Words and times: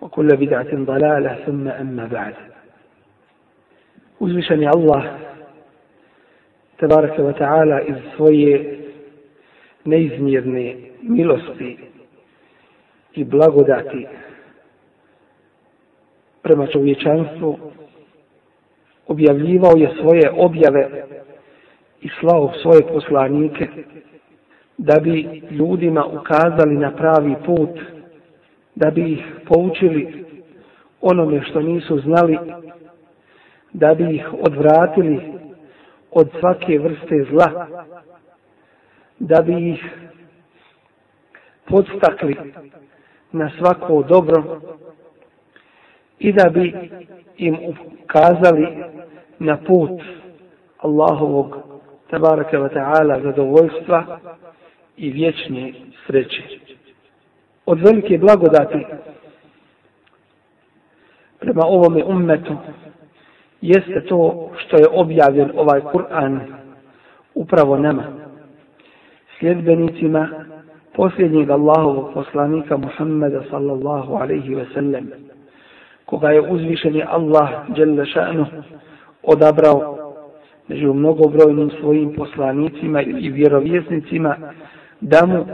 وكل 0.00 0.26
بدعة 0.26 0.74
ضلالة 0.74 1.38
ثم 1.46 1.68
أما 1.68 2.06
بعد 2.06 2.34
uzvišeni 4.20 4.66
Allah 4.68 5.04
tabaraka 6.76 7.22
wa 7.22 7.32
ta'ala 7.32 7.80
iz 7.82 7.96
svoje 8.16 8.78
neizmjerne 9.84 10.76
milosti 11.02 11.78
i 13.14 13.24
blagodati 13.24 14.06
prema 16.42 16.66
čovječanstvu 16.66 17.58
objavljivao 19.06 19.76
je 19.76 19.90
svoje 20.00 20.30
objave 20.36 21.04
i 22.00 22.08
slao 22.20 22.52
svoje 22.62 22.86
poslanike 22.86 23.68
da 24.78 25.00
bi 25.00 25.42
ljudima 25.50 26.06
ukazali 26.06 26.76
na 26.76 26.96
pravi 26.96 27.34
put, 27.46 27.70
da 28.79 28.91
bi 28.91 29.11
ih 29.13 29.23
poučili 29.47 30.25
onome 31.01 31.41
što 31.43 31.61
nisu 31.61 31.99
znali, 31.99 32.37
da 33.73 33.93
bi 33.93 34.15
ih 34.15 34.33
odvratili 34.33 35.33
od 36.11 36.29
svake 36.39 36.79
vrste 36.79 37.25
zla, 37.31 37.67
da 39.19 39.41
bi 39.41 39.69
ih 39.71 39.85
podstakli 41.65 42.35
na 43.31 43.51
svako 43.57 44.03
dobro 44.03 44.61
i 46.19 46.33
da 46.33 46.49
bi 46.49 46.89
im 47.37 47.57
ukazali 48.03 48.67
na 49.39 49.57
put 49.57 50.01
Allahovog 50.77 51.57
tabaraka 52.09 52.57
wa 52.57 52.69
ta'ala 52.73 53.23
zadovoljstva 53.23 54.19
i 54.97 55.11
vječne 55.11 55.73
sreće. 56.07 56.68
Od 57.69 57.79
velike 57.79 58.17
blagodati 58.17 58.85
prema 61.39 61.65
ovome 61.65 62.03
ummetu 62.03 62.55
jeste 63.61 64.01
to 64.05 64.49
što 64.57 64.77
je 64.77 64.85
objavljen 64.91 65.51
ovaj 65.55 65.81
Kur'an 65.81 66.39
upravo 67.33 67.77
nama, 67.77 68.03
sljedbenicima 69.39 70.29
posljednjeg 70.95 71.49
Allahovog 71.49 72.13
poslanika 72.13 72.77
Muhammeda 72.77 73.43
sallallahu 73.49 74.13
alaihi 74.13 74.55
ve 74.55 74.65
sellem, 74.73 75.11
koga 76.05 76.29
je 76.29 76.51
uzvišeni 76.51 77.03
Allah 77.07 77.49
dželle 77.75 78.05
šanu 78.05 78.45
odabrao 79.23 80.11
među 80.67 80.93
mnogobrojnim 80.93 81.71
svojim 81.79 82.13
poslanicima 82.13 83.01
i 83.01 83.29
vjerovjesnicima 83.29 84.35
da 85.01 85.25
mu 85.25 85.45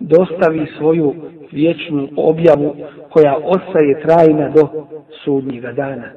dostavi 0.00 0.66
svoju 0.78 1.14
vječnu 1.52 2.08
objavu 2.16 2.76
koja 3.10 3.36
ostaje 3.44 4.00
trajna 4.02 4.48
do 4.48 4.86
sudnjega 5.24 5.72
dana. 5.72 6.10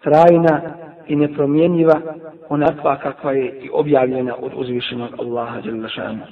Trajna 0.00 0.60
i 1.06 1.16
nepromjenjiva 1.16 2.00
onakva 2.48 2.96
kakva 2.96 3.32
je 3.32 3.60
i 3.62 3.70
objavljena 3.72 4.34
od 4.36 4.52
uzvišenog 4.56 5.20
Allaha 5.20 5.60
Đelešanu. 5.60 6.22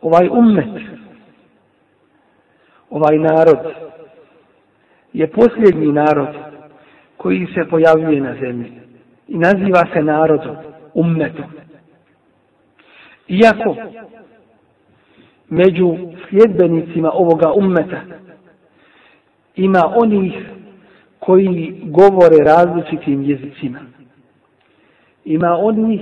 Ovaj 0.00 0.28
ummet, 0.28 0.82
ovaj 2.90 3.18
narod 3.18 3.58
je 5.12 5.30
posljednji 5.30 5.92
narod 5.92 6.28
koji 7.16 7.46
se 7.54 7.68
pojavljuje 7.70 8.20
na 8.20 8.34
zemlji 8.40 8.72
i 9.28 9.38
naziva 9.38 9.82
se 9.92 10.02
narodom, 10.02 10.56
ummetom. 10.94 11.44
Iako 13.28 13.76
među 15.48 15.96
sljedbenicima 16.28 17.10
ovoga 17.12 17.52
ummeta 17.52 18.00
ima 19.56 19.92
onih 19.96 20.32
koji 21.18 21.80
govore 21.84 22.36
različitim 22.44 23.22
jezicima. 23.22 23.78
Ima 25.24 25.56
onih 25.60 26.00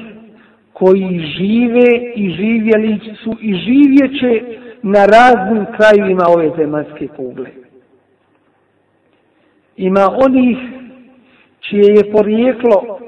koji 0.73 1.19
žive 1.37 2.13
i 2.15 2.31
živjeli 2.31 3.01
su 3.25 3.37
i 3.41 3.55
živjeće 3.55 4.43
na 4.83 5.07
raznim 5.07 5.67
krajima 5.77 6.25
ove 6.29 6.51
zemaljske 6.57 7.09
kugle. 7.09 7.47
Ima 9.77 10.09
onih 10.27 10.59
čije 11.61 11.95
je 11.95 12.13
porijeklo 12.13 12.99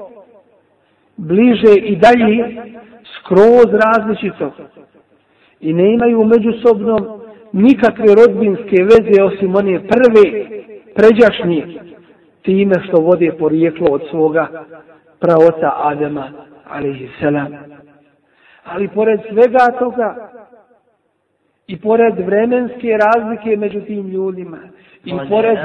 bliže 1.17 1.73
i 1.75 1.95
dalje 1.95 2.55
skroz 3.15 3.65
različito 3.85 4.51
i 5.59 5.73
ne 5.73 5.93
imaju 5.93 6.25
međusobno 6.25 7.19
nikakve 7.53 8.05
rodbinske 8.15 8.75
veze 8.83 9.23
osim 9.23 9.55
one 9.55 9.79
prve 9.79 10.45
pređašnje 10.95 11.79
time 12.41 12.73
što 12.87 13.01
vode 13.01 13.31
porijeklo 13.39 13.87
od 13.91 14.01
svoga 14.09 14.47
praota 15.19 15.73
Adama 15.75 16.31
alaihissalam. 16.69 17.47
Ali 18.63 18.87
pored 18.87 19.19
svega 19.29 19.79
toga 19.79 20.29
i 21.67 21.79
pored 21.79 22.13
vremenske 22.25 22.97
razlike 23.05 23.57
među 23.57 23.81
tim 23.81 24.07
ljudima 24.07 24.57
i 25.07 25.13
pored 25.29 25.57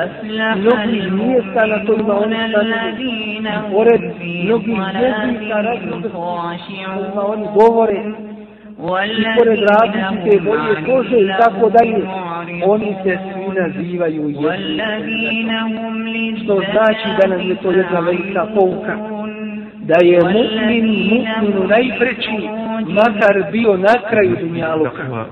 mnogih 0.56 1.12
mjesta 1.12 1.66
na 1.66 1.86
kojima 1.86 2.14
oni 2.14 2.36
stanuju 2.50 2.98
i 3.00 3.72
pored 3.72 4.02
mnogih 4.44 4.78
jezika 5.00 5.56
kojima 6.94 7.26
oni 7.26 7.46
govore 7.54 8.00
i 9.18 9.24
pored 9.38 9.58
različite 9.70 10.40
boje 10.44 10.74
kože 10.86 11.18
i 11.20 11.28
tako 11.38 11.70
dalje 11.70 12.06
oni 12.66 12.96
se 13.02 13.18
svi 13.22 13.46
nazivaju 13.60 14.28
jednim 14.28 15.50
što 16.44 16.54
znači 16.72 17.08
da 17.20 17.26
nam 17.28 17.40
je 17.48 17.56
to 17.56 17.70
jedna 17.70 18.00
velika 18.00 18.46
pouka 18.54 19.21
da 19.88 19.94
je 20.02 20.18
mu'min 20.24 20.86
mu'minu 21.10 21.68
najpreći 21.68 22.48
makar 22.88 23.52
bio 23.52 23.76
na 23.76 23.94
kraju 24.10 24.36
dunjaluka. 24.40 25.26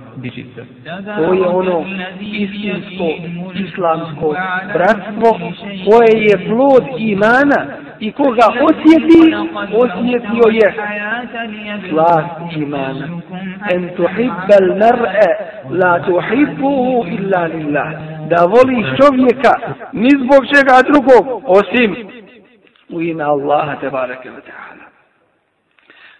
To 1.16 1.32
je 1.34 1.46
ono 1.48 1.84
istinsko 2.20 3.06
islamsko 3.54 4.34
bratstvo 4.72 5.38
koje 5.90 6.22
je 6.22 6.48
plod 6.48 6.84
imana 6.98 7.66
i 8.00 8.12
koga 8.12 8.46
osjeti, 8.68 9.22
osjetio 9.82 10.46
je 10.52 10.74
slast 11.90 12.56
imana. 12.56 13.08
En 13.74 13.90
tuhibbal 13.96 14.68
mar'e 14.82 15.30
la 15.70 16.04
tuhibbuhu 16.06 17.04
illa 17.06 17.46
lillah. 17.46 17.92
Da 18.28 18.44
voliš 18.44 18.86
čovjeka 19.00 19.52
ni 19.92 20.08
zbog 20.10 20.42
čega 20.52 20.76
drugog 20.90 21.42
osim 21.46 22.19
u 22.92 23.00
ime 23.00 23.24
Allaha 23.24 23.76
te 23.80 23.90
barake 23.90 24.30
wa 24.30 24.40
ta'ala. 24.40 24.84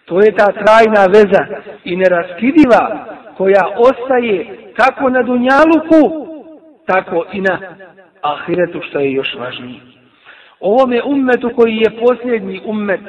To 0.05 0.19
je 0.19 0.31
ta 0.35 0.45
trajna 0.45 1.05
veza 1.07 1.45
i 1.83 1.95
neraskidiva 1.95 3.05
koja 3.37 3.63
ostaje 3.77 4.57
kako 4.75 5.09
na 5.09 5.23
dunjaluku, 5.23 6.27
tako 6.85 7.25
i 7.31 7.41
na 7.41 7.59
ahiretu 8.21 8.81
što 8.89 8.99
je 8.99 9.11
još 9.11 9.35
važnije. 9.39 9.81
Ovome 10.59 11.01
ummetu 11.03 11.51
koji 11.55 11.75
je 11.75 11.97
posljednji 11.99 12.61
ummet, 12.65 13.01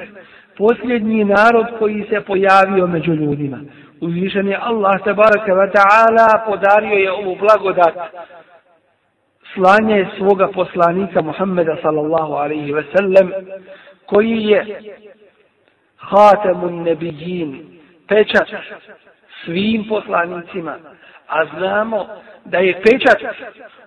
posljednji 0.59 1.25
narod 1.25 1.67
koji 1.79 2.07
se 2.11 2.21
pojavio 2.21 2.87
među 2.87 3.13
ljudima. 3.13 3.59
Uzvišen 4.01 4.49
je 4.49 4.59
Allah 4.63 5.05
tabaraka 5.05 5.53
wa 5.53 5.73
ta'ala 5.73 6.47
podario 6.47 6.97
je 6.97 7.13
ovu 7.13 7.37
blagodat 7.37 7.95
slanje 9.55 10.07
svoga 10.19 10.49
poslanika 10.49 11.23
Muhammeda 11.23 11.77
sallallahu 11.83 12.33
alaihi 12.33 12.73
ve 12.73 12.85
sellem 12.97 13.33
koji 14.07 14.43
je 14.43 14.81
hatemun 15.97 16.83
nebijin 16.83 17.81
pečat 18.09 18.49
svim 19.45 19.85
poslanicima. 19.89 20.77
A 21.29 21.45
znamo 21.45 22.07
da 22.45 22.59
je 22.59 22.83
pečat 22.83 23.35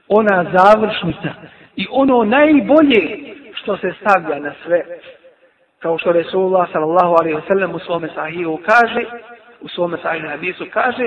ona 0.08 0.46
završnica 0.54 1.34
i 1.76 1.88
ono 1.92 2.24
najbolje 2.24 3.34
što 3.54 3.78
se 3.78 3.94
stavlja 4.02 4.40
na 4.40 4.54
sve. 4.66 4.82
Kao 5.80 5.98
što 5.98 6.12
Resulullah 6.12 6.72
sallallahu 6.72 7.16
alaihi 7.20 7.36
ve 7.36 7.48
sellem 7.48 7.76
u 7.76 7.80
svome 7.80 8.10
sahihu 8.16 8.60
kaže 8.66 9.06
u 9.62 9.68
svome 9.68 9.98
sahihu 9.98 10.28
hadisu 10.28 10.66
kaže 10.74 11.06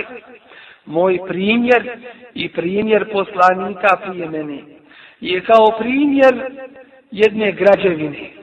moj 0.88 1.18
primjer 1.28 1.90
i 2.34 2.48
primjer 2.48 3.12
poslanika 3.12 3.96
prije 4.06 4.30
mene 4.30 4.58
je 5.20 5.40
kao 5.40 5.78
primjer 5.78 6.34
jedne 7.10 7.52
građevine 7.52 8.38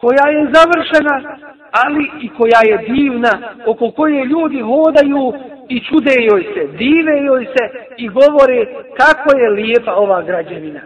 koja 0.00 0.26
je 0.30 0.52
završena, 0.52 1.36
ali 1.84 2.10
i 2.20 2.28
koja 2.28 2.60
je 2.64 2.78
divna, 2.92 3.54
oko 3.66 3.90
koje 3.90 4.24
ljudi 4.24 4.60
hodaju 4.60 5.32
i 5.68 5.80
čude 5.80 6.14
joj 6.30 6.42
se, 6.54 6.66
dive 6.76 7.22
joj 7.24 7.44
se 7.44 7.64
i 7.96 8.08
govore 8.08 8.66
kako 8.96 9.38
je 9.38 9.50
lijepa 9.50 9.94
ova 9.94 10.22
građevina. 10.22 10.80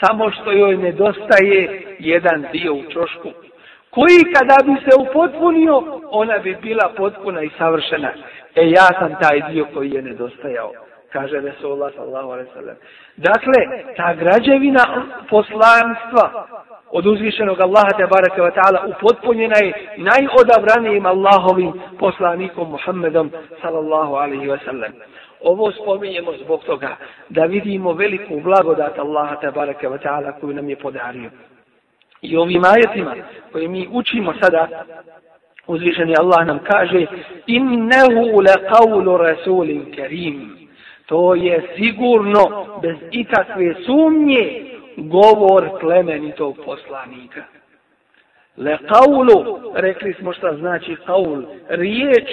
Samo 0.00 0.30
što 0.30 0.52
joj 0.52 0.76
nedostaje 0.76 1.82
jedan 1.98 2.46
dio 2.52 2.74
u 2.74 2.82
čošku, 2.82 3.28
koji 3.90 4.32
kada 4.34 4.56
bi 4.64 4.74
se 4.84 4.96
upotpunio, 5.00 6.00
ona 6.10 6.38
bi 6.38 6.56
bila 6.62 6.92
potpuna 6.96 7.42
i 7.42 7.50
savršena. 7.58 8.12
E 8.54 8.70
ja 8.70 8.86
sam 8.98 9.14
taj 9.20 9.52
dio 9.52 9.66
koji 9.74 9.90
je 9.90 10.02
nedostajao, 10.02 10.72
kaže 11.12 11.40
Resulullah 11.40 11.92
sallahu 11.94 12.30
alaihi 12.30 12.50
sallam. 12.54 12.76
Dakle, 13.16 13.84
ta 13.96 14.14
građevina 14.14 14.84
poslanstva 15.30 16.46
od 16.90 17.06
uzvišenog 17.06 17.60
Allaha 17.60 17.90
te 17.96 18.06
baraka 18.06 18.42
wa 18.42 18.52
ta'ala 18.54 18.96
upotpunjena 18.96 19.56
je 19.62 19.72
najodabranijim 19.96 21.06
Allahovim 21.06 21.72
poslanikom 21.98 22.70
Muhammedom 22.70 23.30
sallallahu 23.62 24.14
alaihi 24.14 24.46
wa 24.46 24.58
sallam. 24.64 24.92
Ovo 25.40 25.72
spominjemo 25.72 26.32
zbog 26.44 26.64
toga 26.64 26.96
da 27.28 27.44
vidimo 27.44 27.92
veliku 27.92 28.40
blagodat 28.40 28.98
Allaha 28.98 29.36
te 29.36 29.50
baraka 29.50 29.88
wa 29.88 29.98
ta'ala 29.98 30.32
koju 30.40 30.54
nam 30.54 30.68
je 30.68 30.76
podario. 30.76 31.30
I 32.22 32.36
ovim 32.36 32.62
ajetima 32.64 33.14
koje 33.52 33.68
mi 33.68 33.88
učimo 33.92 34.34
sada 34.42 34.68
uzvišeni 35.66 36.14
Allah 36.18 36.46
nam 36.46 36.58
kaže 36.58 37.06
innehu 37.46 38.40
le 38.40 38.54
qavlu 38.70 39.16
rasulin 39.16 39.92
kerim. 39.92 40.68
To 41.06 41.34
je 41.34 41.62
sigurno 41.76 42.66
bez 42.82 42.96
ikakve 43.10 43.74
sumnje 43.86 44.64
govor 44.96 45.68
plemenitog 45.80 46.56
poslanika. 46.64 47.44
Le 48.56 48.78
qavlu 48.88 49.58
rekli 49.74 50.14
smo 50.14 50.32
šta 50.32 50.56
znači 50.56 50.96
qaul 51.06 51.44
riječ 51.68 52.28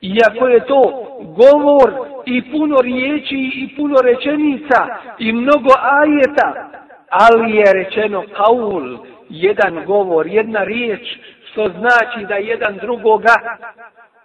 iako 0.00 0.48
je 0.48 0.66
to 0.66 0.82
govor 1.20 1.92
i 2.26 2.50
puno 2.52 2.76
riječi 2.82 3.50
i 3.54 3.76
puno 3.76 3.96
rečenica 4.02 4.86
i 5.18 5.32
mnogo 5.32 5.70
ajeta 5.80 6.70
ali 7.08 7.56
je 7.56 7.72
rečeno 7.72 8.24
qaul 8.36 8.98
jedan 9.28 9.84
govor, 9.86 10.26
jedna 10.26 10.64
riječ 10.64 11.18
što 11.58 11.68
znači 11.78 12.26
da 12.28 12.34
jedan 12.34 12.78
drugoga 12.80 13.34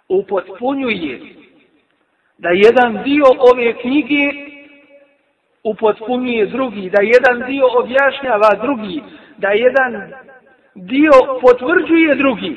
upotpunjuje. 0.08 1.20
Da 2.38 2.48
jedan 2.48 3.02
dio 3.04 3.24
ove 3.52 3.72
knjige 3.80 4.24
upotpunjuje 5.64 6.46
drugi, 6.46 6.90
da 6.90 7.02
jedan 7.02 7.50
dio 7.50 7.64
objašnjava 7.78 8.50
drugi, 8.62 9.02
da 9.36 9.48
jedan 9.48 10.12
dio 10.74 11.12
potvrđuje 11.40 12.14
drugi. 12.14 12.56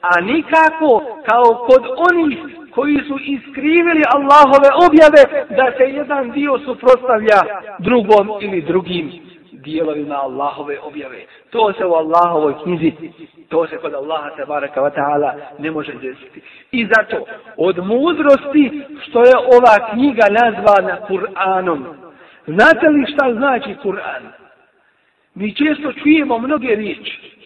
A 0.00 0.20
nikako 0.20 0.90
kao 1.28 1.66
kod 1.66 1.84
onih 2.10 2.38
koji 2.70 2.98
su 3.08 3.18
iskrivili 3.22 4.02
Allahove 4.16 4.70
objave 4.86 5.46
da 5.56 5.72
se 5.76 5.84
jedan 5.84 6.30
dio 6.30 6.58
suprostavlja 6.58 7.40
drugom 7.78 8.28
ili 8.40 8.62
drugim 8.62 9.27
dijelovima 9.64 10.14
Allahove 10.14 10.78
objave. 10.80 11.18
To 11.50 11.72
se 11.72 11.84
u 11.84 11.94
Allahovoj 11.94 12.54
knjizi, 12.62 12.92
to 13.48 13.66
se 13.66 13.76
kod 13.76 13.94
Allaha 13.94 14.30
te 14.36 14.44
baraka 14.44 14.80
wa 14.80 14.90
ta'ala 14.90 15.32
ne 15.58 15.70
može 15.70 15.92
desiti. 15.92 16.42
I 16.70 16.86
zato, 16.86 17.26
od 17.56 17.78
mudrosti 17.78 18.82
što 19.02 19.20
je 19.20 19.32
ova 19.36 19.90
knjiga 19.92 20.24
nazvana 20.30 20.98
Kur'anom, 21.08 21.84
znate 22.46 22.88
li 22.88 23.12
šta 23.12 23.34
znači 23.34 23.76
Kur'an? 23.82 24.22
Mi 25.34 25.54
često 25.54 25.92
čujemo 25.92 26.38
mnoge 26.38 26.74
riječi. 26.74 27.38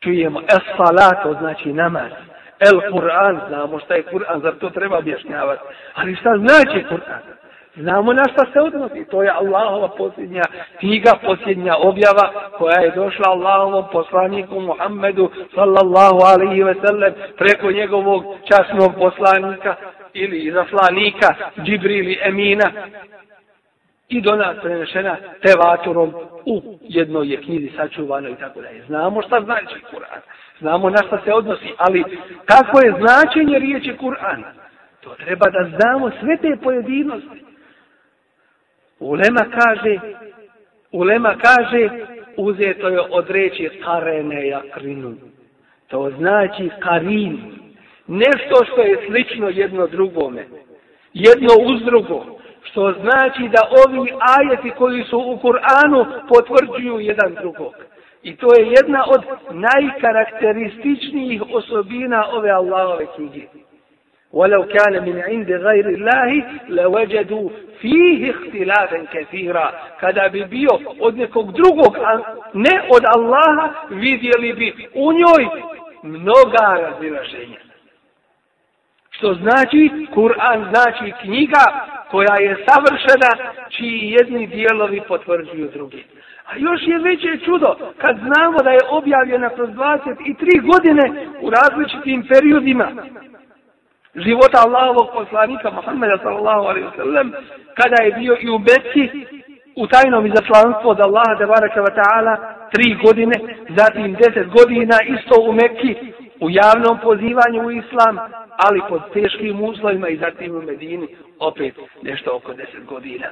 Čujemo 0.00 0.40
es 0.40 0.76
salato, 0.76 1.38
znači 1.40 1.72
namaz. 1.72 2.12
El 2.58 2.80
Kur'an, 2.92 3.40
znamo 3.48 3.78
šta 3.78 3.94
je 3.94 4.04
Kur'an, 4.12 4.40
zar 4.42 4.54
to 4.54 4.70
treba 4.70 4.98
objašnjavati. 4.98 5.62
Ali 5.94 6.16
šta 6.16 6.38
znači 6.38 6.84
Kur'an? 6.90 7.45
Znamo 7.76 8.12
na 8.12 8.22
šta 8.32 8.44
se 8.52 8.60
odnosi. 8.60 9.04
To 9.10 9.22
je 9.22 9.30
Allahova 9.30 9.88
posljednja 9.88 10.42
knjiga, 10.78 11.12
posljednja 11.24 11.76
objava 11.76 12.50
koja 12.58 12.80
je 12.80 12.90
došla 12.90 13.24
Allahovom 13.28 13.84
poslaniku 13.92 14.60
Muhammedu 14.60 15.30
sallallahu 15.54 16.18
alaihi 16.32 16.62
ve 16.62 16.74
sellem 16.86 17.14
preko 17.36 17.70
njegovog 17.70 18.24
časnog 18.48 18.92
poslanika 18.98 19.74
ili 20.12 20.38
izaslanika 20.38 21.34
Džibrili 21.64 22.18
Emina 22.22 22.70
i 24.08 24.20
do 24.20 24.36
nas 24.36 24.56
prenešena 24.62 25.16
tevaturom 25.42 26.14
u 26.46 26.62
jednoj 26.82 27.32
je 27.32 27.42
knjizi 27.42 27.70
sačuvano 27.76 28.28
i 28.28 28.36
tako 28.36 28.60
da 28.60 28.68
je. 28.68 28.84
Znamo 28.86 29.22
šta 29.22 29.40
znači 29.40 29.74
Kur'an. 29.90 30.20
Znamo 30.60 30.90
na 30.90 30.98
šta 31.06 31.20
se 31.24 31.32
odnosi, 31.32 31.72
ali 31.78 32.04
kako 32.44 32.80
je 32.80 32.94
značenje 32.98 33.58
riječi 33.58 33.96
Kur'an? 34.00 34.42
To 35.00 35.14
treba 35.14 35.50
da 35.50 35.70
znamo 35.76 36.10
sve 36.20 36.36
te 36.36 36.56
pojedinosti. 36.62 37.45
Ulema 39.00 39.44
kaže, 39.50 39.98
Ulema 40.92 41.34
kaže, 41.34 41.88
uzeto 42.36 42.88
je 42.88 43.00
od 43.10 43.30
reći 43.30 43.70
karene 43.84 44.48
jakrinu. 44.48 45.16
To 45.88 46.10
znači 46.18 46.70
karin. 46.80 47.38
Nešto 48.06 48.64
što 48.64 48.80
je 48.82 48.98
slično 49.06 49.48
jedno 49.48 49.86
drugome. 49.86 50.46
Jedno 51.14 51.48
uz 51.66 51.82
drugo. 51.84 52.24
Što 52.62 52.94
znači 53.00 53.42
da 53.48 53.60
ovi 53.86 54.12
ajeti 54.38 54.70
koji 54.78 55.04
su 55.04 55.18
u 55.18 55.38
Kur'anu 55.42 56.06
potvrđuju 56.28 57.00
jedan 57.00 57.34
drugog. 57.40 57.74
I 58.22 58.36
to 58.36 58.46
je 58.58 58.66
jedna 58.66 59.04
od 59.08 59.22
najkarakterističnijih 59.52 61.42
osobina 61.52 62.24
ove 62.32 62.50
Allahove 62.50 63.06
knjige. 63.16 63.46
ولو 64.35 64.63
كان 64.63 65.03
من 65.05 65.21
عند 65.21 65.51
غير 65.51 65.89
الله 65.89 66.43
لوجدوا 66.69 67.49
فيه 67.81 68.31
اختلافا 68.31 69.05
كثيرا 69.13 69.71
kada 70.01 70.29
bi 70.29 70.45
bio 70.45 70.79
od 70.99 71.17
nekog 71.17 71.51
drugog 71.51 71.97
a 71.97 72.17
ne 72.53 72.81
od 72.89 73.03
Allaha 73.15 73.73
vidjeli 73.89 74.53
bi 74.53 74.87
u 74.93 75.13
njoj 75.13 75.47
mnoga 76.03 76.65
razilaženja 76.81 77.59
što 79.09 79.33
znači 79.33 80.07
Kur'an 80.15 80.69
znači 80.69 81.13
knjiga 81.21 81.65
koja 82.11 82.35
je 82.39 82.65
savršena 82.67 83.53
čiji 83.69 84.15
jedni 84.19 84.47
dijelovi 84.47 85.01
potvrđuju 85.07 85.69
drugi 85.73 86.03
A 86.45 86.57
još 86.57 86.81
je 86.87 86.99
veće 86.99 87.45
čudo 87.45 87.75
kad 87.97 88.17
znamo 88.17 88.57
da 88.63 88.71
je 88.71 88.79
objavljena 88.89 89.49
kroz 89.49 89.69
23 89.69 90.61
godine 90.71 91.27
u 91.41 91.49
različitim 91.49 92.27
periodima 92.27 92.87
života 94.16 94.58
Allahovog 94.66 95.08
poslanika 95.14 95.70
Muhammeda 95.70 96.18
sallallahu 96.22 96.64
alaihi 96.70 96.86
wasallam 96.86 97.32
kada 97.74 98.02
je 98.02 98.12
bio 98.12 98.36
i 98.40 98.48
u 98.48 98.58
Bekki 98.58 99.04
u 99.76 99.86
tajnom 99.86 100.26
izaslanstvu 100.26 100.88
od 100.90 101.00
Allaha 101.00 101.34
de 101.38 101.46
baraka 101.46 101.80
wa 101.80 101.92
ta'ala 102.00 102.34
tri 102.74 102.96
godine, 103.04 103.34
zatim 103.68 104.14
deset 104.14 104.46
godina 104.48 104.96
isto 105.16 105.34
u 105.48 105.52
Mekki 105.52 105.94
u 106.40 106.50
javnom 106.50 106.98
pozivanju 107.02 107.66
u 107.66 107.70
Islam, 107.70 108.18
ali 108.66 108.80
pod 108.88 109.02
teškim 109.12 109.64
uslovima 109.64 110.08
i 110.08 110.16
zatim 110.16 110.56
u 110.56 110.62
Medini 110.62 111.08
opet 111.38 111.74
nešto 112.02 112.36
oko 112.36 112.52
deset 112.52 112.84
godina. 112.84 113.26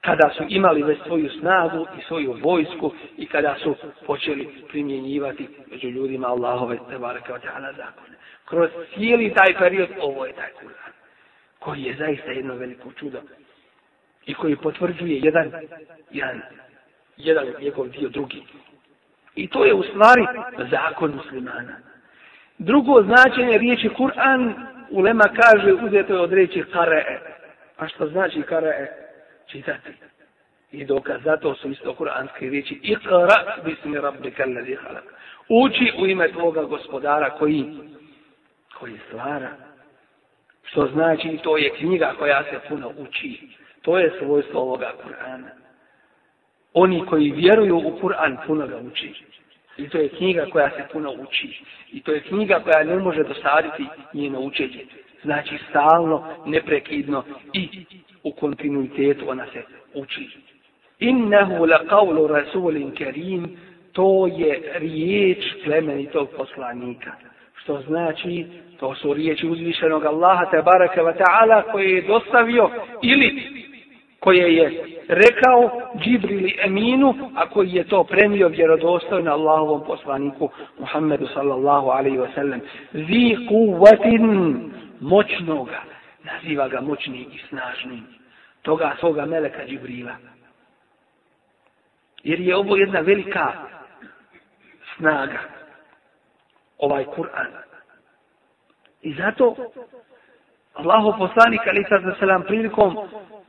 Kada 0.00 0.30
su 0.36 0.44
imali 0.48 0.82
već 0.82 0.98
svoju 1.06 1.30
snagu 1.40 1.86
i 1.98 2.02
svoju 2.02 2.36
vojsku 2.42 2.92
i 3.16 3.26
kada 3.26 3.54
su 3.62 3.76
počeli 4.06 4.48
primjenjivati 4.68 5.48
među 5.70 5.88
ljudima 5.88 6.28
Allahove 6.28 6.78
te 6.90 6.98
baraka 6.98 7.32
wa 7.32 7.38
ta'ala 7.38 7.76
zakone 7.76 8.17
kroz 8.48 8.70
cijeli 8.94 9.34
taj 9.34 9.58
period, 9.58 9.88
ovo 10.00 10.26
je 10.26 10.32
taj 10.32 10.50
Kur'an, 10.60 10.92
koji 11.58 11.82
je 11.82 11.96
zaista 11.96 12.30
jedno 12.30 12.54
veliko 12.54 12.92
čudo 12.92 13.20
i 14.26 14.34
koji 14.34 14.56
potvrđuje 14.56 15.18
jedan, 15.18 15.52
jedan, 16.10 16.42
jedan 17.16 17.46
njegov 17.60 17.88
dio 17.88 18.08
drugi. 18.08 18.42
I 19.34 19.48
to 19.48 19.64
je 19.64 19.74
u 19.74 19.82
stvari 19.82 20.26
zakon 20.70 21.14
muslimana. 21.14 21.76
Drugo 22.58 23.02
značenje 23.02 23.58
riječi 23.58 23.88
Kur'an, 23.88 24.54
Ulema 24.90 25.24
kaže, 25.24 25.72
uzeto 25.72 26.14
je 26.14 26.20
od 26.20 26.32
riječi 26.32 26.64
kare'e. 26.72 27.18
A 27.76 27.88
što 27.88 28.06
znači 28.06 28.42
kare'e? 28.42 28.86
čitati. 29.48 29.92
I 30.72 30.84
dokaz 30.84 31.20
zato 31.24 31.54
su 31.54 31.70
isto 31.70 31.94
kuranske 31.94 32.50
riječi 32.50 32.80
Iqra 32.82 33.64
bismi 33.64 34.00
rabbika 34.00 34.42
alladhi 34.42 34.76
khalaq. 34.76 35.06
Uči 35.48 35.92
u 35.98 36.06
ime 36.06 36.32
tvoga 36.32 36.62
gospodara 36.62 37.30
koji 37.30 37.64
koji 38.80 38.98
stvara. 39.08 39.50
Što 40.64 40.86
znači 40.86 41.38
to 41.42 41.56
je 41.56 41.70
knjiga 41.70 42.14
koja 42.18 42.42
se 42.42 42.60
puno 42.68 42.92
uči. 42.98 43.48
To 43.82 43.98
je 43.98 44.12
svojstvo 44.18 44.60
ovoga 44.60 44.92
Kur'ana. 45.04 45.48
Oni 46.74 47.06
koji 47.06 47.30
vjeruju 47.30 47.76
u 47.76 47.98
Kur'an 48.00 48.36
puno 48.46 48.66
ga 48.66 48.76
uči. 48.76 49.14
I 49.76 49.88
to 49.88 49.98
je 49.98 50.08
knjiga 50.08 50.46
koja 50.52 50.70
se 50.70 50.84
puno 50.92 51.12
uči. 51.12 51.62
I 51.92 52.02
to 52.02 52.12
je 52.12 52.20
knjiga 52.20 52.60
koja 52.60 52.84
ne 52.84 52.96
može 52.96 53.22
dosaditi 53.22 53.86
njeno 54.12 54.40
učenje. 54.40 54.86
Znači 55.22 55.58
stalno, 55.70 56.44
neprekidno 56.46 57.24
i 57.52 57.68
u 58.22 58.32
kontinuitetu 58.32 59.30
ona 59.30 59.46
se 59.52 59.62
uči. 59.94 60.28
Innehu 60.98 61.66
la 61.66 61.84
qavlu 61.90 62.26
rasulin 62.26 62.90
kerim, 62.90 63.56
to 63.92 64.26
je 64.26 64.72
riječ 64.74 65.44
plemenitog 65.64 66.28
poslanika. 66.36 67.12
Što 67.62 67.80
znači, 67.86 68.46
to 68.80 68.94
su 68.94 69.12
riječi 69.12 69.46
uzvišenog 69.46 70.04
Allaha 70.04 70.44
te 70.50 70.62
baraka 70.62 71.02
wa 71.02 71.14
ta'ala 71.18 71.72
koje 71.72 71.90
je 71.90 72.02
dostavio 72.02 72.70
ili 73.02 73.58
koje 74.20 74.56
je 74.56 74.84
rekao 75.08 75.90
Džibrili 75.98 76.58
Eminu, 76.64 77.14
a 77.34 77.48
koji 77.48 77.72
je 77.72 77.84
to 77.84 78.04
premio 78.04 78.48
vjerodostojno 78.48 79.32
Allahovom 79.32 79.84
poslaniku 79.86 80.50
Muhammedu 80.78 81.26
sallallahu 81.34 81.88
alaihi 81.88 82.18
wasallam. 82.18 82.60
Zi 82.92 83.36
kuvatin 83.48 84.56
moćnoga, 85.00 85.82
naziva 86.24 86.68
ga 86.68 86.80
moćnim 86.80 87.26
i 87.32 87.38
snažnim, 87.48 88.04
toga 88.62 88.94
svoga 88.98 89.26
meleka 89.26 89.66
Džibrila. 89.66 90.16
Jer 92.24 92.40
je 92.40 92.56
ovo 92.56 92.76
jedna 92.76 93.00
velika 93.00 93.52
snaga, 94.96 95.38
ovaj 96.78 97.04
Kur'an. 97.04 97.52
I 99.02 99.14
zato 99.14 99.56
Allahu 100.74 101.18
poslanik 101.18 101.60
ali 101.66 101.84
sad 101.88 102.18
selam 102.18 102.42
prilikom 102.42 102.96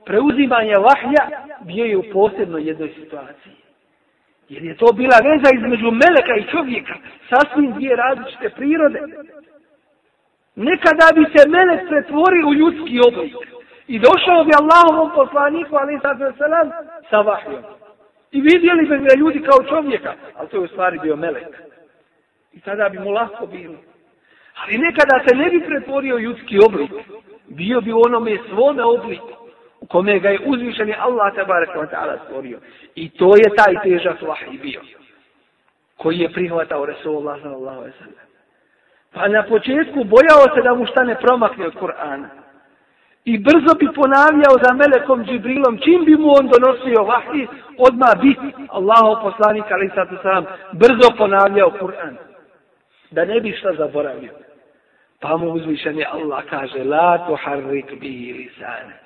preuzimanja 0.06 0.78
vahja 0.78 1.24
bio 1.62 1.86
je 1.86 1.98
u 1.98 2.04
posebnoj 2.14 2.68
jednoj 2.68 2.94
situaciji. 2.94 3.56
Jer 4.50 4.64
je 4.64 4.78
to 4.78 4.94
bila 4.94 5.18
veza 5.30 5.50
između 5.54 5.92
meleka 5.92 6.34
i 6.38 6.50
čovjeka, 6.52 6.94
sasvim 7.30 7.74
dvije 7.74 7.96
različite 7.96 8.50
prirode. 8.50 9.00
Nekada 10.56 11.08
bi 11.16 11.24
se 11.34 11.50
melek 11.50 11.82
pretvorio 11.90 12.48
u 12.48 12.54
ljudski 12.54 13.00
oblik 13.08 13.34
i 13.88 14.00
došao 14.00 14.44
bi 14.44 14.52
Allahovom 14.62 15.12
poslaniku, 15.16 15.76
ali 15.76 16.00
sad 16.02 16.18
selam, 16.38 16.68
sa 17.10 17.22
vahjom. 17.22 17.64
I 18.32 18.42
vidjeli 18.42 18.84
bi 18.90 18.98
ga 18.98 19.14
ljudi 19.18 19.40
kao 19.50 19.60
čovjeka, 19.70 20.14
ali 20.36 20.50
to 20.50 20.58
je 20.58 20.64
u 20.64 20.68
stvari 20.68 21.00
bio 21.00 21.16
melek. 21.16 21.48
I 22.54 22.60
tada 22.62 22.90
bi 22.90 23.00
mu 23.00 23.10
lahko 23.10 23.46
bilo. 23.46 23.76
Ali 24.64 24.78
nekada 24.78 25.24
se 25.28 25.36
ne 25.36 25.50
bi 25.50 25.66
pretvorio 25.66 26.18
ljudski 26.18 26.60
oblik. 26.66 26.92
Bio 27.48 27.82
bi 27.82 27.94
u 27.94 28.02
onome 28.06 28.38
svome 28.50 28.84
obliku 28.84 29.40
u 29.82 29.86
kome 29.86 30.20
ga 30.20 30.30
je 30.30 30.40
uzvišeni 30.46 30.96
Allah 31.00 31.36
tabaraka 31.36 31.80
wa 31.80 31.90
ta'ala 31.92 32.18
stvorio. 32.26 32.60
I 32.96 33.10
to 33.10 33.36
je 33.36 33.56
taj 33.56 33.74
težak 33.84 34.22
vahij 34.22 34.58
bio 34.62 34.82
koji 35.98 36.20
je 36.20 36.34
prihvatao 36.34 36.86
Resulullah 36.86 37.42
sallallahu 37.42 37.78
alaihi 37.78 37.98
sallam. 37.98 38.28
Pa 39.14 39.28
na 39.28 39.44
početku 39.44 40.04
bojao 40.04 40.56
se 40.56 40.62
da 40.62 40.74
mu 40.76 40.86
šta 40.86 41.04
ne 41.04 41.16
promakne 41.16 41.66
od 41.68 41.74
Kur'ana. 41.74 42.30
I 43.26 43.38
brzo 43.38 43.72
bi 43.80 43.88
ponavljao 43.96 44.56
za 44.64 44.74
Melekom 44.74 45.26
Džibrilom, 45.26 45.78
čim 45.84 46.06
bi 46.06 46.16
mu 46.16 46.30
on 46.40 46.50
donosio 46.54 47.04
vahij, 47.04 47.48
odmah 47.78 48.14
bi 48.22 48.36
Allahov 48.70 49.22
poslanik, 49.22 49.66
ali 49.72 49.92
sad 49.96 50.08
sam, 50.22 50.46
brzo 50.72 51.08
ponavljao 51.18 51.72
Kur'an. 51.80 52.29
Da 53.12 53.26
ne 53.26 53.40
bi 53.40 53.52
šta 53.52 53.74
zaboravio. 53.74 54.34
Pa 55.20 55.38
mu 55.38 55.52
uzvišeni 55.52 56.06
Allah 56.12 56.44
kaže, 56.50 56.84
la 56.84 57.26
tuharrik 57.28 58.00
bi 58.00 58.34
lisane. 58.38 59.00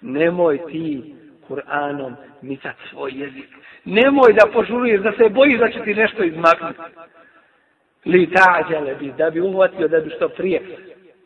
Nemoj 0.00 0.58
ti 0.70 1.14
Kur'anom 1.48 2.14
micat 2.42 2.76
svoj 2.90 3.12
jezik. 3.14 3.48
Nemoj 3.84 4.32
da 4.32 4.52
požuruješ, 4.52 5.00
da 5.00 5.12
se 5.12 5.28
bojiš 5.28 5.58
da 5.58 5.68
će 5.68 5.82
ti 5.84 5.94
nešto 5.94 6.24
izmaknuti. 6.24 6.80
Li 8.04 8.30
ta'đale 8.30 8.94
bi, 8.98 9.12
da 9.18 9.30
bi 9.30 9.40
uhvatio, 9.40 9.88
da 9.88 10.00
bi 10.00 10.10
što 10.10 10.28
prije 10.28 10.62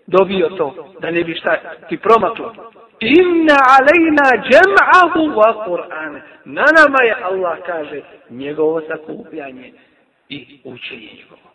dobio 0.07 0.49
to, 0.49 0.95
da 1.01 1.11
ne 1.11 1.25
bi 1.25 1.35
šta 1.35 1.57
ti 1.89 1.97
promaklo. 1.97 2.55
Inna 3.01 3.59
alejna 3.77 4.29
džem'ahu 4.49 5.35
wa 5.35 5.65
Kur'ane. 5.67 6.21
Na 6.45 6.65
nama 6.79 7.03
je, 7.03 7.15
Allah 7.23 7.59
kaže, 7.67 8.01
njegovo 8.31 8.81
sakupljanje 8.81 9.73
i 10.29 10.61
učenje 10.65 11.09
njegovo. 11.17 11.48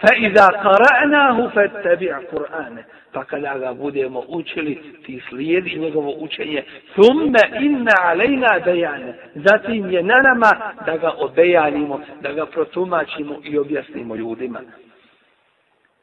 فإذا 0.00 0.46
قرأناه 0.46 1.48
فاتبع 1.48 2.18
قرآنه 2.32 2.84
فكذا 3.12 3.54
ga 3.58 3.74
budemo 3.74 4.24
učili 4.28 4.74
ti 5.06 5.22
slijedi 5.28 5.78
njegovo 5.78 6.10
učenje 6.10 6.64
ثم 6.96 7.36
إن 7.36 7.88
علينا 7.98 8.58
بيانه 8.58 9.14
zatim 9.34 9.90
je 9.90 10.02
na 10.02 10.22
nama 10.22 10.74
da 10.86 10.96
ga 10.96 11.10
obejanimo 11.18 12.00
da 12.20 12.32
ga 12.32 12.46
protumačimo 12.46 13.40
i 13.44 13.58
objasnimo 13.58 14.16
ljudima 14.16 14.60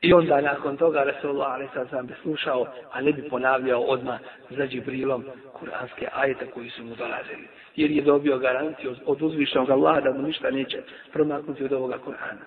I 0.01 0.13
onda 0.13 0.41
nakon 0.41 0.77
toga 0.77 1.03
Resulullah 1.03 1.53
ali 1.53 1.67
sad 1.73 1.89
sam 1.89 2.07
bi 2.07 2.13
slušao, 2.21 2.65
a 2.91 3.01
ne 3.01 3.11
bi 3.13 3.29
ponavljao 3.29 3.81
odmah 3.81 4.19
za 4.49 4.67
Džibrilom 4.67 5.25
kuranske 5.53 6.07
ajete 6.15 6.45
koji 6.45 6.69
su 6.69 6.83
mu 6.83 6.95
dolazili. 6.95 7.47
Jer 7.75 7.91
je 7.91 8.01
dobio 8.01 8.37
garanciju 8.37 8.95
od 9.05 9.21
uzvišenog 9.21 9.69
Allaha 9.69 10.01
da 10.01 10.13
mu 10.13 10.21
ništa 10.21 10.51
neće 10.51 10.77
promaknuti 11.13 11.63
od 11.63 11.73
ovoga 11.73 11.97
Kur'ana. 12.05 12.45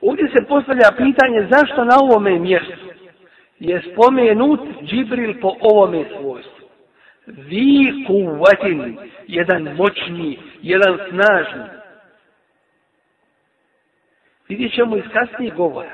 Ovdje 0.00 0.28
se 0.28 0.44
postavlja 0.48 0.88
pitanje 0.96 1.48
zašto 1.50 1.84
na 1.84 1.96
ovome 2.02 2.38
mjestu 2.38 2.92
je 3.58 3.82
spomenut 3.92 4.60
Džibril 4.84 5.40
po 5.40 5.56
ovome 5.60 6.04
svojstvu. 6.20 6.66
Vi 7.26 8.04
kuvatin, 8.06 8.98
jedan 9.26 9.62
moćni, 9.62 10.38
jedan 10.62 10.98
snažni. 11.10 11.64
Vidjet 14.48 14.74
ćemo 14.74 14.96
iz 14.96 15.04
kasnije 15.12 15.50
govora. 15.50 15.92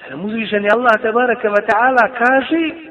Da 0.00 0.10
nam 0.10 0.24
uzvišeni 0.24 0.68
Allah 0.72 1.02
tabaraka 1.02 1.48
wa 1.48 1.62
ta'ala 1.70 2.04
kaže 2.18 2.90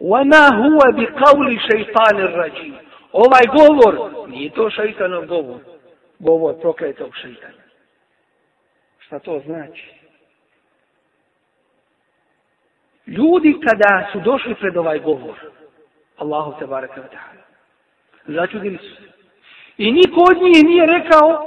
وَمَا 0.00 0.44
هُوَ 0.60 0.80
بِقَوْلِ 0.98 1.58
شَيْطَانِ 1.68 2.16
الرَّجِيمِ 2.20 2.74
Ovaj 3.12 3.44
govor, 3.58 4.28
nije 4.28 4.50
to 4.50 4.70
šeitanov 4.70 5.26
govor, 5.26 5.58
govor 6.18 6.60
prokletog 6.60 7.16
šeitana. 7.22 7.63
Šta 9.05 9.19
to 9.19 9.41
znači? 9.45 9.91
Ljudi 13.07 13.59
kada 13.67 14.07
su 14.11 14.19
došli 14.19 14.55
pred 14.55 14.77
ovaj 14.77 14.99
govor, 14.99 15.35
Allahu 16.17 16.59
te 16.59 16.65
baraka 16.65 17.01
wa 17.01 17.07
ta'ala, 17.07 17.43
začudili 18.25 18.77
su 18.77 18.95
se. 18.95 19.09
I 19.77 19.91
niko 19.91 20.19
od 20.31 20.41
njih 20.41 20.63
nije 20.65 20.85
rekao, 20.85 21.45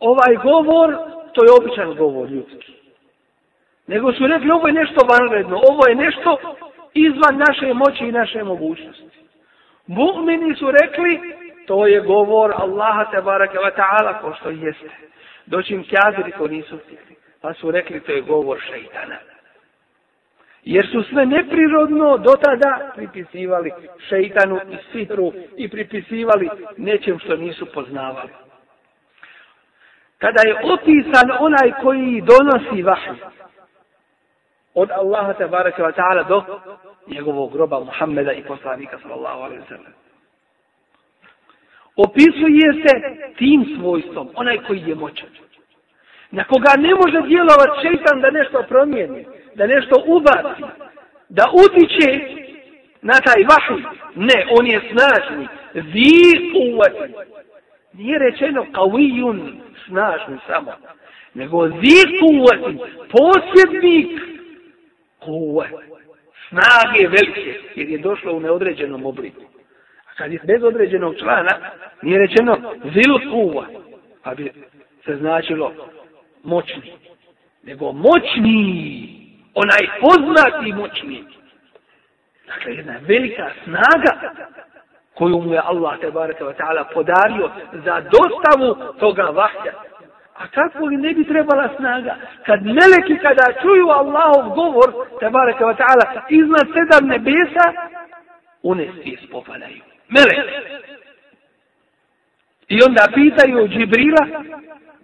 ovaj 0.00 0.36
govor, 0.42 0.96
to 1.32 1.44
je 1.44 1.50
običan 1.60 1.94
govor 1.94 2.30
ljudski. 2.30 2.72
Nego 3.86 4.12
su 4.12 4.26
rekli, 4.26 4.50
ovo 4.50 4.66
je 4.66 4.72
nešto 4.72 5.00
vanredno, 5.06 5.56
ovo 5.70 5.88
je 5.88 5.94
nešto 5.94 6.38
izvan 6.94 7.36
naše 7.48 7.74
moći 7.74 8.04
i 8.04 8.12
naše 8.12 8.44
mogućnosti. 8.44 9.20
Mu'mini 9.86 10.58
su 10.58 10.70
rekli, 10.70 11.20
to 11.66 11.86
je 11.86 12.00
govor 12.00 12.52
Allaha 12.56 13.10
te 13.10 13.22
baraka 13.22 13.58
wa 13.58 13.70
ta'ala, 13.76 14.20
ko 14.20 14.34
što 14.40 14.50
jeste 14.50 15.06
doći 15.46 15.74
im 15.74 15.84
kjaziri 15.84 16.32
to 16.38 16.46
nisu 16.46 16.78
htjeli. 16.78 17.16
Pa 17.40 17.54
su 17.54 17.70
rekli 17.70 18.00
to 18.00 18.12
je 18.12 18.20
govor 18.20 18.60
šeitana. 18.70 19.16
Jer 20.62 20.86
su 20.92 21.02
sve 21.02 21.26
neprirodno 21.26 22.18
do 22.18 22.32
tada 22.44 22.92
pripisivali 22.96 23.72
šeitanu 24.08 24.60
i 24.70 24.76
sihru 24.92 25.32
i 25.56 25.68
pripisivali 25.68 26.50
nečem 26.76 27.18
što 27.18 27.36
nisu 27.36 27.66
poznavali. 27.74 28.30
Kada 30.18 30.40
je 30.46 30.72
opisan 30.72 31.30
onaj 31.38 31.72
koji 31.82 32.20
donosi 32.20 32.82
vahy 32.82 33.16
od 34.74 34.90
Allaha 34.90 35.32
tabaraka 35.32 35.82
wa 35.82 35.92
ta'ala 35.92 36.28
do 36.28 36.42
njegovog 37.06 37.52
groba 37.52 37.80
Muhammeda 37.80 38.32
i 38.32 38.44
poslanika 38.44 38.98
sallallahu 39.02 39.40
alaihi 39.40 39.62
wa 39.62 39.68
sallam. 39.68 40.05
Opisuje 41.96 42.72
se 42.72 43.16
tim 43.38 43.76
svojstvom, 43.78 44.28
onaj 44.34 44.58
koji 44.66 44.82
je 44.86 44.94
moćan. 44.94 45.28
Na 46.30 46.44
koga 46.44 46.72
ne 46.78 46.94
može 46.94 47.28
djelovati 47.28 47.80
šeitan 47.82 48.20
da 48.20 48.30
nešto 48.30 48.64
promijeni, 48.68 49.26
da 49.54 49.66
nešto 49.66 50.02
ubaci, 50.06 50.62
da 51.28 51.44
utiče 51.64 52.10
na 53.02 53.12
taj 53.12 53.42
vahy. 53.42 53.82
Ne, 54.14 54.46
on 54.58 54.66
je 54.66 54.80
snažni. 54.90 55.48
Vi 55.74 56.52
uvati. 56.70 57.12
Nije 57.92 58.18
rečeno 58.18 58.66
kavijun 58.72 59.60
snažni 59.86 60.38
samo. 60.46 60.72
Nego 61.34 61.62
vi 61.62 61.98
uvati. 62.32 62.78
Posjednik 63.10 64.20
kuve. 65.24 65.68
snage 66.48 67.08
velike, 67.08 67.60
jer 67.74 67.88
je 67.88 67.98
došlo 67.98 68.32
u 68.32 68.40
neodređenom 68.40 69.06
obliku. 69.06 69.42
Kad 70.16 70.32
je 70.32 70.40
bez 70.44 70.62
određenog 70.62 71.16
člana, 71.18 71.52
nije 72.02 72.18
rečeno 72.18 72.58
zilkuva, 72.84 73.66
pa 74.22 74.34
bi 74.34 74.52
se 75.04 75.16
značilo 75.16 75.72
moćni. 76.44 76.92
Nego 77.62 77.92
moćni, 77.92 79.08
onaj 79.54 80.00
poznati 80.00 80.72
moćni. 80.72 81.24
Dakle, 82.46 82.74
jedna 82.74 82.94
velika 83.00 83.50
snaga 83.64 84.32
koju 85.14 85.40
mu 85.40 85.52
je 85.52 85.60
Allah 85.64 86.00
te 86.00 86.10
baraka 86.10 86.44
wa 86.44 86.54
ta'ala 86.58 86.84
podario 86.94 87.50
za 87.72 88.00
dostavu 88.00 88.94
toga 88.98 89.22
vahja. 89.22 89.72
A 90.36 90.48
kako 90.48 90.84
li 90.84 90.96
ne 90.96 91.14
bi 91.14 91.24
trebala 91.24 91.68
snaga? 91.76 92.16
Kad 92.46 92.62
meleki 92.62 93.16
kada 93.24 93.60
čuju 93.62 93.88
Allahov 93.88 94.54
govor, 94.54 94.88
te 95.20 95.30
baraka 95.30 95.64
wa 95.64 95.76
ta'ala, 95.76 96.20
iznad 96.28 96.66
sedam 96.74 97.08
nebesa, 97.08 97.66
one 98.62 98.88
svi 99.02 99.18
spopadaju 99.26 99.95
melek. 100.08 100.38
I 102.68 102.78
onda 102.86 103.06
pitaju 103.14 103.68
Džibrila, 103.68 104.26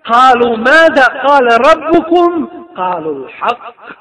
kalu 0.02 0.56
mada 0.56 1.06
kale 1.22 1.54
rabbukum, 1.66 2.50
kalu 2.74 3.26
l'haq. 3.26 3.94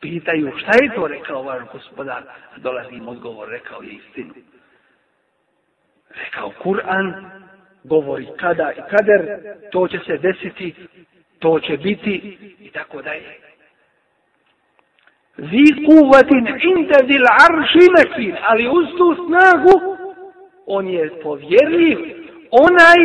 Pitaju 0.00 0.52
šta 0.58 0.70
je 0.82 0.94
to 0.94 1.06
rekao 1.06 1.42
vaš 1.42 1.62
gospodar? 1.72 2.22
Dolazi 2.56 2.94
im 2.94 3.08
odgovor, 3.08 3.48
rekao 3.48 3.82
je 3.82 3.90
istinu 3.90 4.34
rekao 6.24 6.52
Kur'an, 6.62 7.30
govori 7.84 8.26
kada 8.36 8.72
i 8.72 8.80
kader, 8.90 9.38
to 9.72 9.88
će 9.88 9.98
se 10.06 10.18
desiti, 10.18 10.74
to 11.38 11.60
će 11.60 11.76
biti 11.76 12.38
i 12.60 12.70
tako 12.70 13.02
dalje. 13.02 13.36
Zi 15.36 15.84
kuvatin 15.86 16.46
inta 16.46 16.98
zil 17.06 17.24
arši 17.46 17.86
mekin, 17.96 18.36
ali 18.42 18.68
uz 18.68 18.86
tu 18.98 19.14
snagu, 19.26 19.96
on 20.66 20.88
je 20.88 21.20
povjerljiv, 21.22 21.98
onaj 22.50 22.98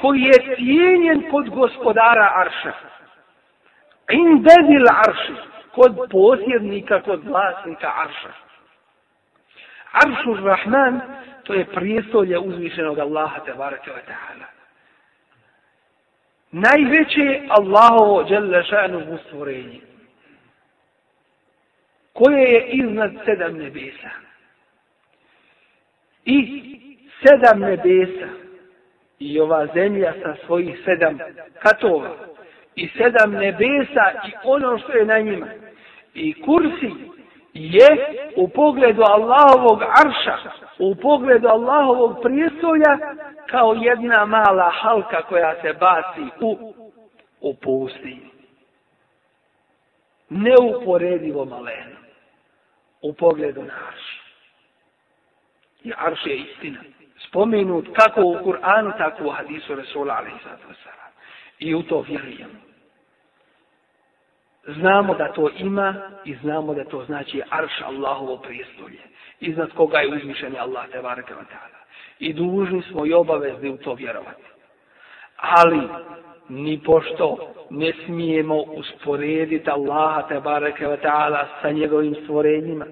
koji 0.00 0.20
je 0.20 0.56
cijenjen 0.56 1.30
kod 1.30 1.48
gospodara 1.48 2.32
arša. 2.34 2.72
In 4.10 4.44
zil 4.68 4.86
arši, 5.06 5.32
kod 5.74 5.96
posjednika, 6.10 7.02
kod 7.02 7.24
vlasnika 7.24 7.92
arša. 7.96 8.32
Aršur 9.92 10.44
Rahman, 10.44 11.00
to 11.44 11.54
je 11.54 11.64
prijestolje 11.64 12.38
uzvišenog 12.38 12.98
Allaha 12.98 13.40
te 13.44 13.52
wa 13.52 13.70
ta'ala. 13.86 14.46
Najveće 16.50 17.40
Allahovo 17.48 18.22
djela 18.22 18.62
šanu 18.62 18.98
u 18.98 19.18
stvorenju, 19.26 19.80
koje 22.12 22.42
je 22.42 22.66
iznad 22.68 23.12
sedam 23.24 23.56
nebesa. 23.56 24.10
I 26.24 26.78
sedam 27.22 27.60
nebesa 27.60 28.28
i 29.18 29.40
ova 29.40 29.66
zemlja 29.74 30.12
sa 30.22 30.34
svojih 30.46 30.80
sedam 30.84 31.18
katova 31.62 32.10
i 32.74 32.88
sedam 32.88 33.32
nebesa 33.32 34.12
i 34.28 34.32
ono 34.44 34.78
što 34.78 34.92
je 34.92 35.04
na 35.04 35.18
njima 35.18 35.46
i 36.14 36.42
kursi 36.42 36.92
je 37.54 37.88
u 38.36 38.48
pogledu 38.48 39.02
Allahovog 39.02 39.82
arša, 39.82 40.50
u 40.78 40.94
pogledu 40.94 41.48
Allahovog 41.48 42.22
prijestolja, 42.22 42.98
kao 43.46 43.74
jedna 43.74 44.26
mala 44.26 44.70
halka 44.70 45.22
koja 45.22 45.54
se 45.62 45.72
baci 45.72 46.30
u, 46.40 46.74
u 47.40 47.54
pustinju. 47.54 48.28
Neuporedivo 50.28 51.44
maleno 51.44 51.98
u 53.02 53.12
pogledu 53.12 53.62
na 53.62 53.74
arš. 53.88 54.20
I 55.84 55.92
arš 55.96 56.26
je 56.26 56.36
istina. 56.36 56.78
Spomenut 57.18 57.86
kako 57.96 58.20
u 58.20 58.36
Kur'anu, 58.44 58.98
tako 58.98 59.24
u 59.24 59.30
hadisu 59.30 59.74
Resula, 59.74 60.14
alaihissalatu 60.14 60.64
i 61.58 61.74
u 61.74 61.82
to 61.82 62.00
vjerujemo 62.00 62.68
znamo 64.68 65.14
da 65.14 65.32
to 65.32 65.50
ima 65.58 65.94
i 66.24 66.34
znamo 66.34 66.74
da 66.74 66.84
to 66.84 67.04
znači 67.04 67.42
arš 67.50 67.72
Allahovo 67.86 68.36
prijestolje. 68.36 68.98
Iznad 69.40 69.72
koga 69.72 69.98
je 69.98 70.14
uzmišen 70.14 70.56
Allah 70.58 70.88
te 70.92 71.02
baraka 71.02 71.34
wa 71.34 71.44
ta'ala. 71.44 71.78
I 72.18 72.32
dužni 72.32 72.82
smo 72.82 73.06
i 73.06 73.12
obavezni 73.12 73.70
u 73.70 73.76
to 73.76 73.94
vjerovati. 73.94 74.42
Ali, 75.36 75.88
ni 76.48 76.80
pošto 76.84 77.54
ne 77.70 77.92
smijemo 78.04 78.56
usporediti 78.56 79.70
Allaha 79.70 80.28
te 80.28 80.40
baraka 80.40 80.88
wa 80.88 80.96
ta'ala 81.02 81.44
sa 81.62 81.70
njegovim 81.70 82.14
stvorenjima. 82.14 82.86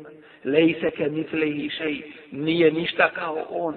Lejse 0.44 0.90
ke 0.90 1.08
mitlehi 1.08 1.70
šej, 1.70 2.02
nije 2.32 2.72
ništa 2.72 3.10
kao 3.10 3.46
on. 3.50 3.74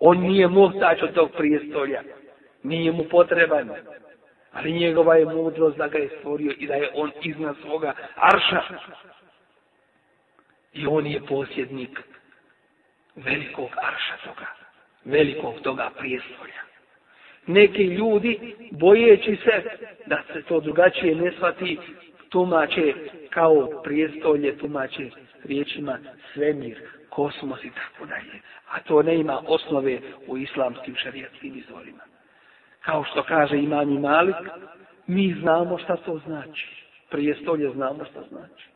On 0.00 0.20
nije 0.20 0.48
muhtač 0.48 1.02
od 1.02 1.14
tog 1.14 1.30
prijestolja. 1.36 2.02
Nije 2.62 2.92
mu 2.92 3.04
potreban 3.04 3.70
ali 4.52 4.72
njegova 4.72 5.16
je 5.16 5.24
mudrost 5.24 5.76
da 5.76 5.88
ga 5.88 5.98
je 5.98 6.08
stvorio 6.18 6.54
i 6.58 6.66
da 6.66 6.74
je 6.74 6.90
on 6.94 7.10
iznad 7.22 7.56
svoga 7.62 7.94
arša. 8.14 8.62
I 10.72 10.86
on 10.86 11.06
je 11.06 11.20
posjednik 11.26 12.00
velikog 13.16 13.68
arša 13.76 14.16
toga, 14.24 14.46
velikog 15.04 15.60
toga 15.62 15.90
prijestolja. 15.98 16.62
Neki 17.46 17.82
ljudi, 17.84 18.54
bojeći 18.70 19.36
se 19.36 19.62
da 20.06 20.22
se 20.32 20.42
to 20.42 20.60
drugačije 20.60 21.14
ne 21.14 21.32
shvati, 21.32 21.78
tumače 22.28 22.94
kao 23.30 23.82
prijestolje, 23.84 24.58
tumače 24.58 25.10
riječima 25.44 25.98
svemir, 26.34 26.78
kosmos 27.18 27.64
i 27.64 27.70
tako 27.70 28.06
dalje. 28.06 28.36
A 28.70 28.80
to 28.80 29.02
ne 29.02 29.14
ima 29.16 29.42
osnove 29.46 29.98
u 30.26 30.38
islamskim 30.38 30.94
šarijatskim 31.02 31.58
izvorima 31.58 32.04
kao 32.88 33.04
što 33.04 33.22
kaže 33.22 33.56
imam 33.56 33.90
i 33.90 33.98
Malik, 33.98 34.36
mi 35.06 35.36
znamo 35.40 35.78
šta 35.78 35.96
to 35.96 36.18
znači. 36.26 36.68
Prije 37.10 37.34
stolje 37.42 37.70
znamo 37.70 38.04
šta 38.04 38.20
znači. 38.30 38.68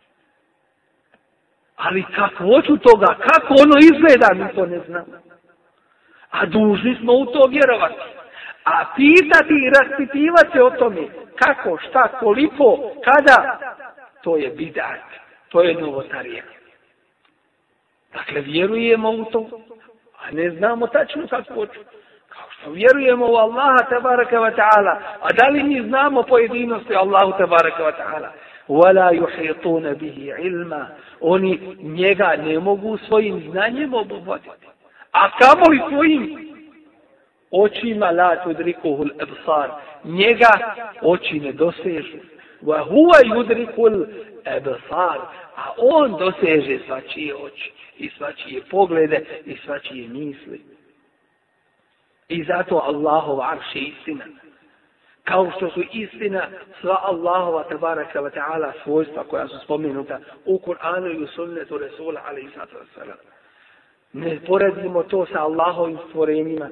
Ali 1.76 2.05
kako 2.16 2.44
hoću 2.44 2.76
toga, 2.76 3.07
kako 3.07 3.55
ono 3.64 3.76
izgleda, 3.90 4.28
mi 4.35 4.55
to 4.55 4.66
ne 4.66 4.81
znamo. 4.87 5.12
A 6.31 6.46
dužni 6.46 6.96
smo 7.00 7.12
u 7.12 7.26
to 7.26 7.46
vjerovati. 7.50 8.02
A 8.64 8.85
pitati 8.96 9.55
i 9.55 9.70
raspitivati 9.78 10.61
o 10.61 10.70
tome, 10.70 11.09
kako, 11.37 11.78
šta, 11.78 12.09
koliko, 12.20 12.78
kada, 13.05 13.59
to 14.22 14.37
je 14.37 14.50
bidat, 14.50 15.07
to 15.48 15.62
je 15.62 15.74
novotarija. 15.74 16.42
Dakle, 18.12 18.40
vjerujemo 18.40 19.11
u 19.11 19.25
to, 19.25 19.48
a 20.22 20.31
ne 20.31 20.51
znamo 20.51 20.87
tačno 20.87 21.27
kako 21.29 21.55
hoću 21.55 21.81
vjerujemo 22.66 23.27
u 23.27 23.37
Allaha 23.37 23.87
tabaraka 23.90 24.37
wa 24.37 24.55
ta'ala, 24.57 24.98
a 25.20 25.33
da 25.33 25.48
li 25.48 25.62
mi 25.62 25.83
znamo 25.83 26.22
pojedinosti 26.22 26.94
Allahu 26.94 27.33
tabaraka 27.38 27.83
wa 27.83 27.92
ta'ala? 27.92 28.29
Wala 28.68 29.12
yuhitun 29.12 29.94
bihi 29.94 30.33
ilma. 30.38 30.87
Oni 31.20 31.77
njega 31.83 32.37
ne 32.44 32.59
mogu 32.59 32.98
svojim 32.98 33.51
znanjem 33.51 33.94
obuhvatiti. 33.94 34.66
A 35.12 35.31
kamo 35.31 35.64
li 35.70 35.81
svojim 35.88 36.53
očima 37.51 38.11
la 38.11 38.37
tudrikuhu 38.37 39.05
l-ebsar. 39.05 39.70
Njega 40.05 40.75
oči 41.03 41.40
ne 41.40 41.53
dosežu. 41.53 42.18
Wa 42.62 42.85
huwa 42.88 43.18
yudriku 43.25 44.07
ebsar. 44.44 45.18
A 45.57 45.72
on 45.79 46.16
doseže 46.18 46.79
svačije 46.87 47.35
oči 47.35 47.72
i 48.03 48.11
svačije 48.19 48.62
poglede 48.71 49.25
i 49.45 49.57
svačije 49.65 50.09
misli. 50.09 50.61
I 52.29 52.45
zato 52.45 52.77
Allahov 52.85 53.41
arš 53.41 53.75
je 53.75 53.83
istina. 53.83 54.25
Kao 55.25 55.51
što 55.57 55.71
su 55.71 55.83
istina 55.93 56.49
sva 56.81 56.99
Allahova 57.03 57.62
tabaraka 57.62 58.21
wa 58.21 58.31
ta'ala 58.31 58.73
svojstva 58.83 59.25
koja 59.25 59.49
su 59.49 59.59
spomenuta 59.65 60.19
u 60.45 60.59
Kur'anu 60.59 61.15
i 61.15 61.23
u 61.23 61.27
sunnetu 61.27 61.79
Resula 61.79 62.21
alaihi 62.25 62.51
sallatu. 62.95 63.27
Ne 64.12 64.41
poredimo 64.47 65.03
to 65.03 65.27
sa 65.27 65.41
Allahovim 65.41 65.99
stvorenjima. 66.09 66.69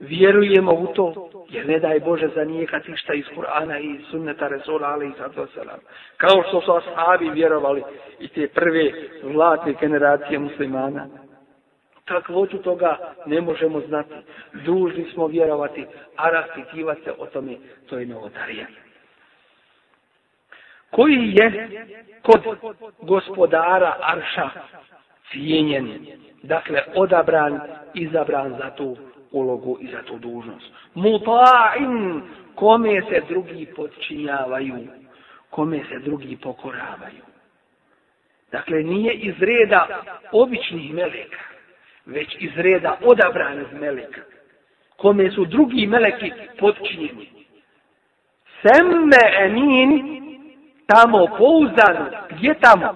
Vjerujemo 0.00 0.72
u 0.72 0.86
to, 0.86 1.30
jer 1.48 1.66
ne 1.66 1.78
daj 1.78 2.00
Bože 2.00 2.28
za 2.34 2.44
nijekat 2.44 2.88
ništa 2.88 3.14
iz 3.14 3.24
Kur'ana 3.36 3.80
i 3.80 4.04
sunneta 4.10 4.48
Resula 4.48 4.98
i 5.04 5.12
sallatu 5.18 5.52
selam. 5.54 5.78
Kao 6.16 6.42
što 6.48 6.60
su 6.60 6.72
ashabi 6.72 7.30
vjerovali 7.30 7.82
i 8.20 8.28
te 8.28 8.48
prve 8.48 8.92
zlatne 9.22 9.74
generacije 9.80 10.38
muslimana 10.38 11.06
kakvoću 12.10 12.58
toga 12.58 12.96
ne 13.26 13.40
možemo 13.40 13.80
znati. 13.80 14.14
Dužni 14.52 15.06
smo 15.12 15.26
vjerovati, 15.26 15.86
a 16.16 16.30
raspitivati 16.30 17.00
se 17.04 17.12
o 17.18 17.26
tome, 17.26 17.56
to 17.88 17.98
je 17.98 18.06
novotarija. 18.06 18.66
Koji 20.90 21.34
je 21.36 21.68
kod 22.22 22.40
gospodara 23.02 23.96
Arša 24.00 24.50
cijenjen, 25.30 26.06
dakle 26.42 26.82
odabran, 26.94 27.60
izabran 27.94 28.50
za 28.58 28.70
tu 28.70 28.96
ulogu 29.32 29.78
i 29.80 29.88
za 29.90 30.02
tu 30.02 30.18
dužnost. 30.18 30.72
Muta'in, 30.94 32.20
kome 32.54 33.02
se 33.08 33.22
drugi 33.28 33.66
podčinjavaju, 33.76 34.88
kome 35.50 35.84
se 35.88 35.98
drugi 35.98 36.36
pokoravaju. 36.36 37.24
Dakle, 38.52 38.82
nije 38.82 39.14
iz 39.14 39.34
reda 39.38 39.86
običnih 40.32 40.94
meleka, 40.94 41.42
već 42.06 42.36
iz 42.38 42.50
reda 42.56 42.98
odabranih 43.04 43.72
meleka, 43.72 44.20
kome 44.96 45.30
su 45.30 45.44
drugi 45.44 45.86
meleki 45.86 46.32
podčinjeni. 46.58 47.30
Semme 48.62 49.22
emin, 49.38 49.90
tamo 50.86 51.26
pouzdano, 51.38 52.10
gdje 52.30 52.54
tamo? 52.60 52.94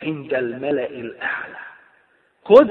Indel 0.00 0.58
mele 0.60 0.86
il 0.90 1.10
a'la. 1.20 1.64
Kod 2.42 2.68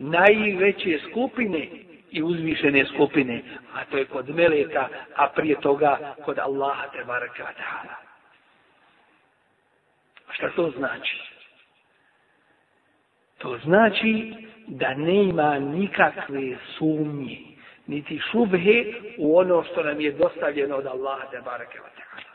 najveće 0.00 0.98
skupine 1.10 1.68
i 2.10 2.22
uzvišene 2.22 2.84
skupine, 2.84 3.42
a 3.74 3.84
to 3.84 3.96
je 3.98 4.04
kod 4.04 4.28
meleka, 4.28 4.88
a 5.16 5.28
prije 5.28 5.60
toga 5.60 6.14
kod 6.24 6.38
Allaha 6.38 6.88
te 6.92 7.04
baraka 7.04 7.42
ta'ala. 7.42 7.94
Šta 10.30 10.50
to 10.56 10.70
znači? 10.70 11.16
To 13.38 13.58
znači 13.64 14.34
da 14.66 14.94
ne 14.94 15.22
ima 15.24 15.58
nikakve 15.58 16.56
sumnje, 16.78 17.38
niti 17.86 18.20
šubhe 18.30 18.84
u 19.18 19.38
ono 19.38 19.64
što 19.64 19.82
nam 19.82 20.00
je 20.00 20.12
dostavljeno 20.12 20.76
od 20.76 20.86
Allaha 20.86 21.30
te 21.30 21.40
baraka 21.44 21.78
ta'ala. 21.78 22.30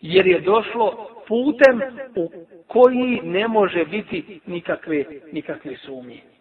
Jer 0.00 0.26
je 0.26 0.40
došlo 0.40 1.22
putem 1.28 1.82
u 2.16 2.30
koji 2.66 3.20
ne 3.22 3.48
može 3.48 3.84
biti 3.84 4.40
nikakve, 4.46 5.04
nikakve 5.32 5.76
sumnje 5.76 6.31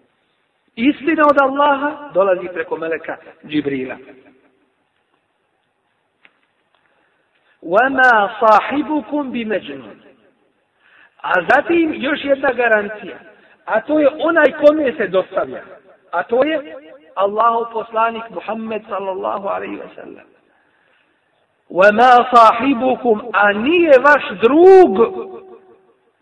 Istina 0.77 1.23
od 1.31 1.39
Allaha 1.43 2.11
dolazi 2.15 2.49
preko 2.55 2.77
meleka 2.77 3.17
Džibrila. 3.47 3.97
وَمَا 7.63 8.31
صَاحِبُكُمْ 8.41 9.33
بِمَجْنُونَ 9.33 9.99
A 11.23 11.33
zatim 11.51 11.95
još 11.95 12.25
jedna 12.25 12.53
garancija. 12.53 13.19
A 13.65 13.81
to 13.81 13.99
je 13.99 14.09
onaj 14.09 14.53
kome 14.65 14.93
se 14.97 15.07
dostavlja. 15.07 15.63
A 16.11 16.23
to 16.23 16.45
je 16.45 16.75
Allahu 17.15 17.73
poslanik 17.73 18.23
Muhammed 18.31 18.83
sallallahu 18.89 19.49
alaihi 19.49 19.77
wa 19.77 19.95
sallam. 19.95 20.27
وَمَا 21.71 22.13
صَاحِبُكُمْ 22.35 23.31
A 23.33 23.53
nije 23.53 23.93
vaš 23.99 24.25
drug 24.41 24.99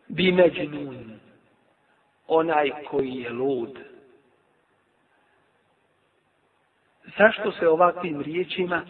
بِمَجْنُونَ 0.08 1.18
Onaj 2.28 2.70
koji 2.90 3.14
je 3.14 3.30
lud. 3.30 3.87
Zašto 7.17 7.51
se 7.51 7.67
ovakvim 7.67 8.21
riječima 8.21 8.81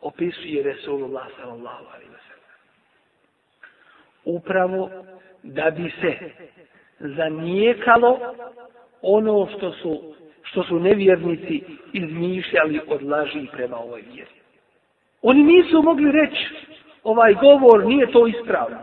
opisuje 0.00 0.62
Resulullah 0.62 1.26
sallallahu 1.40 1.84
alaihi 1.94 2.10
wa 2.10 2.22
sallam? 2.28 2.50
Upravo 4.24 4.90
da 5.42 5.70
bi 5.70 5.92
se 6.00 6.30
zanijekalo 6.98 8.18
ono 9.02 9.48
što 9.56 9.72
su, 9.72 10.14
što 10.42 10.62
su 10.62 10.78
nevjernici 10.78 11.62
izmišljali 11.92 12.80
od 12.86 13.02
laži 13.02 13.46
prema 13.52 13.76
ovoj 13.76 14.00
vjeri. 14.00 14.40
Oni 15.22 15.42
nisu 15.42 15.82
mogli 15.82 16.12
reći 16.12 16.48
ovaj 17.02 17.34
govor 17.34 17.86
nije 17.86 18.12
to 18.12 18.26
ispravno. 18.26 18.78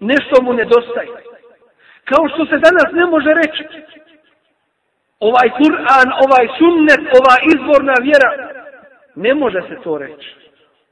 Nešto 0.00 0.42
mu 0.42 0.52
nedostaje. 0.52 1.08
Kao 2.04 2.28
što 2.28 2.46
se 2.46 2.58
danas 2.58 2.92
ne 2.92 3.06
može 3.06 3.34
reći 3.34 3.64
ovaj 5.20 5.48
Kur'an, 5.58 6.08
ovaj 6.24 6.48
sunnet, 6.58 7.00
ova 7.18 7.34
izvorna 7.54 7.94
vjera, 8.02 8.30
ne 9.14 9.34
može 9.34 9.60
se 9.68 9.76
to 9.84 9.98
reći. 9.98 10.34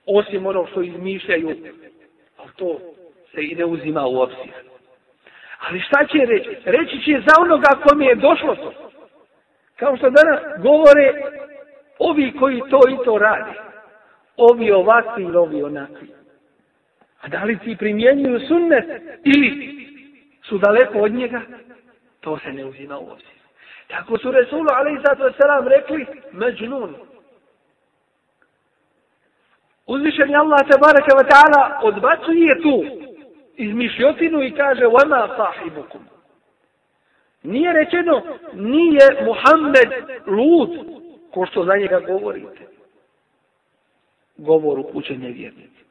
Osim 0.06 0.46
ono 0.46 0.66
što 0.66 0.82
izmišljaju, 0.82 1.56
ali 2.36 2.50
to 2.56 2.78
se 3.34 3.40
i 3.42 3.54
ne 3.54 3.64
uzima 3.64 4.06
u 4.06 4.16
obzir. 4.20 4.52
Ali 5.68 5.80
šta 5.80 6.06
će 6.06 6.18
reći? 6.26 6.56
Reći 6.64 7.02
će 7.04 7.20
za 7.26 7.34
onoga 7.40 7.68
kome 7.88 8.06
je 8.06 8.14
došlo 8.14 8.54
to. 8.54 8.72
Kao 9.76 9.96
što 9.96 10.10
danas 10.10 10.40
govore 10.62 11.12
ovi 11.98 12.32
koji 12.38 12.62
to 12.70 12.80
i 12.88 13.04
to 13.04 13.18
radi. 13.18 13.58
Ovi 14.36 14.70
ovakvi 14.70 15.22
ili 15.22 15.36
ovi 15.36 15.62
onakvi. 15.62 16.08
A 17.20 17.28
da 17.28 17.44
li 17.44 17.58
ti 17.58 17.76
primjenjuju 17.78 18.40
sunnet 18.48 18.84
ili 19.24 19.76
su 20.42 20.58
daleko 20.58 20.98
od 20.98 21.12
njega? 21.12 21.42
To 22.20 22.38
se 22.38 22.52
ne 22.52 22.64
uzima 22.64 22.98
u 22.98 23.10
obzir. 23.10 23.35
Tako 23.88 24.18
su 24.18 24.30
Resulu 24.30 24.68
a.s. 24.70 25.38
rekli 25.68 26.06
međnun. 26.32 26.96
Uzvišen 29.86 30.30
je 30.30 30.36
Allah 30.36 30.60
tabaraka 30.70 31.12
wa 31.16 31.24
ta'ala 31.30 31.80
odbacuje 31.82 32.62
tu 32.62 32.84
izmišljotinu 33.56 34.42
i 34.42 34.52
kaže 34.52 34.84
وَمَا 34.84 35.36
sahibukum. 35.36 36.00
Nije 37.42 37.72
rečeno 37.72 38.22
nije 38.52 39.24
Muhammed 39.24 39.88
lud 40.26 40.70
ko 41.30 41.46
što 41.46 41.64
za 41.64 41.76
njega 41.76 42.00
govorite. 42.00 42.66
Govor 44.36 44.78
upućenje 44.78 45.28
vjernici. 45.28 45.84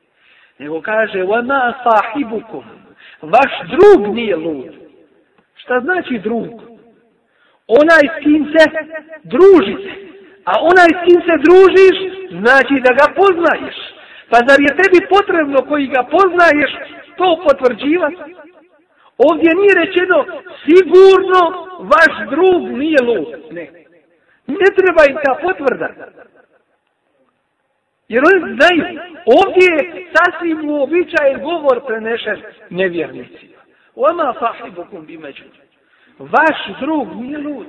Nego 0.57 0.81
kaže 0.81 1.23
وَمَا 1.23 1.73
sahibukum. 1.83 2.63
Vaš 3.21 3.51
drug 3.69 4.15
nije 4.15 4.35
lud. 4.35 4.73
Šta 5.55 5.79
znači 5.79 6.19
drug? 6.19 6.74
Onaj 7.67 8.03
s 8.13 8.23
kim 8.23 8.43
se 8.53 8.63
družite. 9.23 9.91
A 10.45 10.53
onaj 10.71 10.89
s 10.97 10.99
kim 11.05 11.19
se 11.27 11.35
družiš, 11.45 11.97
znači 12.41 12.75
da 12.85 12.91
ga 12.99 13.07
poznaješ. 13.19 13.77
Pa 14.29 14.37
zar 14.47 14.59
je 14.61 14.77
tebi 14.79 14.99
potrebno 15.15 15.59
koji 15.69 15.87
ga 15.87 16.03
poznaješ 16.03 16.71
to 17.17 17.27
potvrđivati? 17.47 18.35
Ovdje 19.17 19.49
nije 19.59 19.73
rečeno 19.83 20.25
sigurno 20.65 21.41
vaš 21.79 22.29
drug 22.29 22.61
nije 22.77 22.99
lud. 23.01 23.27
Ne. 23.51 23.65
Ne 24.47 24.67
treba 24.77 25.01
im 25.09 25.17
ta 25.23 25.33
potvrda. 25.41 25.89
Jer 28.07 28.23
oni 28.23 28.55
znaju, 28.55 28.99
ovdje 29.25 29.65
je 29.75 30.05
sasvim 30.15 30.69
uobičajen 30.69 31.41
govor 31.41 31.85
prenešen 31.87 32.41
nevjernicima. 32.69 33.59
Oma 33.95 34.33
fahibukum 34.39 35.05
bi 35.05 35.17
međutim. 35.17 35.64
Vaš 36.19 36.79
drug 36.79 37.07
nije 37.15 37.37
lud. 37.37 37.67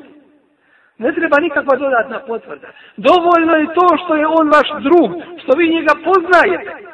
Ne 0.98 1.12
treba 1.12 1.40
nikakva 1.40 1.76
dodatna 1.76 2.20
potvrda. 2.26 2.68
Dovoljno 2.96 3.52
je 3.52 3.66
to 3.74 3.86
što 4.04 4.14
je 4.14 4.26
on 4.26 4.48
vaš 4.48 4.68
drug, 4.82 5.10
što 5.42 5.58
vi 5.58 5.68
njega 5.68 5.92
poznajete. 6.04 6.86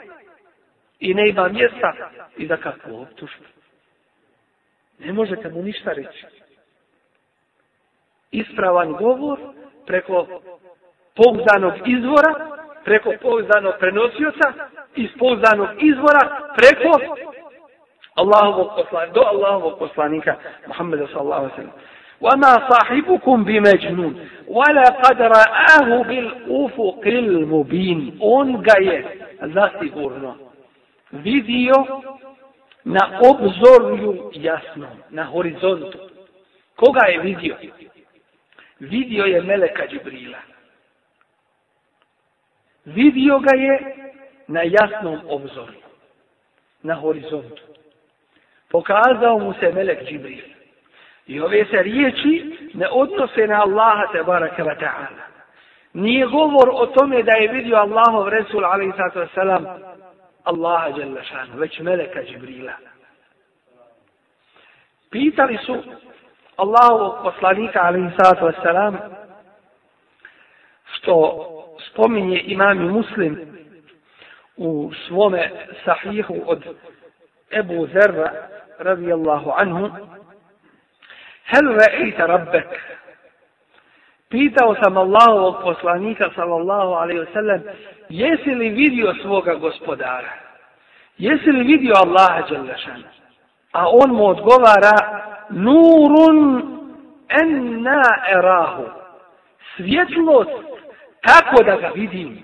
I 1.01 1.15
ne 1.15 1.29
ima 1.29 1.49
mjesta 1.49 1.93
i 2.37 2.47
da 2.47 2.57
kako 2.57 2.91
optušite. 2.91 3.47
Ne 4.99 5.13
možete 5.13 5.49
mu 5.49 5.63
ništa 5.63 5.93
reći. 5.93 6.27
Ispravan 8.31 8.93
govor 8.93 9.39
preko 9.87 10.27
pouzdanog 11.15 11.73
izvora, 11.87 12.59
preko 12.85 13.13
pouzdanog 13.23 13.75
prenosioca, 13.79 14.53
iz 14.97 15.11
pouzdanog 15.19 15.69
izvora, 15.83 16.53
preko 16.57 16.91
Allahovog 18.16 18.76
poslanika, 18.76 19.14
do 19.14 19.22
Allahovog 19.28 19.78
poslanika 19.80 20.38
Muhammeda 20.68 21.08
sallallahu 21.08 21.42
alaihi 21.46 21.52
wa 21.54 21.58
sallam. 21.58 21.74
وما 22.22 22.70
صاحبكم 22.70 23.44
بمجنون 23.44 24.30
ولقد 24.48 25.22
رآه 25.22 26.04
بالأفق 26.04 27.02
المبين 27.06 28.18
on 28.22 28.62
ga 28.64 28.74
je 28.82 29.06
zasigurno 29.54 30.36
vidio 31.12 32.02
na 32.86 33.20
obzorju 33.30 34.32
jasno 34.34 34.88
na 35.10 35.24
horizontu 35.24 35.98
koga 36.76 37.08
je 37.08 37.20
vidio 37.20 37.56
vidio 38.80 39.26
je 39.26 39.42
Meleka 39.42 39.88
Džibrila 39.88 40.40
vidio 42.86 43.40
ga 43.40 43.56
je 43.58 43.96
na 44.48 44.62
jasnom 44.64 45.20
obzoru 45.30 45.74
na 46.84 46.94
horizontu 46.96 47.62
pokazao 48.73 49.39
mu 49.39 49.55
se 49.61 49.73
melek 49.73 50.05
Džibril. 50.05 50.45
I 51.27 51.41
ove 51.41 51.65
se 51.65 51.83
riječi 51.83 52.57
ne 52.75 52.89
odnose 52.91 53.47
na 53.47 53.63
Allaha 53.63 54.13
te 54.13 54.23
baraka 54.23 54.65
wa 54.65 54.77
ta'ala. 54.81 55.23
Nije 55.93 56.27
govor 56.27 56.69
o 56.73 56.87
tome 56.87 57.23
da 57.23 57.33
je 57.33 57.53
vidio 57.53 57.77
Allahov 57.77 58.29
Resul 58.29 58.65
alaihi 58.65 58.93
sallatu 58.97 59.69
Allaha 60.45 60.89
jalla 60.89 61.23
šanu, 61.23 61.53
već 61.55 61.81
meleka 61.81 62.23
Džibrila. 62.23 62.73
Pitali 65.11 65.59
su 65.67 65.83
Allahovog 66.57 67.15
poslanika 67.23 67.81
alaihi 67.83 68.11
sallatu 68.17 68.45
wa 68.45 68.99
što 70.85 71.49
spominje 71.91 72.43
imam 72.45 72.79
muslim 72.79 73.39
u 74.57 74.91
svome 75.07 75.51
sahihu 75.85 76.37
od 76.47 76.65
Ebu 77.51 77.87
Zerra 77.87 78.33
رضي 78.82 79.14
الله 79.14 79.54
عنه 79.54 79.92
هل 81.46 81.66
رأيت 81.68 82.22
ربك 82.22 82.80
Pitao 84.30 84.76
sam 84.84 84.98
Allahovog 84.98 85.64
poslanika 85.64 86.28
sallallahu 86.36 86.96
alaihi 87.00 87.20
wa 87.20 87.32
sallam, 87.34 87.62
jesi 88.10 88.56
li 88.56 88.70
vidio 88.70 89.14
svoga 89.24 89.56
gospodara? 89.56 90.34
jesi 91.18 91.52
li 91.52 91.64
vidio 91.64 91.94
Allaha 91.96 92.42
Đalešana? 92.50 93.08
A 93.74 93.88
on 93.90 94.12
mu 94.16 94.26
odgovara, 94.26 94.96
nurun 95.50 96.40
enna 97.42 98.02
erahu. 98.30 98.86
Svjetlost, 99.76 100.52
kako 101.22 101.64
da 101.64 101.76
ga 101.76 101.92
vidim? 101.96 102.44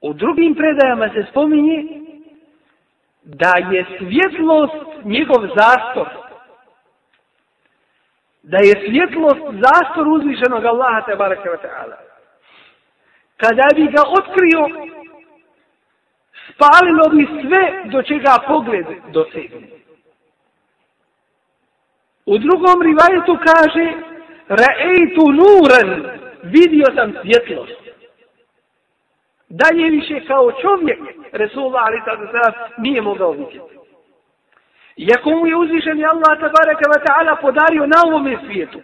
U 0.00 0.12
drugim 0.12 0.54
predajama 0.54 1.08
se 1.08 1.26
spominje 1.30 1.84
da 3.25 3.53
je 3.71 3.85
svjetlost 3.97 5.03
njegov 5.03 5.47
zastor. 5.55 6.07
Da 8.43 8.57
je 8.57 8.73
svjetlost 8.85 9.41
zastor 9.51 10.07
uzvišenog 10.07 10.65
Allaha 10.65 11.01
te 11.05 11.15
barake 11.15 11.49
wa 11.49 11.57
ta'ala. 11.61 11.97
Kada 13.37 13.67
bi 13.75 13.85
ga 13.85 14.01
otkrio, 14.17 14.89
spalilo 16.53 17.09
bi 17.11 17.27
sve 17.41 17.83
do 17.85 18.01
čega 18.01 18.37
pogled 18.47 18.85
dosegne. 19.11 19.67
U 22.25 22.37
drugom 22.37 22.81
rivajetu 22.81 23.37
kaže 23.45 23.93
Ra'eitu 24.49 25.31
nuran 25.31 26.19
vidio 26.43 26.85
sam 26.95 27.13
svjetlost. 27.21 27.84
Dalje 29.61 29.89
više 29.89 30.25
kao 30.27 30.51
čovjek 30.61 30.99
Resulullah 31.31 31.83
ali 31.85 32.01
sada 32.05 32.25
sada 32.31 32.67
nije 32.77 33.01
mogao 33.01 33.31
vidjeti. 33.31 33.75
Iako 34.95 35.29
mu 35.29 35.47
je 35.47 35.55
uzvišen 35.55 36.05
Allah 36.05 36.33
tabaraka 36.39 36.85
wa 36.93 36.99
ta'ala 37.05 37.41
podario 37.41 37.85
na 37.87 37.97
ovome 38.07 38.37
svijetu 38.45 38.79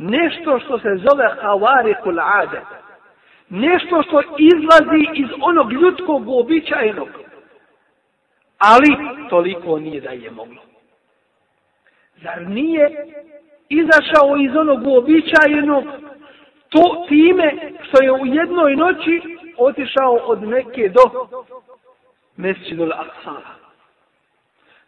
nešto 0.00 0.58
što 0.58 0.78
se 0.78 0.88
zove 0.88 1.34
havarikul 1.40 2.20
ade. 2.20 2.60
Nešto 3.48 4.02
što 4.02 4.22
izlazi 4.38 5.06
iz 5.14 5.28
onog 5.40 5.72
ljudskog 5.72 6.28
običajnog. 6.28 7.08
Ali 8.58 8.96
toliko 9.30 9.78
nije 9.78 10.00
da 10.00 10.10
je 10.10 10.30
moglo. 10.30 10.62
Zar 12.22 12.42
nije 12.48 13.06
izašao 13.68 14.36
iz 14.36 14.56
onog 14.56 14.86
uobičajenog 14.86 15.84
to 16.70 17.04
time 17.08 17.52
što 17.82 18.02
je 18.02 18.12
u 18.12 18.26
jednoj 18.26 18.76
noći 18.76 19.22
otišao 19.56 20.12
od 20.12 20.42
neke 20.42 20.88
do 20.88 21.26
Mesjidu 22.36 22.84
al-Aqsa. 22.84 23.40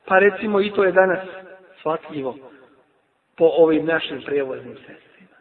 Pa 0.05 0.19
recimo 0.19 0.61
i 0.61 0.71
to 0.71 0.85
je 0.85 0.93
danas 0.93 1.19
shvatljivo 1.81 2.37
po 3.37 3.45
ovim 3.45 3.87
našim 3.87 4.23
prevoznim 4.27 4.75
sredstvima. 4.75 5.37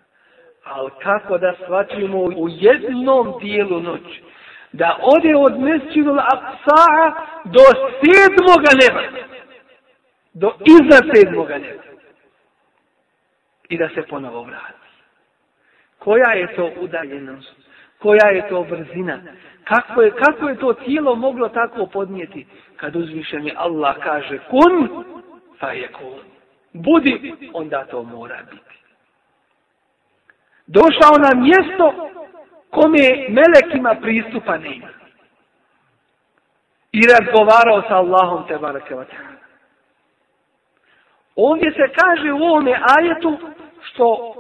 Ali 0.64 0.92
kako 1.04 1.38
da 1.38 1.56
shvatimo 1.64 2.18
u 2.18 2.48
jednom 2.50 3.40
dijelu 3.42 3.80
noći 3.80 4.24
da 4.72 5.00
ode 5.02 5.36
od 5.36 5.60
Mesjidu 5.60 6.12
al-Aqsa 6.12 7.14
do 7.46 7.64
sedmoga 8.02 8.72
neba. 8.82 9.22
Do 10.34 10.54
iza 10.66 11.00
sedmoga 11.14 11.58
neba. 11.58 11.84
I 13.70 13.78
da 13.78 13.90
se 13.90 14.02
ponovo 14.02 14.44
vrati. 14.44 14.81
Koja 16.04 16.32
je 16.32 16.56
to 16.56 16.72
udaljenost? 16.80 17.56
Koja 18.00 18.28
je 18.28 18.50
to 18.50 18.64
brzina? 18.64 19.20
Kako 19.64 20.02
je, 20.02 20.12
kako 20.12 20.50
je 20.50 20.56
to 20.56 20.74
tijelo 20.74 21.16
moglo 21.16 21.50
tako 21.50 21.86
podnijeti? 21.86 22.48
Kad 22.76 22.96
uzvišeni 22.96 23.54
Allah 23.58 23.96
kaže 24.04 24.40
kun, 24.50 25.06
pa 25.60 25.72
je 25.72 25.88
kun. 25.88 26.20
Budi, 26.74 27.34
onda 27.54 27.86
to 27.86 28.04
mora 28.04 28.40
biti. 28.52 28.76
Došao 30.68 31.18
na 31.18 31.42
mjesto 31.42 31.94
kome 32.70 33.28
melekima 33.30 33.96
pristupa 34.02 34.58
nema. 34.58 34.88
I 36.92 37.02
razgovarao 37.08 37.82
sa 37.88 37.96
Allahom 37.96 38.48
te 38.48 38.58
barake 38.58 38.96
Ovdje 41.36 41.72
se 41.72 41.94
kaže 42.00 42.32
u 42.32 42.44
ovome 42.44 42.80
ajetu 42.98 43.38
što 43.82 44.36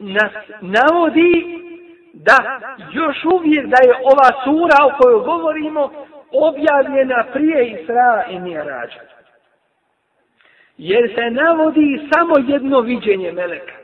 nas 0.00 0.32
navodi 0.60 1.60
da 2.12 2.36
još 2.92 3.24
uvijek 3.24 3.66
da 3.66 3.76
je 3.86 3.94
ova 3.94 4.44
sura 4.44 4.76
o 4.84 4.96
kojoj 5.02 5.24
govorimo 5.24 5.90
objavljena 6.32 7.24
prije 7.32 7.70
Isra 7.70 8.24
i 8.30 8.40
Mirađa. 8.40 9.00
Jer 10.76 11.14
se 11.14 11.30
navodi 11.30 12.08
samo 12.14 12.34
jedno 12.48 12.80
viđenje 12.80 13.32
Meleka 13.32 13.74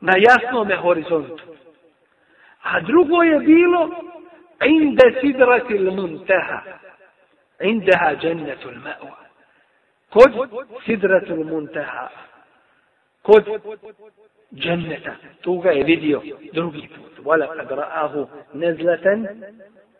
na 0.00 0.12
jasnome 0.16 0.76
horizontu. 0.76 1.44
A 2.62 2.80
drugo 2.80 3.22
je 3.22 3.38
bilo 3.38 3.90
inde 4.64 5.20
sidratil 5.20 5.90
munteha 5.90 6.60
indeha 7.60 8.14
džennetul 8.16 8.74
ma'wa 8.84 9.16
kod 10.10 10.32
sidratul 10.84 11.44
munteha 11.44 12.08
kod 13.22 13.44
dženneta. 14.54 15.14
Tu 15.40 15.58
ga 15.58 15.70
je 15.70 15.84
vidio 15.84 16.22
drugi 16.52 16.88
put. 16.88 17.24
Vala 17.24 17.46
kad 17.56 17.70
ra'ahu 17.70 18.26
nezleten 18.54 19.26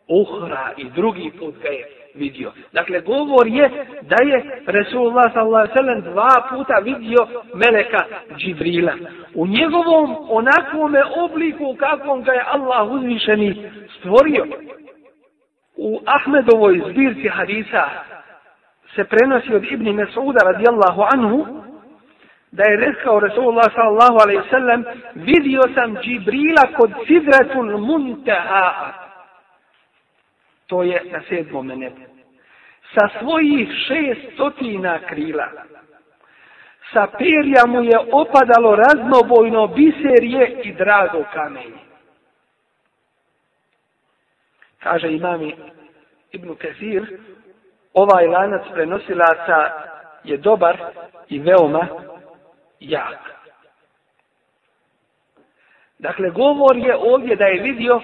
uhra 0.08 0.72
i 0.76 0.84
drugi 0.84 1.32
put 1.38 1.54
ga 1.62 1.68
je 1.68 1.84
vidio. 2.14 2.52
Dakle, 2.72 3.00
govor 3.00 3.46
je 3.46 3.70
da 4.02 4.16
je 4.24 4.62
Resulullah 4.66 5.32
s.a.v. 5.32 6.00
dva 6.00 6.48
puta 6.50 6.78
vidio 6.82 7.26
Meleka 7.54 8.04
Džibrila. 8.36 8.92
U 9.34 9.46
njegovom 9.46 10.16
onakvome 10.28 11.02
obliku 11.16 11.76
kakvom 11.78 12.22
ga 12.22 12.32
je 12.32 12.44
Allah 12.46 12.90
uzvišeni 12.90 13.70
stvorio. 13.98 14.46
U 15.76 16.00
Ahmedovoj 16.06 16.82
zbirci 16.90 17.28
hadisa 17.28 17.88
se 18.94 19.04
prenosi 19.04 19.54
od 19.54 19.64
Ibni 19.70 19.92
Mesuda 19.92 20.38
radijallahu 20.44 21.02
anhu 21.14 21.65
da 22.50 22.64
je 22.64 22.76
rekao 22.76 23.20
Resulullah 23.20 23.72
sallallahu 23.74 24.18
alaihi 24.22 24.50
sallam 24.50 24.84
vidio 25.14 25.60
sam 25.74 25.96
Džibrila 25.96 26.62
kod 26.76 26.90
Sidratul 27.06 27.78
Muntaha. 27.78 28.92
To 30.66 30.82
je 30.82 31.02
na 31.12 31.22
sedmom 31.28 31.66
nebu. 31.66 32.00
Sa 32.94 33.08
svojih 33.20 33.68
šest 33.88 34.34
stotina 34.34 34.98
krila. 34.98 35.48
Sa 36.92 37.06
perja 37.18 37.66
mu 37.66 37.82
je 37.82 37.98
opadalo 38.12 38.76
raznobojno 38.76 39.66
biserje 39.66 40.60
i 40.62 40.72
drago 40.72 41.24
kamenje. 41.32 41.86
Kaže 44.82 45.12
imami 45.12 45.54
Ibn 46.32 46.54
Kesir 46.54 47.18
ovaj 47.94 48.26
lanac 48.26 48.62
prenosilaca 48.72 49.70
je 50.24 50.36
dobar 50.36 50.76
i 51.28 51.38
veoma 51.38 51.88
jak. 52.80 53.18
Dakle, 55.98 56.30
govor 56.30 56.76
je 56.76 56.96
ovdje 56.96 57.36
da 57.36 57.44
je 57.44 57.62
vidio 57.62 58.00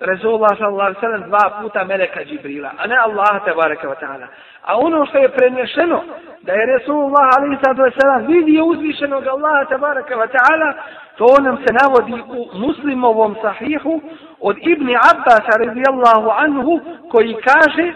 Rezulullah 0.00 0.58
sallallahu 0.58 0.88
alaihi 0.88 1.00
sallam 1.00 1.28
dva 1.28 1.60
puta 1.62 1.84
Meleka 1.84 2.24
Džibrila, 2.24 2.70
a 2.78 2.86
ne 2.86 2.96
Allaha 2.96 3.40
tabaraka 3.44 3.88
wa 3.88 3.96
ta'ala. 4.00 4.26
A 4.62 4.78
ono 4.78 5.06
što 5.06 5.18
je 5.18 5.28
prenešeno, 5.28 6.02
da 6.42 6.52
je 6.52 6.66
Resulullah 6.66 7.28
alaihi 7.38 7.58
sallam 8.00 8.26
vidio 8.26 8.64
uzvišenog 8.64 9.26
Allaha 9.26 9.64
tabaraka 9.64 10.14
wa 10.14 10.28
ta'ala, 10.28 10.74
to 11.16 11.26
nam 11.42 11.56
se 11.56 11.74
navodi 11.80 12.12
u 12.12 12.58
muslimovom 12.58 13.36
sahihu 13.42 14.00
od 14.40 14.56
Ibni 14.60 14.94
Abbas 15.12 15.44
radijallahu 15.58 16.30
anhu 16.36 16.80
koji 17.10 17.34
kaže 17.34 17.92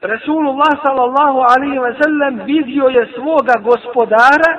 Resulullah 0.00 0.72
sallallahu 0.84 1.38
alaihi 1.38 1.78
wa 1.78 1.94
sallam 2.02 2.46
vidio 2.46 2.84
je 2.86 3.12
svoga 3.14 3.54
gospodara 3.62 4.50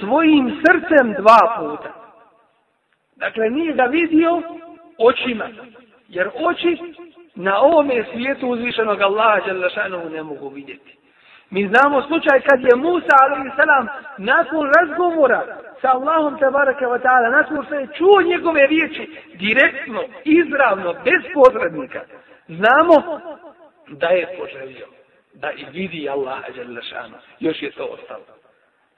svojim 0.00 0.62
srcem 0.62 1.14
dva 1.18 1.56
puta. 1.58 1.92
Dakle, 3.16 3.50
nije 3.50 3.72
ga 3.72 3.84
vidio 3.84 4.42
očima. 4.98 5.48
Jer 6.08 6.28
oči 6.34 6.78
na 7.34 7.60
ovome 7.60 8.04
svijetu 8.12 8.48
uzvišenog 8.48 9.00
Allaha 9.00 9.40
Đalešanovu 9.46 10.08
ne 10.10 10.22
mogu 10.22 10.48
vidjeti. 10.48 10.96
Mi 11.50 11.68
znamo 11.68 12.02
slučaj 12.02 12.40
kad 12.40 12.60
je 12.60 12.76
Musa 12.76 13.16
a.s. 13.20 13.58
nakon 14.18 14.70
razgovora 14.78 15.46
sa 15.80 15.88
Allahom 15.90 16.38
tabaraka 16.38 16.84
wa 16.86 17.00
ta'ala, 17.02 17.30
nakon 17.30 17.64
što 17.66 17.74
je 17.74 17.88
čuo 17.98 18.22
njegove 18.22 18.66
riječi 18.66 19.10
direktno, 19.34 20.00
izravno, 20.24 20.92
bez 20.92 21.22
podrednika, 21.34 22.00
znamo 22.48 23.20
da 23.88 24.06
je 24.06 24.36
poželio 24.38 24.86
da 25.34 25.52
i 25.52 25.64
vidi 25.72 26.08
Allaha 26.08 26.48
Đalešanu. 26.56 27.16
Još 27.40 27.62
je 27.62 27.70
to 27.70 27.84
ostalo. 27.84 28.39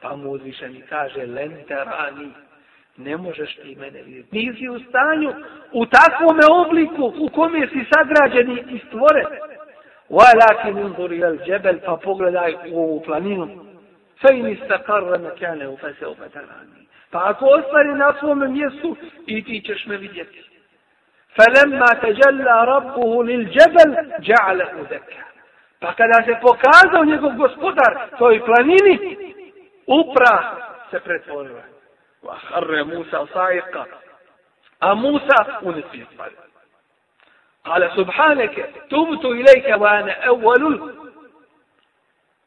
Pa 0.02 0.15
mu 0.15 0.32
uzvišeni 0.32 0.82
kaže, 0.89 1.26
lenterani, 1.26 2.32
ne 2.97 3.17
možeš 3.17 3.56
ti 3.56 3.76
mene 3.76 4.02
vidjeti. 4.02 4.38
Nisi 4.38 4.69
u 4.69 4.80
stanju 4.80 5.34
u 5.71 5.86
takvom 5.86 6.39
obliku 6.65 7.13
u 7.19 7.30
kome 7.30 7.67
si 7.67 7.86
sagrađeni 7.93 8.63
i 8.69 8.80
stvoren. 8.88 9.26
Walakin 10.10 10.86
unzur 10.86 11.13
ila 11.13 11.28
al-jabal 11.28 11.80
fa 11.86 11.97
pogledaj 11.97 12.54
u 12.71 12.80
ovu 12.80 13.02
planinu. 13.02 13.50
Fa 14.21 14.34
in 14.34 14.47
istaqarra 14.47 15.17
makanahu 15.17 15.78
fa 15.78 15.89
sawfa 16.00 16.30
tarani. 16.30 16.88
Pa 17.12 17.30
ako 17.30 17.45
ostvari 17.45 17.89
na 17.89 18.13
svom 18.19 18.54
mjestu 18.54 18.95
i 19.26 19.43
ti 19.43 19.62
ćeš 19.65 19.86
me 19.86 19.97
vidjeti. 19.97 20.47
فلما 21.38 21.86
تجلى 21.86 22.63
ربه 22.67 23.23
للجبل 23.23 23.89
جعله 24.19 24.84
دكا 24.91 25.28
Pa 25.82 25.93
kada 25.93 26.23
se 26.26 26.36
pokazao 26.41 27.06
njegov 27.06 27.36
gospodar 27.36 28.10
toj 28.19 28.45
planini, 28.45 29.17
upra 29.87 30.57
se 30.90 31.01
pretvorila. 31.01 31.62
Vahre 32.23 32.85
Musa 32.85 33.21
osajika. 33.21 33.85
A 34.81 34.95
Musa 34.95 35.59
unisi 35.62 35.97
izbali. 35.99 36.37
Kale 37.62 37.90
subhaneke, 37.95 38.64
tubtu 38.88 39.35
ilajke 39.35 39.77
vane 39.79 40.16
evvalul 40.25 40.92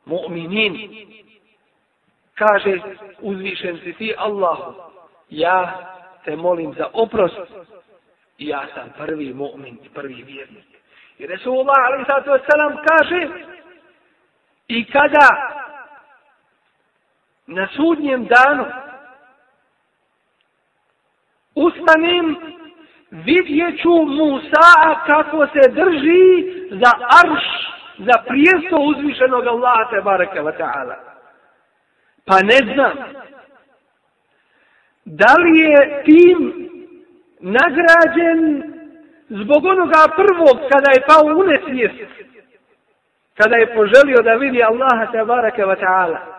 mu'minin. 0.06 0.76
Kaže 2.36 2.80
uzvišen 3.20 3.80
si 3.84 3.94
ti 3.94 4.16
Allahu, 4.18 4.74
ja 5.30 5.80
te 6.26 6.36
molim 6.36 6.74
za 6.74 6.88
oprost 6.94 7.40
i 8.38 8.48
ja 8.48 8.68
sam 8.74 8.90
prvi 8.98 9.34
mu'min 9.34 9.80
i 9.84 9.90
prvi 9.90 10.24
vjernik. 10.24 10.66
I 11.18 11.28
Resulullah 11.28 11.76
alaih 11.86 12.06
sallatu 12.08 12.84
kaže 12.90 13.28
i 14.68 14.86
kada 14.86 15.28
na 17.48 17.68
sudnjem 17.76 18.26
danu 18.26 18.66
ustanem 21.56 22.36
vidjet 23.12 23.82
ću 23.82 23.90
Musa 23.90 24.96
kako 25.06 25.48
se 25.48 25.72
drži 25.72 26.52
za 26.72 26.92
arš 27.24 27.44
za 27.98 28.24
prijesto 28.28 28.78
uzvišenog 28.78 29.48
Allaha 29.48 29.90
te 29.90 30.02
baraka 30.02 30.42
wa 30.42 30.58
ta'ala 30.58 30.96
Pa 32.26 32.36
ne 32.44 32.74
znam. 32.74 32.94
Da 35.06 35.34
li 35.40 35.60
je 35.60 36.04
tim 36.06 36.70
nagrađen 37.40 38.64
zbog 39.30 39.66
onoga 39.66 40.06
prvog 40.16 40.70
kada 40.72 40.92
je 40.92 41.06
pao 41.08 41.38
u 41.40 41.44
nesvijest? 41.44 41.96
Kada 43.38 43.56
je 43.56 43.76
poželio 43.76 44.22
da 44.24 44.34
vidi 44.34 44.64
Allaha 44.64 45.12
te 45.12 45.26
baraka 45.26 45.66
wa 45.66 45.80
ta'ala? 45.80 46.35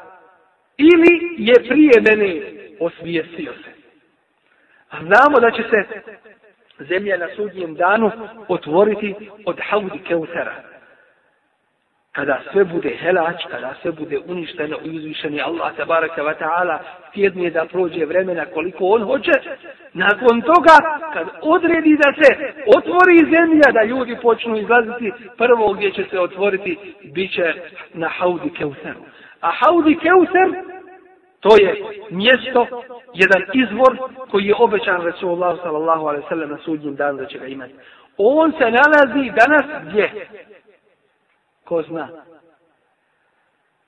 Ili 0.78 1.34
je 1.38 1.54
prije 1.68 2.00
mene 2.08 2.40
osvijestio 2.80 3.52
se? 3.52 3.70
A 4.90 4.96
znamo 4.98 5.40
da 5.40 5.50
će 5.50 5.62
se 5.62 5.84
zemlja 6.78 7.16
na 7.16 7.28
sudnjem 7.36 7.74
danu 7.74 8.10
otvoriti 8.48 9.14
od 9.44 9.60
haudi 9.70 9.98
keutera 10.08 10.54
kada 12.16 12.40
sve 12.52 12.64
bude 12.64 12.90
helač, 13.00 13.42
kada 13.50 13.74
sve 13.82 13.92
bude 13.92 14.18
uništeno 14.26 14.76
i 14.84 14.96
uzvišeni 14.96 15.40
Allah 15.40 15.76
tabaraka 15.76 16.22
wa 16.22 16.34
ta'ala 16.40 16.78
tjedne 17.12 17.50
da 17.50 17.64
prođe 17.64 18.04
vremena 18.04 18.44
koliko 18.46 18.84
on 18.84 19.02
hoće, 19.02 19.32
nakon 19.92 20.42
toga 20.42 20.76
kad 21.12 21.26
odredi 21.42 21.96
da 21.96 22.12
se 22.20 22.30
otvori 22.76 23.18
zemlja, 23.34 23.72
da 23.72 23.82
ljudi 23.84 24.16
počnu 24.22 24.56
izlaziti, 24.56 25.12
prvo 25.36 25.72
gdje 25.72 25.90
će 25.90 26.04
se 26.10 26.20
otvoriti, 26.20 26.78
bit 27.04 27.32
će 27.34 27.54
na 27.94 28.08
haudi 28.08 28.50
keuteru. 28.50 29.00
A 29.40 29.50
haudi 29.50 29.98
keuser, 29.98 30.64
to 31.40 31.48
je 31.60 31.84
mjesto, 32.10 32.66
jedan 33.14 33.42
izvor 33.54 34.10
koji 34.30 34.44
je 34.44 34.54
obećan 34.58 35.02
Resulullah 35.02 35.58
sallallahu 35.62 36.06
alaihi 36.06 36.26
sallam 36.28 36.50
na 36.50 36.58
sudnjem 36.58 36.96
danu 36.96 37.18
da 37.18 37.26
će 37.26 37.38
ga 37.38 37.46
imati. 37.46 37.74
On 38.16 38.52
se 38.52 38.70
nalazi 38.70 39.30
danas 39.30 39.88
gdje? 39.88 40.26
Ko 41.64 41.82
zna? 41.82 42.08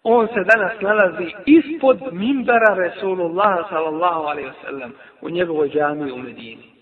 On 0.02 0.28
se 0.28 0.44
danas 0.44 0.80
nalazi 0.80 1.34
ispod 1.46 1.98
mimbera 2.12 2.74
Resulullah 2.74 3.68
sallallahu 3.68 4.22
alaihi 4.22 4.48
wasallam 4.48 4.90
u 5.20 5.30
njegovoj 5.30 5.68
džami 5.68 6.12
u 6.12 6.16
Medini. 6.16 6.72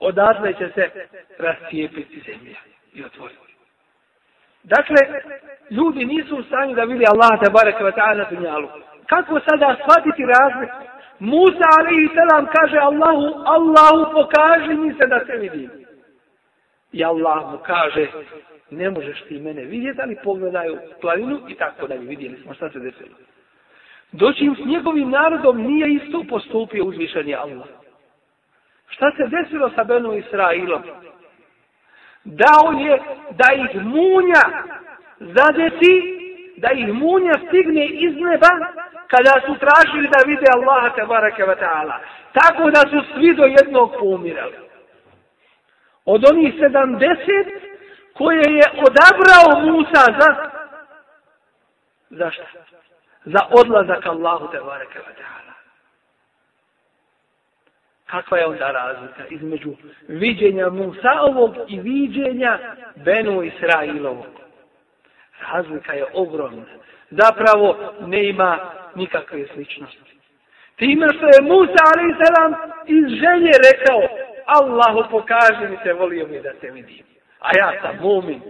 Odatle 0.00 0.52
će 0.52 0.70
se 0.74 0.90
rascijepiti 1.38 2.22
zemlja 2.26 2.56
i 2.94 3.04
otvoriti. 3.04 3.47
Dakle, 4.62 4.96
ljudi 5.70 6.04
nisu 6.04 6.36
u 6.36 6.42
stanju 6.42 6.74
da 6.74 6.84
vidi 6.84 7.04
Allah 7.06 7.40
te 7.44 7.50
bareke 7.50 7.84
ve 7.84 7.92
ta'ala 7.92 8.30
dunjalu. 8.30 8.68
Kako 9.06 9.40
sada 9.40 9.76
shvatiti 9.82 10.22
razlik? 10.26 10.70
Musa 11.18 11.66
alaihi 11.78 12.08
selam 12.14 12.46
kaže 12.56 12.78
Allahu, 12.78 13.26
Allahu 13.56 14.12
pokaži 14.12 14.74
mi 14.74 14.94
se 14.94 15.06
da 15.06 15.24
te 15.24 15.36
vidim. 15.36 15.70
I 16.92 17.04
Allah 17.04 17.52
mu 17.52 17.58
kaže, 17.66 18.06
ne 18.70 18.90
možeš 18.90 19.22
ti 19.22 19.38
mene 19.38 19.64
vidjeti, 19.64 20.00
ali 20.02 20.16
pogledaju 20.24 20.78
planinu 21.00 21.40
i 21.48 21.54
tako 21.54 21.86
da 21.86 21.96
bi 21.96 22.06
vidjeli 22.06 22.36
smo 22.42 22.54
šta 22.54 22.70
se 22.70 22.78
desilo. 22.78 23.16
Doći 24.12 24.50
s 24.62 24.66
njegovim 24.66 25.10
narodom 25.10 25.62
nije 25.62 25.94
isto 25.94 26.24
postupio 26.28 26.84
uzvišenje 26.84 27.34
Allah. 27.34 27.66
Šta 28.88 29.12
se 29.16 29.36
desilo 29.36 29.70
sa 29.74 29.84
Benu 29.84 30.14
Israilom? 30.14 30.82
Dao 32.28 32.72
je 32.72 33.02
da 33.30 33.48
ih 33.54 33.82
munja 33.82 34.42
zadeti, 35.18 35.94
da 36.56 36.68
ih 36.72 36.92
munja 36.92 37.32
stigne 37.46 37.86
iz 37.86 38.14
neba 38.16 38.52
kada 39.06 39.34
su 39.46 39.54
tražili 39.64 40.08
da 40.08 40.18
vide 40.26 40.46
Allaha 40.54 40.88
te 40.94 41.04
barake 41.06 41.42
wa 41.44 41.56
ta'ala. 41.58 41.96
Tako 42.32 42.70
da 42.70 42.80
su 42.80 42.98
svi 43.14 43.34
do 43.34 43.44
jednog 43.44 43.92
pomirali. 44.00 44.56
Od 46.04 46.24
onih 46.30 46.54
sedamdeset 46.60 47.48
koje 48.14 48.44
je 48.58 48.66
odabrao 48.86 49.60
Musa 49.66 50.04
za 50.18 50.58
zašto? 52.10 52.42
Za 53.24 53.40
odlazak 53.50 54.06
Allahu 54.06 54.48
te 54.52 54.60
bareke 54.60 54.98
ve 54.98 55.14
taala. 55.14 55.47
Kakva 58.10 58.38
je 58.38 58.46
onda 58.46 58.70
razlika 58.70 59.22
između 59.30 59.74
viđenja 60.08 60.68
Musaovog 60.68 61.54
i 61.68 61.80
viđenja 61.80 62.58
Benu 62.96 63.42
Israilovog? 63.42 64.26
Razlika 65.52 65.92
je 65.92 66.04
ogromna. 66.14 66.64
Zapravo 67.10 67.76
ne 68.00 68.28
ima 68.28 68.58
nikakve 68.94 69.46
sličnosti. 69.54 70.18
Time 70.76 71.06
što 71.16 71.26
je 71.26 71.42
Musa 71.42 71.82
a.s. 71.84 72.20
iz 72.86 73.04
želje 73.08 73.52
rekao 73.70 74.02
Allahu 74.46 75.10
pokaži 75.10 75.68
mi 75.70 75.78
se, 75.82 75.92
volio 75.92 76.26
mi 76.26 76.40
da 76.40 76.52
te 76.60 76.70
vidim 76.70 77.08
a 77.40 77.48
ja 77.58 77.72
sam 77.82 77.96
mumin. 78.00 78.40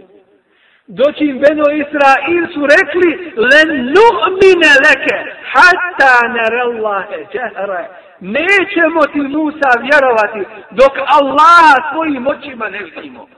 Doći 0.87 1.25
im 1.25 1.38
Beno 1.38 1.64
Israil 1.83 2.44
su 2.55 2.61
rekli, 2.75 3.11
len 3.37 3.68
nu'mine 3.97 4.73
leke, 4.85 5.18
hatta 5.53 6.14
narallahe 6.37 7.18
džehre. 7.33 7.88
Nećemo 8.21 9.01
ti 9.13 9.21
Musa 9.21 9.71
vjerovati, 9.81 10.65
dok 10.71 10.93
Allah 10.97 11.93
svojim 11.93 12.27
očima 12.27 12.69
ne 12.69 12.79
vidimo. 12.79 13.29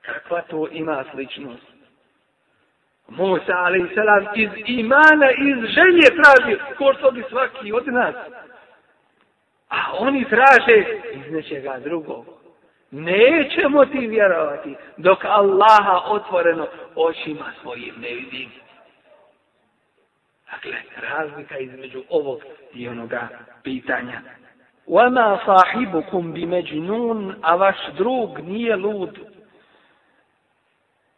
Kakva 0.00 0.42
to 0.42 0.68
ima 0.72 1.04
sličnost? 1.12 1.66
Musa, 3.08 3.52
a.s. 3.52 3.96
iz 4.34 4.50
imana, 4.66 5.30
iz 5.30 5.56
želje 5.56 6.06
traži, 6.22 6.58
ko 6.78 6.94
što 6.98 7.10
bi 7.10 7.24
svaki 7.28 7.72
od 7.72 7.86
nas. 7.86 8.14
A 9.68 9.76
oni 9.98 10.24
traže 10.24 10.84
iz 11.12 11.32
nečega 11.32 11.78
drugog. 11.78 12.26
Nećemo 12.90 13.84
ti 13.84 14.06
vjerovati 14.06 14.76
dok 14.96 15.24
Allaha 15.24 16.00
otvoreno 16.06 16.66
očima 16.94 17.52
svojim 17.62 17.94
ne 18.00 18.08
vidimo. 18.08 18.59
Dakle, 20.51 20.73
razlika 21.09 21.57
između 21.57 22.03
ovog 22.09 22.41
i 22.73 22.89
onoga 22.89 23.27
pitanja. 23.63 24.21
وَمَا 24.87 25.39
صَاحِبُكُمْ 25.45 26.33
بِمَجْنُونَ 26.33 27.35
A 27.41 27.55
vaš 27.55 27.77
drug 27.97 28.39
nije 28.39 28.75
lud. 28.75 29.19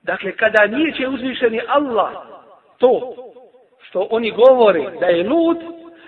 Dakle, 0.01 0.31
kada 0.31 0.67
nije 0.67 0.93
će 0.93 1.07
uzvišeni 1.07 1.61
Allah 1.67 2.13
to 2.77 3.13
što 3.81 4.07
oni 4.11 4.31
govore 4.31 4.91
da 4.99 5.05
je 5.05 5.29
lud, 5.29 5.57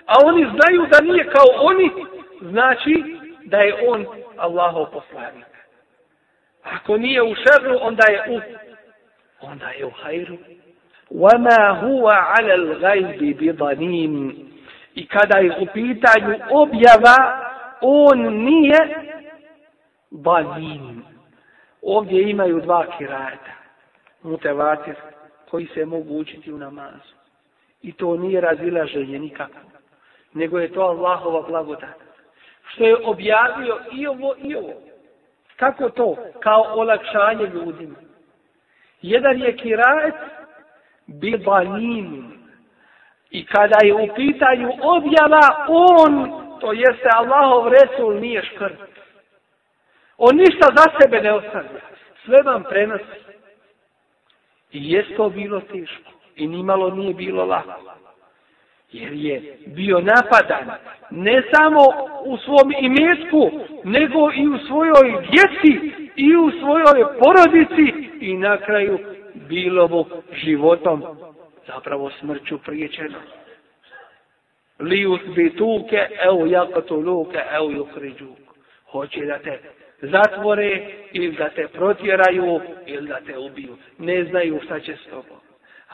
a 0.06 0.14
oni 0.24 0.42
znaju 0.42 0.86
da 0.92 1.00
nije 1.00 1.24
kao 1.24 1.46
oni, 1.58 1.90
znači 2.40 3.04
da 3.44 3.58
je 3.58 3.88
on 3.88 4.06
Allahov 4.36 4.86
poslanik. 4.92 5.46
Ako 6.62 6.96
nije 6.96 7.22
u 7.22 7.34
šerru, 7.34 7.78
onda 7.80 8.02
je 8.12 8.36
u 8.36 8.40
onda 9.40 9.68
je 9.68 9.86
u 9.86 9.90
hajru. 9.90 10.36
وَمَا 11.10 11.68
هُوَ 11.70 12.08
عَلَى 12.08 12.54
الْغَيْبِ 12.54 13.38
بِضَنِيمٍ 13.38 14.34
I 14.94 15.06
kada 15.06 15.38
je 15.38 15.56
u 15.60 15.66
pitanju 15.74 16.34
objava, 16.50 17.16
on 17.80 18.18
nije 18.44 18.78
banin. 20.10 21.02
Ovdje 21.82 22.30
imaju 22.30 22.60
dva 22.60 22.86
kirajeta. 22.98 23.52
Mutevatir, 24.22 24.94
koji 25.50 25.66
se 25.66 25.84
mogu 25.84 26.18
učiti 26.18 26.52
u 26.52 26.58
namazu. 26.58 27.14
I 27.82 27.92
to 27.92 28.16
nije 28.16 28.40
razilaženje 28.40 29.18
nikako. 29.18 29.58
Nego 30.34 30.58
je 30.58 30.72
to 30.72 30.80
Allahova 30.80 31.42
blagodat. 31.48 31.96
Što 32.68 32.84
je 32.84 32.96
objavio 33.04 33.78
i 33.92 34.06
ovo 34.06 34.34
i 34.38 34.56
ovo. 34.56 34.74
Kako 35.56 35.90
to? 35.90 36.16
Kao 36.40 36.62
olakšanje 36.74 37.46
ljudima. 37.46 37.96
Jedan 39.02 39.40
je 39.40 39.56
kiraet 39.56 40.14
bibanin. 41.07 42.31
I 43.31 43.45
kada 43.45 43.77
je 43.85 43.93
u 43.93 44.07
pitanju 44.15 44.69
objava, 44.81 45.65
on, 45.67 46.41
to 46.59 46.73
jeste 46.73 47.09
Allahov 47.15 47.67
Resul, 47.67 48.19
nije 48.19 48.43
škrt. 48.43 48.79
On 50.17 50.35
ništa 50.35 50.67
za 50.77 50.85
sebe 51.01 51.21
ne 51.21 51.33
ostavlja. 51.33 51.81
Sve 52.25 52.41
vam 52.45 52.63
prenosi. 52.69 53.25
I 54.71 54.91
jest 54.91 55.15
to 55.17 55.29
bilo 55.29 55.59
teško. 55.59 56.11
I 56.35 56.47
nimalo 56.47 56.89
nije 56.89 57.13
bilo 57.13 57.45
lako. 57.45 57.81
Jer 58.91 59.13
je 59.13 59.57
bio 59.67 59.99
napadan 59.99 60.71
ne 61.09 61.43
samo 61.53 61.81
u 62.25 62.37
svom 62.37 62.73
imetku, 62.79 63.51
nego 63.83 64.31
i 64.35 64.47
u 64.47 64.57
svojoj 64.67 65.27
djeci 65.31 65.91
i 66.15 66.35
u 66.35 66.51
svojoj 66.51 67.17
porodici 67.19 68.09
i 68.19 68.37
na 68.37 68.57
kraju 68.57 68.99
bilo 69.47 69.87
mu 69.87 70.05
životom 70.31 71.03
zapravo 71.67 72.11
smrću 72.19 72.57
priječeno. 72.57 73.17
Li 74.79 75.05
usbituke, 75.05 76.07
evo 76.23 76.45
jako 76.45 76.81
evo 77.51 77.71
juhriđuk. 77.71 78.37
Hoće 78.91 79.25
da 79.25 79.39
te 79.39 79.59
zatvore 80.01 80.87
ili 81.11 81.35
da 81.35 81.49
te 81.49 81.67
protjeraju 81.67 82.61
ili 82.85 83.07
da 83.07 83.19
te 83.21 83.37
ubiju. 83.37 83.77
Ne 83.97 84.23
znaju 84.23 84.59
šta 84.65 84.79
će 84.79 84.95
s 84.95 85.09
tobom. 85.09 85.37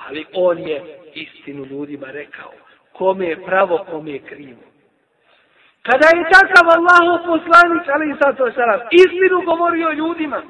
Ali 0.08 0.26
on 0.34 0.58
je 0.58 1.00
istinu 1.14 1.66
ljudima 1.66 2.08
rekao. 2.12 2.52
Kome 2.94 3.26
je 3.26 3.46
pravo, 3.46 3.86
kome 3.92 4.12
je 4.12 4.20
krivo. 4.20 4.62
Kada 5.82 6.08
je 6.18 6.30
takav 6.32 6.66
Allah 6.78 7.22
poslanik, 7.26 7.84
ali 7.94 8.12
i 8.12 8.16
sato 8.24 8.52
salam, 8.52 8.80
istinu 8.92 9.42
govorio 9.46 9.92
ljudima. 9.92 10.42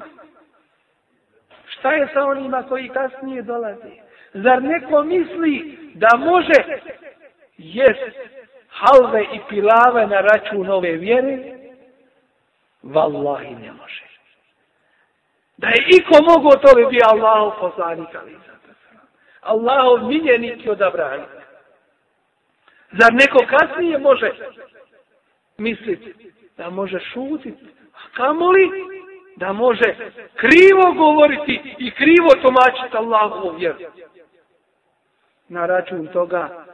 Šta 1.82 1.92
je 1.92 2.08
sa 2.14 2.24
onima 2.24 2.62
koji 2.68 2.88
kasnije 2.88 3.42
dolaze? 3.42 3.90
Zar 4.32 4.62
neko 4.62 5.02
misli 5.02 5.78
da 5.94 6.08
može 6.16 6.78
jest 7.58 8.16
halve 8.68 9.22
i 9.22 9.40
pilave 9.48 10.06
na 10.06 10.20
račun 10.20 10.70
ove 10.70 10.92
vjere? 10.92 11.38
Wallahi 12.82 13.60
ne 13.60 13.72
može. 13.72 14.04
Da 15.56 15.68
je 15.68 15.84
iko 15.98 16.14
mogo 16.30 16.50
to 16.50 16.76
bi 16.76 16.86
bio 16.90 17.02
Allahov 17.10 17.52
poslanik, 17.60 18.08
ali 18.22 18.36
Allahov 19.40 20.08
miljenik 20.08 20.66
i 20.66 20.70
odabranik. 20.70 21.28
Zar 22.92 23.12
neko 23.12 23.38
kasnije 23.46 23.98
može 23.98 24.30
misliti 25.58 26.32
da 26.56 26.70
može 26.70 26.98
šutiti? 27.00 27.66
A 27.94 28.16
kamoli 28.16 28.70
da 29.35 29.53
može 29.53 29.95
krivo 30.35 30.93
govoriti 30.93 31.75
i 31.77 31.91
krivo 31.91 32.29
tomačiti 32.41 32.97
Allahovu 32.97 33.57
vjeru. 33.57 33.77
Na 35.47 35.65
račun 35.65 36.07
toga 36.07 36.65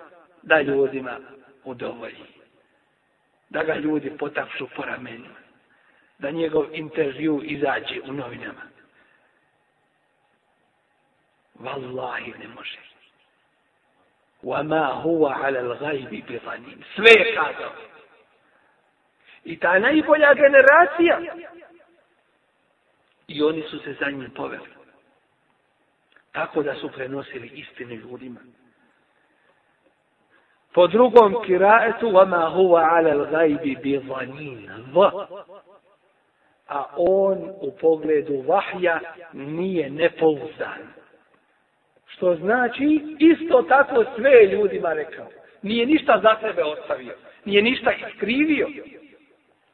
da 0.41 0.61
ljudima 0.61 1.17
udovolji. 1.63 2.25
Da 3.49 3.63
ga 3.63 3.75
ljudi 3.75 4.17
potapšu 4.17 4.67
po 4.75 4.81
ramenima 4.81 5.43
da 6.19 6.31
njegov 6.31 6.65
intervju 6.71 7.41
izađe 7.43 8.01
u 8.09 8.13
novinama. 8.13 8.61
Wallahi 11.59 12.39
ne 12.39 12.47
može. 12.47 12.79
وَمَا 14.43 14.85
هُوَ 15.03 15.23
عَلَى 15.27 15.59
الْغَيْبِ 15.59 16.25
بِظَنِينَ 16.27 16.83
Sve 16.95 17.11
je 17.11 17.35
kazao. 17.35 17.71
I 19.43 19.59
ta 19.59 19.79
najbolja 19.79 20.33
generacija. 20.33 21.19
I 23.27 23.43
oni 23.43 23.61
su 23.61 23.79
se 23.79 23.95
za 23.99 24.09
njim 24.09 24.31
poveli. 24.35 24.69
Tako 26.31 26.63
da 26.63 26.75
su 26.75 26.89
prenosili 26.89 27.47
istine 27.47 27.95
ljudima. 27.95 28.39
Po 30.73 30.87
drugom 30.87 31.35
kiraetu 31.45 32.07
وَمَا 32.07 32.47
هُوَ 32.55 32.77
عَلَى 32.77 33.11
الْغَيْبِ 33.11 33.81
بِظَنِينَ 33.83 34.69
a 36.67 36.85
on 36.97 37.37
u 37.61 37.71
pogledu 37.81 38.43
vahja 38.47 38.99
nije 39.33 39.89
nepouzdan. 39.89 40.93
Što 42.07 42.35
znači, 42.35 43.01
isto 43.19 43.61
tako 43.61 44.05
sve 44.15 44.45
ljudima 44.45 44.93
rekao. 44.93 45.27
Nije 45.61 45.85
ništa 45.85 46.19
za 46.23 46.35
sebe 46.41 46.63
ostavio. 46.63 47.15
Nije 47.45 47.61
ništa 47.61 47.91
iskrivio. 47.91 48.69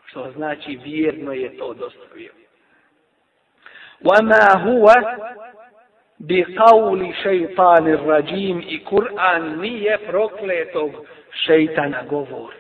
Što 0.06 0.32
znači, 0.32 0.80
vjerno 0.84 1.34
je 1.34 1.58
to 1.58 1.74
dostavio. 1.74 2.32
وَمَا 4.04 4.46
هُوَ 4.66 4.88
بِقَوْلِ 6.20 7.14
شَيْطَانِ 7.24 7.88
الرَّجِيمِ 7.88 8.62
I 8.62 8.84
Kur'an 8.86 9.60
nije 9.62 9.98
prokletog 9.98 10.92
šeitana 11.32 12.04
govor. 12.10 12.54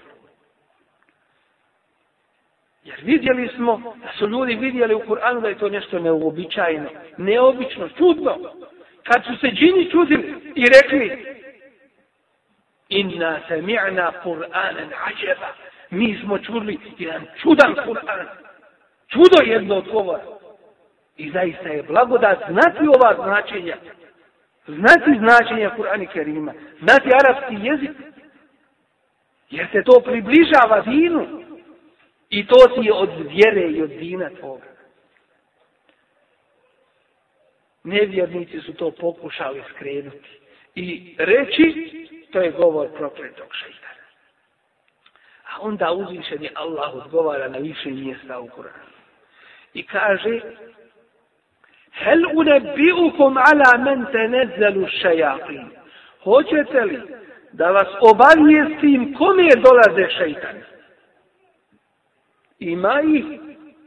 Jer 2.83 2.99
vidjeli 3.03 3.49
smo 3.55 3.95
da 4.03 4.11
su 4.17 4.27
ljudi 4.27 4.55
vidjeli 4.55 4.95
u 4.95 4.99
Kur'anu 4.99 5.41
da 5.41 5.47
je 5.47 5.57
to 5.57 5.69
nešto 5.69 5.99
neobičajno, 5.99 6.89
neobično, 7.17 7.89
čudno. 7.89 8.37
Kad 9.03 9.23
su 9.25 9.37
se 9.39 9.47
džini 9.47 9.91
čudili 9.91 10.53
i 10.55 10.65
rekli 10.65 11.25
Inna 12.89 13.39
sami'na 13.49 14.11
Kur'anan 14.23 14.89
ađeba. 15.07 15.47
Mi 15.89 16.19
smo 16.23 16.37
čuli 16.37 16.79
jedan 16.97 17.25
čudan 17.41 17.75
Kur'an. 17.75 18.25
Čudo 19.07 19.51
jedno 19.51 19.75
od 19.75 19.87
govora. 19.91 20.32
I 21.16 21.30
zaista 21.30 21.68
je 21.68 21.82
blagodat 21.82 22.38
znati 22.50 22.86
ova 22.96 23.14
značenja. 23.24 23.76
Znati 24.66 25.10
značenja 25.18 25.76
Kur'ana 25.76 26.12
Kerima. 26.12 26.52
Znati 26.78 27.08
arapski 27.20 27.66
jezik. 27.66 27.90
Jer 29.50 29.66
se 29.72 29.82
to 29.82 30.00
približava 30.00 30.80
dinu. 30.80 31.44
I 32.30 32.46
to 32.46 32.56
ti 32.74 32.86
je 32.86 32.92
od 32.92 33.10
vjere 33.28 33.70
i 33.70 33.82
od 33.82 33.90
dina 33.90 34.30
tvoga. 34.40 34.66
Nevjernici 37.84 38.60
su 38.60 38.74
to 38.74 38.90
pokušali 38.90 39.62
skrenuti. 39.74 40.28
I 40.74 41.14
reći, 41.18 41.90
to 42.32 42.40
je 42.40 42.50
govor 42.50 42.88
prokletog 42.96 43.54
šeitana. 43.54 44.04
A 45.50 45.60
onda 45.60 45.92
uzvišeni 45.92 46.50
Allah 46.54 46.94
odgovara 46.94 47.48
na 47.48 47.58
više 47.58 47.90
mjesta 47.90 48.40
u 48.40 48.48
Kur'anu. 48.48 48.94
I 49.74 49.86
kaže, 49.86 50.40
Hel 51.94 52.22
unebi'ukum 52.34 53.36
ala 53.36 53.84
men 53.84 54.06
tenezelu 54.12 54.86
šajatin. 55.00 55.64
Hoćete 56.24 56.84
li 56.84 57.00
da 57.52 57.70
vas 57.70 57.88
obavijestim 58.00 59.14
kome 59.14 59.48
dolaze 59.64 60.10
šeitani? 60.18 60.60
ima 62.58 63.00
ih 63.14 63.24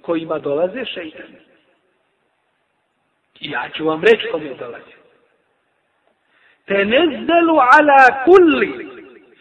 kojima 0.02 0.40
dolaze 0.40 0.86
šeitani. 0.86 1.38
Ja 3.40 3.70
ću 3.76 3.86
vam 3.86 4.04
reći 4.04 4.28
kome 4.32 4.54
dolaze. 4.60 4.98
Tenezzelu 6.66 7.56
ala 7.56 8.24
kulli 8.26 8.88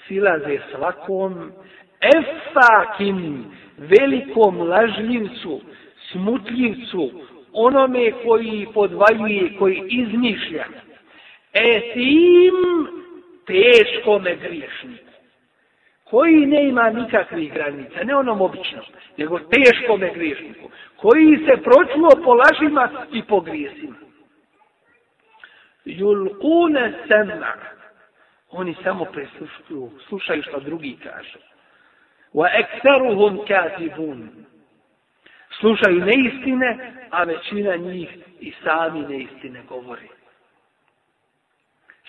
silaze 0.08 0.58
svakom 0.70 1.52
efakim 2.00 3.44
velikom 3.78 4.60
lažljivcu, 4.60 5.60
smutljivcu, 6.12 7.10
onome 7.56 8.12
koji 8.24 8.66
podvaljuje, 8.74 9.56
koji 9.58 9.82
izmišlja. 9.88 10.64
Etim 11.52 12.54
teškome 13.46 14.36
griješniku 14.36 15.06
koji 16.10 16.46
ne 16.46 16.68
ima 16.68 16.90
nikakvih 16.90 17.52
granica, 17.52 18.04
ne 18.04 18.16
onom 18.16 18.40
običnom, 18.40 18.84
nego 19.16 19.38
teškome 19.38 20.10
griješniku, 20.14 20.70
koji 20.96 21.36
se 21.36 21.62
pročuo 21.62 22.24
po 22.24 22.34
lažima 22.34 22.90
i 23.12 23.22
po 23.22 23.40
grijesima. 23.40 23.96
Julkune 25.84 26.92
sema, 27.08 27.52
oni 28.50 28.76
samo 28.82 29.04
preslušaju, 29.04 29.90
slušaju 30.08 30.42
što 30.42 30.60
drugi 30.60 30.96
kažu. 31.02 31.38
Wa 32.34 32.48
ekseruhum 32.60 33.40
katibun, 33.48 34.28
slušaju 35.60 36.04
neistine, 36.04 36.92
a 37.10 37.22
većina 37.22 37.76
njih 37.76 38.16
i 38.40 38.52
sami 38.64 39.00
neistine 39.00 39.62
govori. 39.68 40.08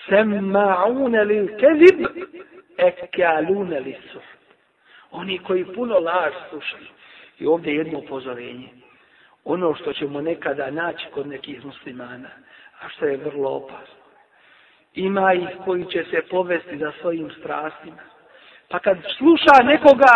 Semma'une 0.08 1.24
lil 1.24 1.46
kezib, 1.46 2.06
ekalune 2.76 3.80
lisu. 3.80 4.20
Oni 5.10 5.38
koji 5.38 5.64
puno 5.64 5.98
laž 5.98 6.32
slušaju. 6.50 6.86
I 7.38 7.46
ovdje 7.46 7.74
jedno 7.74 7.98
upozorenje. 7.98 8.68
Ono 9.44 9.74
što 9.74 9.92
ćemo 9.92 10.20
nekada 10.20 10.70
naći 10.70 11.06
kod 11.14 11.26
nekih 11.26 11.64
muslimana, 11.64 12.28
a 12.80 12.88
što 12.88 13.04
je 13.04 13.16
vrlo 13.16 13.50
opasno. 13.50 13.98
Ima 14.94 15.34
ih 15.34 15.48
koji 15.64 15.84
će 15.84 16.04
se 16.10 16.22
povesti 16.30 16.78
za 16.78 16.92
svojim 17.00 17.30
strastima. 17.30 18.17
Pa 18.70 18.78
kad 18.78 18.98
sluša 19.18 19.54
nekoga, 19.64 20.12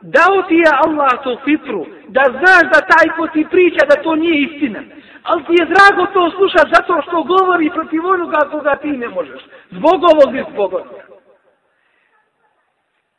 dao 0.00 0.42
ti 0.48 0.54
je 0.54 0.70
Allah 0.86 1.10
to 1.24 1.36
fitru, 1.44 1.86
da 2.08 2.22
znaš 2.30 2.62
da 2.72 2.80
taj 2.92 3.16
ko 3.16 3.26
ti 3.26 3.46
priča 3.50 3.86
da 3.90 4.02
to 4.02 4.14
nije 4.14 4.42
istina. 4.42 4.82
Ali 5.22 5.44
ti 5.44 5.52
je 5.60 5.70
drago 5.74 6.12
to 6.12 6.30
slušati 6.30 6.72
zato 6.74 7.02
što 7.02 7.22
govori 7.22 7.70
protiv 7.70 8.06
onoga 8.06 8.38
koga 8.50 8.76
ti 8.76 8.88
ne 8.88 9.08
možeš. 9.08 9.42
Zbog 9.70 9.98
ovog 10.12 10.36
i 10.36 10.44
zbog 10.52 10.74
onoga. 10.74 11.04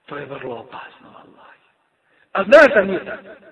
To 0.05 0.18
je 0.18 0.26
vrlo 0.26 0.55
opasno, 0.55 1.07
Allah. 1.07 1.53
A 2.34 2.43
znaš 2.43 2.74
da 2.74 2.82
nije 2.82 3.05
tako? 3.05 3.43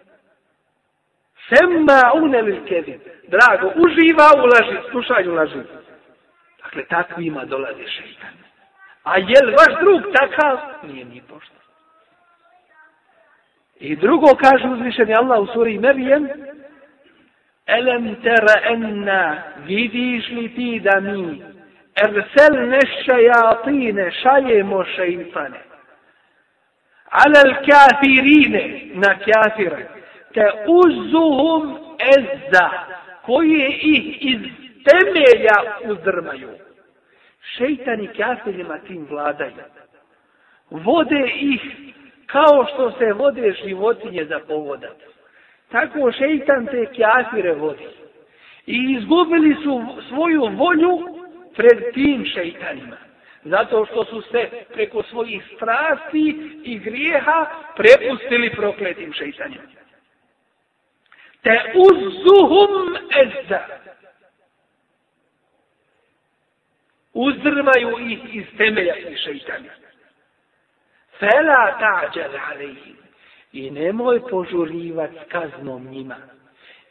Sema 1.50 2.24
unelil 2.24 2.66
kedim. 2.68 3.00
Drago, 3.28 3.68
uživa 3.68 4.28
u 4.38 4.46
laži, 4.46 4.90
slušaj 4.92 5.28
u 5.28 5.34
laži. 5.34 5.62
Dakle, 6.64 6.86
takvima 6.86 7.46
dolazi 7.46 7.84
šeitan. 7.88 8.51
A 9.04 9.18
jel 9.18 9.52
vaš 9.52 9.80
drug 9.82 10.02
takav? 10.16 10.58
Nije 10.84 11.06
ni 11.06 11.22
pošto. 11.30 11.56
I 13.80 13.96
drugo 13.96 14.28
kaže 14.44 14.68
uzvišeni 14.68 15.16
Allah 15.16 15.40
u 15.40 15.48
suri 15.54 15.80
Merijem, 15.80 16.28
Elem 17.68 18.16
tera 18.24 18.56
enna, 18.74 19.44
vidiš 19.66 20.30
li 20.30 20.56
ti 20.56 20.80
da 20.84 21.00
mi, 21.00 21.42
erselne 22.06 22.80
šajatine, 23.06 24.12
šaljemo 24.12 24.84
šeitane, 24.96 25.62
alel 27.10 27.54
kafirine, 27.68 28.64
na 28.94 29.16
kafire, 29.26 29.88
te 30.34 30.46
uzuhum 30.68 31.78
ezza, 32.18 32.70
koje 33.26 33.68
ih 33.70 34.26
iz 34.32 34.42
temelja 34.86 35.58
uzdrmaju. 35.92 36.50
Šeitani 37.42 38.08
kafirima 38.08 38.78
tim 38.78 39.08
vladaju. 39.10 39.54
Vode 40.70 41.32
ih 41.36 41.62
kao 42.26 42.66
što 42.74 42.92
se 42.92 43.14
vode 43.14 43.54
životinje 43.66 44.26
za 44.26 44.40
povodak. 44.40 44.96
Tako 45.72 46.12
šeitan 46.12 46.66
te 46.66 46.86
kafire 46.86 47.54
vodi. 47.54 47.88
I 48.66 48.96
izgubili 49.00 49.56
su 49.64 49.86
svoju 50.10 50.42
volju 50.42 51.00
pred 51.56 51.94
tim 51.94 52.26
šeitanima. 52.26 52.98
Zato 53.44 53.86
što 53.86 54.06
su 54.06 54.22
se 54.22 54.50
preko 54.74 55.04
svojih 55.04 55.44
strasti 55.56 56.52
i 56.64 56.80
grijeha 56.80 57.46
prepustili 57.76 58.56
prokletim 58.56 59.14
šeitanima. 59.14 59.62
Te 61.42 61.74
uzuhum 61.76 62.96
ezza. 63.22 63.60
Uzrmaju 67.14 68.00
ih 68.00 68.36
iz 68.36 68.46
temelja 68.58 68.96
i 68.96 69.16
šeitani. 69.16 69.70
Fela 71.20 71.78
ta'đal 71.80 72.40
alejhim. 72.52 72.98
I 73.54 73.72
nemoj 73.72 74.22
požurivat 74.30 75.10
s 75.12 75.32
kaznom 75.32 75.88
njima. 75.88 76.16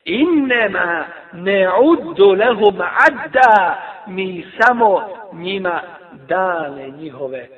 Innema 0.04 1.06
ne 1.32 1.68
uddu 1.82 2.32
lehum 2.32 2.80
adda. 2.80 3.82
Mi 4.06 4.46
samo 4.60 5.08
njima 5.32 5.82
dane 6.28 6.90
njihove 6.90 7.48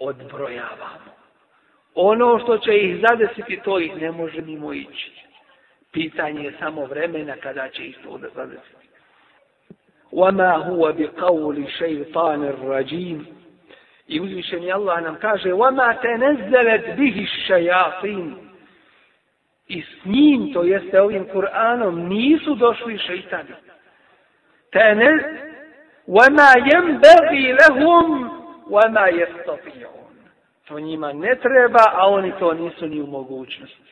odbrojavamo. 0.00 1.06
Ono 1.94 2.38
što 2.38 2.58
će 2.58 2.78
ih 2.78 3.04
zadesiti, 3.08 3.60
to 3.64 3.78
ih 3.80 3.96
ne 3.96 4.12
može 4.12 4.40
mimo 4.40 4.72
ići. 4.72 5.12
Pitanje 5.92 6.44
je 6.44 6.52
samo 6.58 6.84
vremena 6.84 7.36
kada 7.42 7.68
će 7.68 7.86
ih 7.86 7.98
to 8.04 8.18
zadesiti. 8.34 8.75
وَمَا 10.11 10.55
هُوَ 10.55 10.91
بِقَوْلِ 10.91 11.67
شَيْطَانِ 11.79 12.43
الرَّجِيمِ 12.43 13.25
I 14.07 14.19
uzvišeni 14.19 14.73
Allah 14.73 15.01
nam 15.01 15.15
kaže 15.15 15.53
وَمَا 15.53 15.93
تَنَزَّلَتْ 15.93 16.85
بِهِ 16.99 17.27
الشَّيَاطِينَ 17.27 18.35
I 19.67 19.81
s 19.81 20.05
njim, 20.05 20.53
to 20.53 20.63
jeste 20.63 21.01
ovim 21.01 21.25
Kur'anom, 21.33 22.07
nisu 22.09 22.55
došli 22.55 22.97
šeitani. 22.97 23.55
Tene, 24.71 25.11
وَمَا 26.07 26.51
يَنْبَغِي 26.73 27.53
لَهُمْ 27.53 28.29
وَمَا 28.69 29.07
يَسْتَطِيعُونَ 29.07 30.01
To 30.67 30.79
njima 30.79 31.13
ne 31.13 31.35
treba, 31.35 31.83
a 31.93 32.07
oni 32.07 32.33
to 32.39 32.53
nisu 32.53 32.87
ni 32.87 33.01
u 33.01 33.07
mogućnosti. 33.07 33.91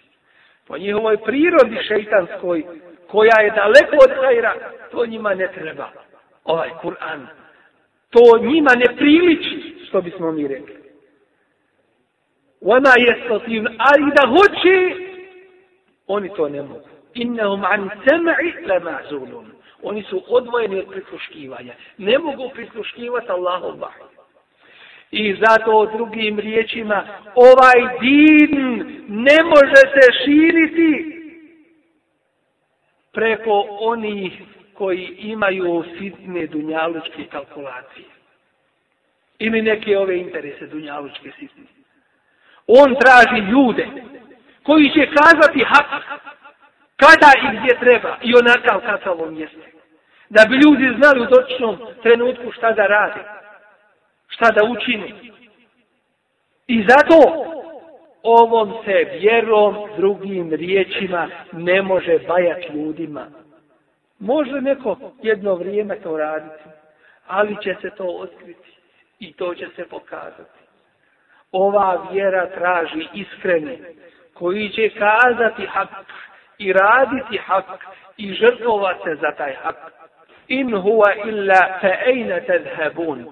Po 0.67 0.77
njihovoj 0.77 1.17
prirodi 1.17 1.83
šeitanskoj, 1.87 2.65
koja 3.07 3.41
je 3.41 3.51
daleko 3.51 3.97
od 4.03 4.23
hajra, 4.23 4.53
to 4.91 5.05
njima 5.05 5.33
ne 5.33 5.47
treba. 5.51 5.89
Ovaj 6.44 6.70
Kur'an. 6.82 7.26
To 8.10 8.38
njima 8.38 8.70
ne 8.76 8.96
priliči, 8.96 9.74
što 9.88 10.00
bismo 10.00 10.32
mi 10.32 10.48
rekli. 10.48 10.76
Ona 12.60 12.92
je 12.98 13.22
stotin, 13.24 13.66
ali 13.66 14.12
da 14.14 14.28
hoće, 14.28 15.04
oni 16.06 16.30
to 16.36 16.48
ne 16.48 16.62
mogu. 16.62 16.88
Innahum 17.14 17.64
an 17.64 17.90
sam'i 18.06 18.66
la 18.68 18.80
ma'zulun. 18.80 19.44
Oni 19.82 20.02
su 20.02 20.22
odvojeni 20.28 20.78
od 20.78 20.86
prisluškivanja. 20.88 21.74
Ne 21.98 22.18
mogu 22.18 22.50
prisluškivati 22.54 23.30
Allahu 23.30 23.78
vahid. 23.78 24.14
I 25.10 25.36
zato 25.40 25.90
drugim 25.96 26.38
riječima, 26.38 27.06
ovaj 27.34 27.98
din 28.00 28.56
ne 29.08 29.36
može 29.44 29.76
se 29.76 30.24
širiti 30.24 31.14
preko 33.12 33.66
onih 33.70 34.32
koji 34.74 35.14
imaju 35.18 35.84
sitne 35.98 36.46
dunjalučke 36.46 37.24
kalkulacije. 37.30 38.06
Ili 39.38 39.62
neke 39.62 39.98
ove 39.98 40.18
interese 40.18 40.66
dunjalučke 40.66 41.30
sitne. 41.38 41.64
On 42.66 42.94
traži 43.00 43.50
ljude 43.50 43.86
koji 44.62 44.90
će 44.90 45.06
kazati 45.06 45.64
hak 45.64 46.02
kada 46.96 47.30
i 47.42 47.58
gdje 47.58 47.78
treba 47.80 48.16
i 48.22 48.32
onakav 48.34 48.80
kakav 48.80 49.22
on 49.22 49.36
jeste. 49.36 49.72
Da 50.28 50.44
bi 50.48 50.54
ljudi 50.56 50.96
znali 50.98 51.20
u 51.20 51.26
točnom 51.26 51.78
trenutku 52.02 52.52
šta 52.52 52.72
da 52.72 52.86
radi 52.86 53.20
šta 54.28 54.50
da 54.50 54.64
učini. 54.64 55.14
I 56.66 56.86
zato 56.88 57.44
ovom 58.22 58.74
se 58.84 59.18
vjerom 59.20 59.76
drugim 59.96 60.52
riječima 60.52 61.28
ne 61.52 61.82
može 61.82 62.18
bajati 62.28 62.72
ljudima. 62.74 63.26
Može 64.24 64.60
neko 64.60 64.96
jedno 65.22 65.54
vrijeme 65.54 66.00
to 66.00 66.16
raditi, 66.16 66.64
ali 67.26 67.56
će 67.62 67.76
se 67.80 67.90
to 67.90 68.04
otkriti 68.04 68.72
i 69.18 69.32
to 69.32 69.54
će 69.54 69.66
se 69.76 69.88
pokazati. 69.88 70.60
Ova 71.52 72.08
vjera 72.12 72.50
traži 72.50 73.08
iskrene 73.14 73.78
koji 74.34 74.68
će 74.68 74.90
kazati 74.90 75.66
hak 75.66 75.88
i 76.58 76.72
raditi 76.72 77.38
hak 77.38 77.64
i 78.16 78.32
žrtvovati 78.32 79.00
se 79.04 79.14
za 79.14 79.32
taj 79.36 79.54
hak. 79.54 79.76
In 80.48 80.68
huwa 80.68 81.28
illa 81.28 81.78
fa 81.80 81.88
ayna 82.06 82.46
tadhhabun? 82.46 83.26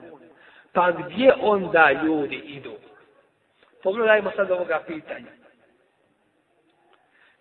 Pa 0.72 0.90
gdje 0.90 1.34
onda 1.40 1.92
ljudi 2.04 2.36
idu? 2.36 2.72
Pogledajmo 3.82 4.30
sad 4.36 4.50
ovoga 4.50 4.82
pitanja. 4.86 5.32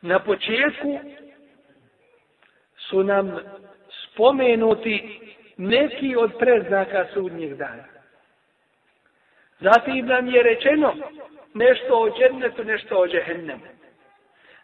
Na 0.02 0.20
početku 0.20 1.00
su 2.92 3.04
nam 3.04 3.38
spomenuti 4.04 5.20
neki 5.58 6.16
od 6.16 6.32
preznaka 6.40 7.06
sudnjih 7.14 7.56
dana. 7.56 7.84
Zatim 9.60 10.06
nam 10.06 10.28
je 10.28 10.44
rečeno 10.44 10.94
nešto 11.54 12.00
o 12.00 12.10
džennetu, 12.10 12.64
nešto 12.64 12.98
o 12.98 13.08
džehennemu. 13.08 13.62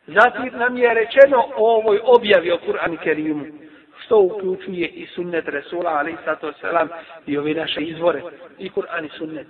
Zatim 0.07 0.59
nam 0.59 0.77
je 0.77 0.93
rečeno 0.93 1.37
o 1.55 1.77
ovoj 1.77 1.99
objavi 2.03 2.51
o 2.51 2.57
Kur'an 2.57 2.97
Kerimu 3.03 3.45
što 4.05 4.19
uključuje 4.19 4.87
i 4.87 5.05
sunnet 5.05 5.47
Resula, 5.47 5.91
ali 5.91 6.11
i 6.11 6.17
sato 6.25 6.53
selam, 6.53 6.89
i 7.25 7.37
ove 7.37 7.53
naše 7.53 7.81
izvore, 7.81 8.21
i 8.59 8.69
Kur'an 8.69 9.05
i 9.05 9.09
sunnet. 9.17 9.47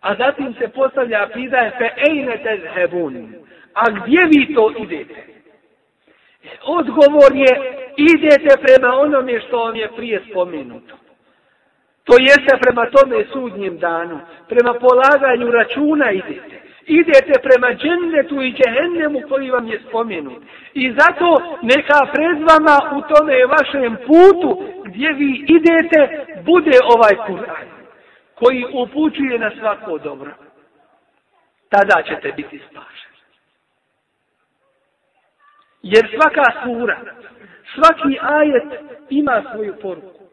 A 0.00 0.14
zatim 0.14 0.54
se 0.54 0.68
postavlja 0.68 1.28
pitanje, 1.32 1.70
fe 1.78 1.90
ejne 2.10 2.42
tezhebun, 2.42 3.34
a 3.74 3.90
gdje 3.90 4.20
vi 4.26 4.54
to 4.54 4.72
idete? 4.78 5.35
Odgovor 6.64 7.32
je, 7.34 7.52
idete 7.96 8.52
prema 8.62 8.94
onome 8.94 9.40
što 9.40 9.58
vam 9.58 9.76
je 9.76 9.88
prije 9.96 10.22
spomenuto. 10.30 10.94
To 12.04 12.14
jeste 12.18 12.58
prema 12.60 12.90
tome 12.90 13.24
sudnjem 13.32 13.78
danu, 13.78 14.20
prema 14.48 14.74
polaganju 14.74 15.50
računa 15.50 16.10
idete 16.10 16.66
idete 16.86 17.32
prema 17.42 17.74
džennetu 17.74 18.42
i 18.42 18.52
džehennemu 18.52 19.20
koji 19.28 19.50
vam 19.50 19.68
je 19.68 19.80
spomenut. 19.88 20.42
I 20.74 20.92
zato 20.92 21.58
neka 21.62 22.00
pred 22.12 22.38
vama 22.50 22.96
u 22.98 23.14
tome 23.14 23.46
vašem 23.46 23.96
putu 24.06 24.62
gdje 24.84 25.12
vi 25.12 25.44
idete 25.48 26.26
bude 26.44 26.78
ovaj 26.84 27.14
Kur'an 27.28 27.66
koji 28.34 28.64
upućuje 28.72 29.38
na 29.38 29.50
svako 29.60 29.98
dobro. 29.98 30.30
Tada 31.68 32.02
ćete 32.02 32.32
biti 32.36 32.60
spašeni. 32.70 33.05
Jer 35.92 36.08
svaka 36.14 36.46
sura, 36.62 36.96
svaki 37.74 38.18
ajet 38.22 38.80
ima 39.10 39.42
svoju 39.52 39.74
poruku. 39.82 40.24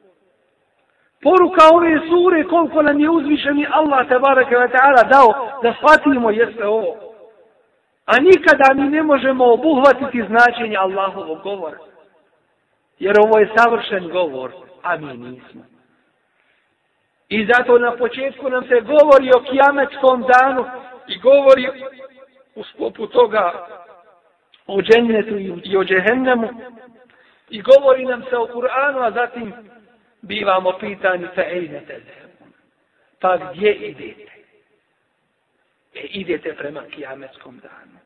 Poruka 1.22 1.62
ove 1.74 2.00
sure 2.10 2.44
koliko 2.44 2.82
nam 2.82 3.00
je 3.00 3.10
uzvišeni 3.10 3.68
Allah 3.72 4.08
tabaraka 4.10 4.56
wa 4.56 4.70
ta'ala 4.72 5.04
dao 5.04 5.60
da 5.64 5.74
shvatimo 5.74 6.32
jeste 6.32 6.66
ovo. 6.66 6.96
A 8.06 8.20
nikada 8.20 8.74
mi 8.74 8.90
ne 8.90 9.04
možemo 9.04 9.54
obuhvatiti 9.54 10.28
značenje 10.28 10.78
Allahovog 10.78 11.42
govora. 11.44 11.78
Jer 13.00 13.16
ovo 13.26 13.40
je 13.40 13.52
savršen 13.58 14.10
govor, 14.10 14.52
a 14.84 14.98
mi 14.98 15.18
nismo. 15.18 15.62
I 17.30 17.46
zato 17.46 17.80
na 17.80 17.92
početku 17.92 18.50
nam 18.50 18.64
se 18.64 18.82
govori 18.82 19.32
o 19.36 19.44
kijametskom 19.44 20.26
danu 20.34 20.66
i 21.08 21.20
govori 21.20 21.70
u 22.56 22.64
sklopu 22.64 23.08
toga 23.08 23.68
o 24.68 24.82
džennetu 24.82 25.38
i 25.64 25.78
o 25.78 25.84
džehennemu 25.84 26.50
i 27.50 27.62
govori 27.62 28.06
nam 28.06 28.24
se 28.30 28.38
o 28.38 28.48
Kur'anu, 28.48 29.00
a 29.04 29.12
zatim 29.12 29.54
bivamo 30.22 30.78
pitani 30.80 31.28
fe 31.36 31.42
ejnete. 31.42 32.02
Pa 33.20 33.38
gdje 33.38 33.74
idete? 33.74 34.32
E, 35.96 36.00
idete 36.00 36.54
prema 36.54 36.82
kijametskom 36.82 37.60
danu. 37.60 38.00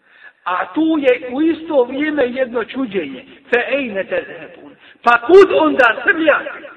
A 0.44 0.74
tu 0.74 0.98
je 1.00 1.30
u 1.32 1.42
isto 1.42 1.84
vrijeme 1.84 2.24
jedno 2.28 2.64
čuđenje. 2.64 3.26
Fe 3.50 3.76
ejnete 3.76 4.24
tezebun. 4.24 4.76
Pa 5.04 5.22
kud 5.28 5.54
onda 5.60 6.04
srljate? 6.04 6.70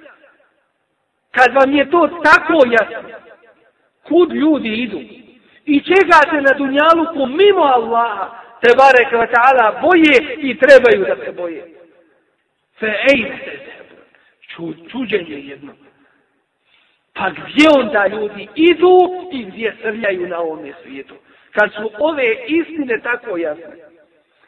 Kad 1.30 1.54
vam 1.54 1.74
je 1.74 1.90
to 1.90 2.08
tako 2.08 2.66
jasno, 2.70 3.08
kud 4.02 4.32
ljudi 4.32 4.68
idu? 4.68 5.00
I 5.64 5.80
čega 5.80 6.18
se 6.30 6.40
na 6.40 6.52
dunjaluku 6.58 7.26
mimo 7.26 7.62
Allaha, 7.62 8.39
te 8.60 8.74
bareke 8.76 9.16
ve 9.16 9.26
ta'ala, 9.26 9.80
boje 9.80 10.36
i 10.38 10.58
trebaju 10.58 11.04
da 11.04 11.24
se 11.24 11.32
boje? 11.32 11.64
Fe 12.78 12.86
ejne 13.12 13.38
tezebun. 13.44 14.04
Ču, 14.48 14.88
čuđenje 14.90 15.38
jedno. 15.38 15.72
Pa 17.12 17.30
gdje 17.30 17.68
onda 17.78 18.06
ljudi 18.06 18.48
idu 18.54 18.98
i 19.32 19.44
gdje 19.44 19.76
srljaju 19.82 20.28
na 20.28 20.38
ovome 20.38 20.72
svijetu? 20.82 21.14
Kad 21.52 21.72
su 21.72 21.90
ove 21.98 22.34
istine 22.46 23.00
tako 23.02 23.36
jasne. 23.36 23.76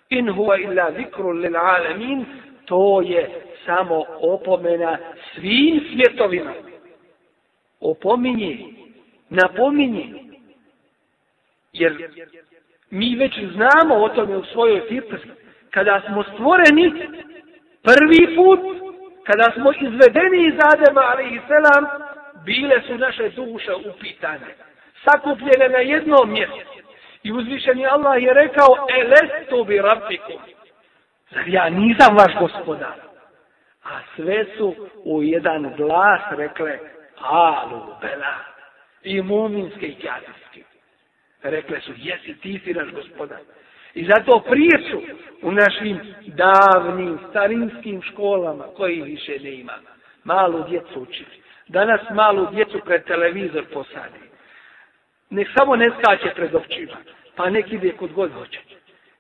In 0.09 0.29
huwa 0.29 0.63
illa 0.63 0.93
zikru 0.97 1.31
lil 1.31 1.57
alamin, 1.57 2.27
to 2.65 3.01
je 3.01 3.31
samo 3.67 4.05
opomena 4.21 4.99
svim 5.35 5.81
svjetovima. 5.93 6.53
Opominje, 7.81 8.59
napominje. 9.31 10.07
Jer 11.73 12.11
mi 12.93 13.17
već 13.17 13.33
znamo 13.53 13.95
o 13.95 14.09
tome 14.09 14.37
u 14.37 14.45
svojoj 14.45 14.81
fitri. 14.89 15.19
Kada 15.71 16.03
smo 16.07 16.23
stvoreni 16.23 16.93
prvi 17.83 18.37
put, 18.37 18.61
kada 19.25 19.53
smo 19.55 19.73
izvedeni 19.73 20.47
iz 20.47 20.55
Adema, 20.73 21.01
ali 21.01 21.25
i 21.35 21.41
selam, 21.47 21.85
bile 22.45 22.83
su 22.87 22.99
naše 22.99 23.29
duše 23.29 23.71
upitane. 23.75 24.47
Sakupljene 25.05 25.69
na 25.69 25.79
jednom 25.79 26.33
mjestu. 26.33 26.73
I 27.23 27.33
uzvišeni 27.33 27.87
Allah 27.87 28.23
je 28.23 28.35
rekao, 28.35 28.87
e 28.89 29.05
lestu 29.05 29.65
bi 29.65 29.79
rabbikum. 29.79 30.41
Zar 31.31 31.49
ja 31.49 31.69
nisam 31.69 32.17
vaš 32.17 32.33
gospodar? 32.41 32.95
A 33.85 33.91
sve 34.17 34.45
su 34.57 34.75
u 35.05 35.23
jedan 35.23 35.75
glas 35.77 36.21
rekle, 36.31 36.79
alu 37.21 37.81
bela. 38.01 38.35
I 39.03 39.23
muminske 39.23 39.87
i 39.87 39.95
kjadis. 39.95 40.42
Rekle 41.43 41.81
su, 41.81 41.93
jesi 41.97 42.35
ti 42.41 42.61
si 42.65 42.75
naš 42.75 42.91
gospodar. 42.91 43.41
I 43.95 44.05
zato 44.05 44.43
priču 44.51 45.03
u 45.43 45.53
našim 45.53 46.01
davnim, 46.27 47.19
starinskim 47.31 48.03
školama, 48.03 48.65
koji 48.77 49.03
više 49.03 49.39
ne 49.43 49.51
ima, 49.51 49.73
malu 50.25 50.65
djecu 50.69 51.01
učili. 51.01 51.43
Danas 51.69 52.01
malu 52.15 52.47
djecu 52.53 52.81
pred 52.85 53.05
televizor 53.05 53.65
posadi 53.73 54.33
nek 55.33 55.49
samo 55.59 55.77
ne 55.77 55.91
skače 55.99 56.35
pred 56.35 56.55
općima, 56.55 56.97
pa 57.37 57.51
nek 57.51 57.73
ide 57.73 57.93
kod 57.93 58.13
god 58.13 58.33
hoće. 58.33 58.61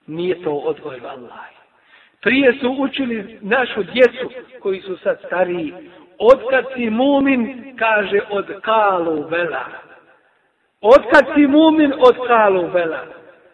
Nije 0.07 0.43
to 0.43 0.51
odgoj 0.51 1.01
vallaj. 1.01 1.53
Prije 2.21 2.53
su 2.61 2.77
učili 2.79 3.39
našu 3.41 3.83
djecu, 3.83 4.31
koji 4.61 4.81
su 4.81 4.97
sad 4.97 5.21
stariji, 5.27 5.75
odkad 6.19 6.65
si 6.75 6.91
mumin, 6.91 7.75
kaže 7.79 8.21
od 8.31 8.61
kalu 8.61 9.29
vela. 9.29 9.65
Otkad 10.83 11.35
si 11.35 11.47
mumin, 11.47 11.93
od 11.93 12.27
kalu 12.27 12.69
bela? 12.69 13.01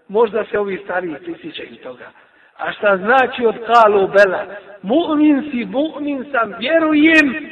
Možda 0.08 0.44
se 0.44 0.58
ovi 0.58 0.80
stariji 0.84 1.14
prisjećaju 1.24 1.76
toga. 1.82 2.10
A 2.56 2.72
šta 2.72 2.96
znači 2.96 3.46
od 3.46 3.56
kalu 3.66 4.08
bela? 4.08 4.44
Mu'min 4.82 5.50
si, 5.50 5.66
mu'min 5.66 6.30
sam, 6.32 6.54
vjerujem 6.58 7.50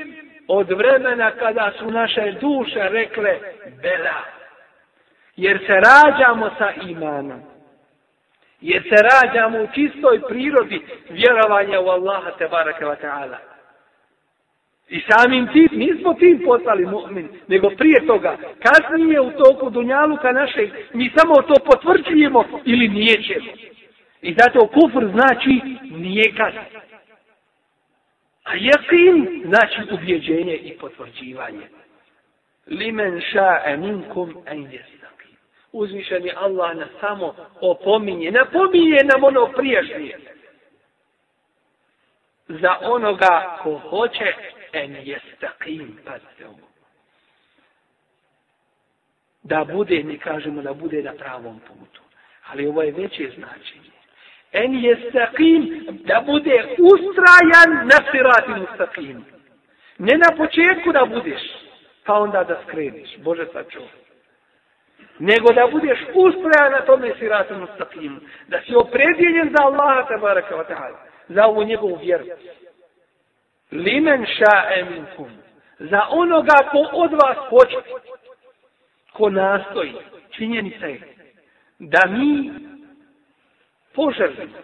od 0.48 0.70
vremena 0.70 1.30
kada 1.30 1.72
su 1.78 1.90
naše 1.90 2.32
duše 2.40 2.88
rekle 2.88 3.38
bela 3.82 4.36
jer 5.36 5.58
se 5.66 5.72
rađamo 5.72 6.50
sa 6.58 6.70
imanom. 6.82 7.40
Jer 8.60 8.82
se 8.82 8.96
rađamo 9.02 9.62
u 9.62 9.66
čistoj 9.74 10.20
prirodi 10.28 10.86
vjerovanja 11.08 11.80
u 11.80 11.88
Allaha 11.88 12.30
te 12.38 12.48
baraka 12.48 12.86
wa 12.86 12.96
ta'ala. 13.02 13.36
I 14.88 15.00
samim 15.08 15.48
tim, 15.52 15.68
nismo 15.72 16.14
tim 16.14 16.42
poslali 16.44 16.86
mu'min, 16.86 17.28
nego 17.48 17.70
prije 17.70 18.06
toga, 18.06 18.36
kasnije 18.62 19.20
u 19.20 19.30
toku 19.30 19.70
dunjaluka 19.70 20.32
našeg, 20.32 20.70
mi 20.92 21.10
samo 21.16 21.34
to 21.34 21.54
potvrđujemo 21.64 22.44
ili 22.64 22.88
nijećemo. 22.88 23.52
I 24.22 24.34
zato 24.38 24.66
kufr 24.66 25.06
znači 25.12 25.60
nijekat. 25.90 26.54
A 28.44 28.54
jakin 28.54 29.42
znači 29.46 29.80
ubjeđenje 29.92 30.56
i 30.56 30.78
potvrđivanje. 30.78 31.66
Limen 32.66 33.20
ša'e 33.32 33.76
minkum 33.76 34.36
en 34.46 34.62
jesna 34.62 35.06
uzvišeni 35.76 36.32
Allah 36.36 36.76
nas 36.76 36.88
samo 37.00 37.34
opominje. 37.60 38.30
Napominje 38.30 38.98
nam 39.04 39.24
ono 39.24 39.52
priješnje. 39.52 40.16
Za 42.48 42.76
onoga 42.82 43.58
ko 43.62 43.78
hoće 43.78 44.34
en 44.72 44.96
jestakim, 45.02 45.98
pazite 46.04 46.46
ovo. 46.46 46.68
Da 49.42 49.64
bude, 49.64 50.02
mi 50.02 50.18
kažemo 50.18 50.62
da 50.62 50.74
bude 50.74 51.02
na 51.02 51.12
pravom 51.12 51.60
putu. 51.60 52.00
Ali 52.46 52.66
ovo 52.66 52.82
je 52.82 52.92
veće 52.92 53.30
značenje. 53.36 53.90
En 54.52 54.74
jestakim, 54.74 55.86
da 56.04 56.22
bude 56.26 56.76
ustrajan 56.78 57.86
na 57.86 57.98
sirati 58.10 58.60
mustakim. 58.60 59.24
Ne 59.98 60.18
na 60.18 60.36
početku 60.36 60.92
da 60.92 61.04
budeš, 61.04 61.42
pa 62.04 62.14
onda 62.14 62.44
da 62.44 62.62
skreniš. 62.66 63.16
Bože 63.18 63.46
sačuvaj 63.52 64.06
nego 65.18 65.52
da 65.52 65.66
budeš 65.66 65.98
ustrajan 66.14 66.72
na 66.72 66.80
tome 66.80 67.12
siratu 67.18 67.54
mustaqim, 67.54 68.20
da 68.48 68.60
si 68.60 68.74
opredjeljen 68.74 69.48
za 69.56 69.64
Allaha 69.64 70.08
tabaraka 70.08 70.56
wa 70.56 70.64
ta'ala, 70.68 70.98
za 71.28 71.46
ovu 71.46 71.64
njegovu 71.64 71.98
vjeru. 72.02 72.24
Limen 73.71 74.25
ša'e 74.25 74.83
minkum, 74.89 75.29
za 75.79 76.01
onoga 76.09 76.55
ko 76.71 76.89
od 76.93 77.11
vas 77.11 77.37
hoće, 77.49 77.75
ko 79.13 79.29
nastoji, 79.29 79.93
činjenica 80.31 80.85
je, 80.85 81.01
da 81.79 82.01
mi 82.09 82.53
poželimo, 83.95 84.57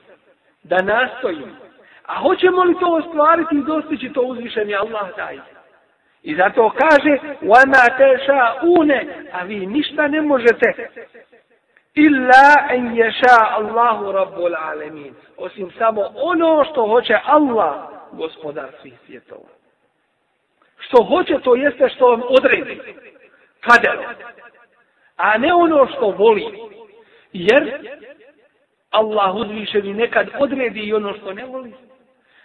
da 0.63 0.81
nastojimo, 0.81 1.55
a 2.05 2.21
hoćemo 2.21 2.63
li 2.63 2.75
to 2.79 2.87
ostvariti 2.93 3.55
i 3.55 3.63
dostići 3.63 4.13
to 4.13 4.21
uzvišenje 4.21 4.75
Allah 4.75 5.15
daje. 5.17 5.41
I 6.23 6.35
zato 6.35 6.69
kaže 6.69 7.17
وَمَا 7.41 7.85
تَشَاءُونَ 7.97 8.91
A 9.31 9.43
vi 9.43 9.65
ništa 9.65 10.07
ne 10.07 10.21
možete 10.21 10.89
illa 11.93 12.67
en 12.69 12.95
ješa 12.95 13.37
Allahu 13.49 14.11
Rabbul 14.11 14.55
Alemin. 14.55 15.15
Osim 15.37 15.71
samo 15.77 16.01
ono 16.15 16.65
što 16.71 16.87
hoće 16.87 17.19
Allah, 17.25 17.75
gospodar 18.12 18.68
svih 18.80 18.94
svjetova. 19.06 19.48
Što 20.78 21.04
hoće, 21.04 21.38
to 21.44 21.54
jeste 21.54 21.88
što 21.88 22.06
vam 22.06 22.22
odredi. 22.28 22.80
Kader. 23.60 23.98
A 25.16 25.38
ne 25.38 25.54
ono 25.54 25.86
što 25.86 26.10
voli. 26.10 26.44
Jer 27.32 27.88
Allah 28.90 29.34
uzvišeni 29.34 29.94
nekad 29.94 30.28
odredi 30.38 30.80
i 30.80 30.94
ono 30.94 31.14
što 31.14 31.32
ne 31.32 31.44
voli. 31.44 31.72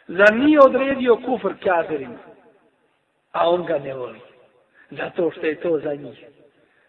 Zar 0.07 0.33
nije 0.33 0.59
odredio 0.59 1.15
kufr 1.25 1.53
kjaderima? 1.59 2.17
a 3.37 3.49
on 3.49 3.65
ga 3.65 3.77
ne 3.79 3.93
voli. 3.93 4.19
Zato 4.91 5.31
što 5.31 5.45
je 5.45 5.55
to 5.55 5.79
za 5.79 5.93
njih. 5.93 6.25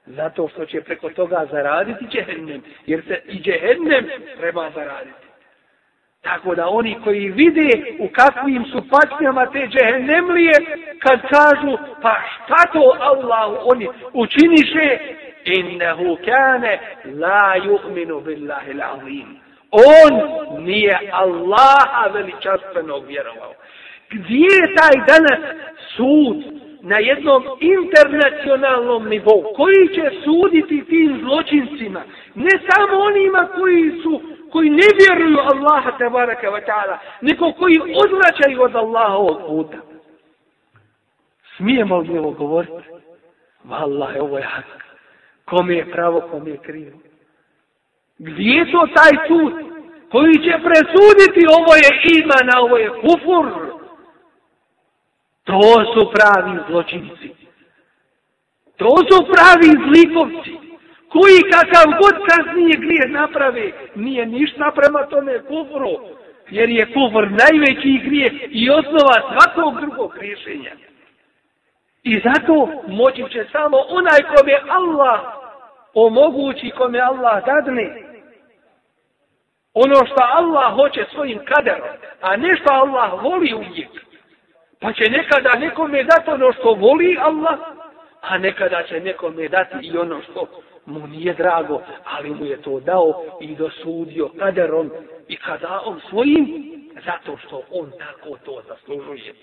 Zato 0.06 0.48
što 0.48 0.66
će 0.66 0.80
preko 0.80 1.10
toga 1.10 1.46
zaraditi 1.50 2.06
džehennem. 2.06 2.62
Jer 2.86 3.02
se 3.08 3.22
i 3.26 3.40
džehennem 3.42 4.06
treba 4.38 4.70
zaraditi. 4.70 5.27
Tako 6.22 6.54
da 6.54 6.68
oni 6.68 6.96
koji 7.04 7.30
vide 7.30 7.96
u 7.98 8.08
kakvim 8.08 8.64
su 8.64 8.82
patnjama 8.90 9.46
te 9.46 9.68
džehennemlije, 9.68 10.52
kad 11.02 11.20
kažu, 11.20 11.78
pa 12.02 12.14
šta 12.34 12.72
to 12.72 12.96
Allah 13.00 13.60
oni 13.64 13.88
učiniše, 14.12 14.98
innehu 15.44 16.16
kane 16.24 16.78
la 17.04 17.54
yu'minu 17.56 18.24
billahi 18.24 18.72
l'azim. 18.72 19.26
On 19.70 20.12
nije 20.64 20.98
Allaha 21.12 22.06
veličastvenog 22.12 23.06
vjerovao. 23.06 23.54
Gdje 24.10 24.48
je 24.60 24.74
taj 24.74 24.96
danas 25.06 25.40
sud? 25.96 26.58
Na 26.82 26.98
jednom 26.98 27.44
internacionalnom 27.60 29.08
nivou. 29.08 29.42
Koji 29.56 29.88
će 29.94 30.10
suditi 30.24 30.84
tim 30.84 31.20
zločincima? 31.20 32.02
Ne 32.34 32.50
samo 32.70 32.98
onima 32.98 33.48
koji 33.54 34.00
su 34.02 34.22
koji 34.52 34.70
ne 34.70 34.86
vjeruju 34.98 35.38
Allaha 35.38 35.98
tabaraka 35.98 36.46
wa 36.50 36.60
ta'ala 36.66 36.98
nego 37.20 37.52
koji 37.52 37.78
odvraćaju 38.04 38.62
od 38.62 38.76
Allaha 38.76 39.14
ovog 39.14 39.38
puta. 39.46 39.78
Smijemo 41.56 41.98
li 41.98 42.18
ovo 42.18 42.30
govoriti? 42.30 42.88
Wallahi, 43.64 44.20
ovo 44.20 44.38
je 44.38 44.44
hak. 44.44 44.84
Kome 45.44 45.74
je 45.74 45.90
pravo, 45.90 46.20
kome 46.30 46.50
je 46.50 46.58
krivo? 46.58 46.98
Gdje 48.18 48.50
je 48.50 48.72
to 48.72 48.86
taj 48.94 49.28
sud 49.28 49.52
koji 50.10 50.34
će 50.34 50.54
presuditi 50.66 51.46
ovo 51.58 51.72
je 51.82 51.90
iman, 52.18 52.48
ovo 52.64 52.76
je 52.76 52.88
kufur? 52.88 53.46
To 55.44 55.60
su 55.94 56.12
pravi 56.12 56.58
zločinci. 56.68 57.28
To 58.76 58.88
su 58.88 59.26
pravi 59.32 59.70
zlikovci. 59.86 60.67
Koji 61.12 61.50
kakav 61.52 61.86
god 62.00 62.16
kaznije 62.28 62.76
grije 62.84 63.08
naprave, 63.08 63.72
nije 63.94 64.26
ništa 64.26 64.72
prema 64.76 65.06
tome 65.06 65.38
kufru. 65.38 65.94
Jer 66.50 66.70
je 66.70 66.86
kufr 66.86 67.24
najveći 67.42 68.00
grije 68.04 68.48
i 68.50 68.70
osnova 68.70 69.16
svakog 69.28 69.80
drugog 69.80 70.16
rješenja. 70.20 70.72
I 72.02 72.20
zato 72.24 72.82
moći 72.88 73.24
će 73.32 73.44
samo 73.52 73.76
onaj 73.88 74.20
kome 74.36 74.56
Allah 74.68 75.20
omogući, 75.94 76.70
kome 76.70 77.00
Allah 77.00 77.44
dadne. 77.46 78.02
Ono 79.74 79.94
što 79.94 80.22
Allah 80.34 80.74
hoće 80.74 81.04
svojim 81.12 81.40
kaderom, 81.44 81.88
a 82.20 82.36
ne 82.36 82.56
što 82.56 82.74
Allah 82.74 83.22
voli 83.24 83.54
uvijek. 83.54 83.90
Pa 84.80 84.92
će 84.92 85.10
nekada 85.10 85.58
nekome 85.58 86.04
dati 86.04 86.30
ono 86.30 86.52
što 86.52 86.72
voli 86.72 87.18
Allah, 87.20 87.58
a 88.20 88.38
nekada 88.38 88.82
će 88.82 89.00
nekome 89.00 89.48
dati 89.48 89.76
i 89.82 89.98
ono 89.98 90.22
što 90.22 90.46
mu 90.87 91.07
nije 91.07 91.33
drago, 91.33 91.81
ali 92.03 92.29
mu 92.29 92.45
je 92.45 92.61
to 92.61 92.79
dao 92.79 93.37
i 93.41 93.55
dosudio 93.55 94.29
kaderom 94.39 94.91
i 95.27 95.37
kada 95.37 95.81
on 95.85 96.01
svojim, 96.09 96.73
zato 97.05 97.37
što 97.37 97.61
on 97.71 97.91
tako 97.99 98.37
to 98.45 98.61
zaslužuje. 98.67 99.33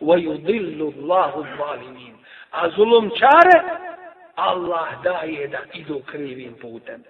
وَيُضِلُّ 0.00 0.80
اللَّهُ 0.80 1.32
الظَّالِمِينَ 1.44 2.14
A 2.50 2.70
zulumčare 2.70 3.62
Allah 4.34 5.02
daje 5.02 5.48
da 5.48 5.58
idu 5.74 6.00
krivim 6.06 6.54
putem. 6.60 7.04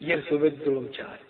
Jer 0.00 0.22
su 0.28 0.38
već 0.38 0.54
zulumčari. 0.64 1.24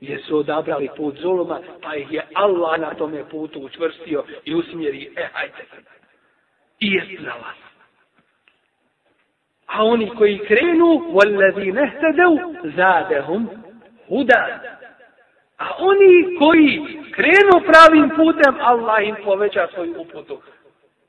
Jer 0.00 0.22
su 0.22 0.38
odabrali 0.38 0.88
put 0.96 1.18
zuluma, 1.18 1.60
pa 1.82 1.96
ih 1.96 2.12
je 2.12 2.26
Allah 2.34 2.80
na 2.80 2.94
tome 2.94 3.28
putu 3.28 3.60
učvrstio 3.60 4.24
i 4.44 4.54
usmjeri, 4.54 5.12
e, 5.16 5.28
hajte 5.32 5.64
sada. 5.70 5.90
I 6.80 6.92
je 6.92 7.18
za 7.20 7.30
vas. 7.30 7.65
A 9.66 9.84
oni 9.84 10.10
koji 10.10 10.38
krenu, 10.38 10.86
وَالَّذِي 11.12 11.72
نَهْتَدَوْ 11.72 12.32
زَادَهُمْ 12.76 13.46
هُدَانَ 14.10 14.60
A 15.58 15.66
oni 15.78 16.36
koji 16.38 17.02
krenu 17.12 17.60
pravim 17.66 18.10
putem, 18.16 18.54
Allah 18.60 19.08
im 19.08 19.16
poveća 19.24 19.68
svoju 19.74 19.94
uputu. 20.00 20.42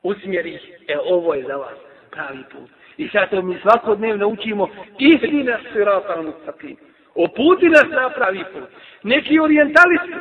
Usmjeri 0.04 0.54
ih. 0.54 0.62
E, 0.88 0.98
ovo 1.06 1.34
je 1.34 1.44
za 1.44 1.56
vas 1.56 1.78
pravi 2.12 2.44
put. 2.52 2.70
I 2.98 3.10
sad 3.10 3.44
mi 3.44 3.60
svakodnevno 3.62 4.28
učimo 4.28 4.68
ihdi 4.98 5.44
nas 5.44 5.62
sirata 5.74 6.22
mustaqim. 6.22 6.76
Oputi 7.16 7.70
nas 7.70 7.88
na 7.90 8.10
pravi 8.10 8.44
put. 8.54 8.70
Neki 9.04 9.40
orientalisti, 9.40 10.14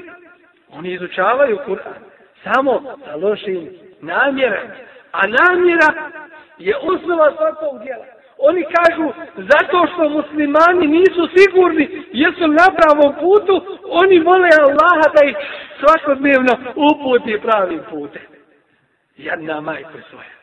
oni 0.71 0.93
izučavaju 0.93 1.59
Kur'an 1.67 2.03
samo 2.45 2.83
sa 3.05 3.17
lošim 3.17 3.71
namjerama. 4.01 4.75
A 5.13 5.27
namjera 5.27 6.11
je 6.59 6.77
osnova 6.77 7.33
svakog 7.37 7.83
djela. 7.83 8.05
Oni 8.40 8.64
kažu, 8.64 9.14
zato 9.36 9.88
što 9.94 10.10
muslimani 10.10 10.88
nisu 10.88 11.30
sigurni 11.38 12.06
jesu 12.14 12.48
na 12.48 12.68
pravom 12.78 13.16
putu, 13.20 13.80
oni 13.84 14.20
vole 14.20 14.50
Allaha 14.60 15.08
da 15.16 15.26
ih 15.30 15.36
svakodnevno 15.80 16.54
uputi 16.76 17.42
pravim 17.42 17.82
putem. 17.90 18.22
Jedna 19.18 19.62
majka 19.62 20.00
svoja. 20.10 20.38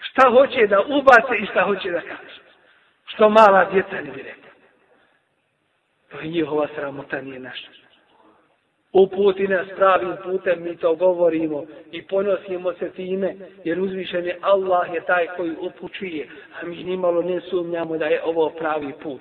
Šta 0.00 0.30
hoće 0.30 0.66
da 0.66 0.80
ubace 0.80 1.34
i 1.38 1.46
šta 1.46 1.62
hoće 1.62 1.90
da 1.90 2.00
kaže. 2.00 2.40
Što 3.06 3.28
mala 3.28 3.70
djeca 3.72 3.94
ne 3.94 4.10
bi 4.10 4.22
rekla. 4.22 4.50
To 6.10 6.20
je 6.20 6.28
njihova 6.28 6.68
sramota, 6.74 7.20
nije 7.20 7.40
naša 7.40 7.87
uputi 8.92 9.48
nas 9.48 9.66
pravim 9.76 10.16
putem, 10.24 10.62
mi 10.62 10.76
to 10.76 10.94
govorimo 10.94 11.64
i 11.92 12.02
ponosimo 12.02 12.72
se 12.72 12.90
time, 12.90 13.34
jer 13.64 13.80
uzvišen 13.80 14.24
je 14.24 14.38
Allah 14.40 14.94
je 14.94 15.00
taj 15.00 15.26
koji 15.36 15.54
upućuje, 15.60 16.28
a 16.60 16.66
mi 16.66 16.84
nimalo 16.84 17.22
ne 17.22 17.40
sumnjamo 17.40 17.98
da 17.98 18.06
je 18.06 18.22
ovo 18.24 18.50
pravi 18.50 18.92
put. 19.02 19.20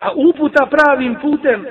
A 0.00 0.12
uputa 0.14 0.66
pravim 0.70 1.16
putem 1.22 1.66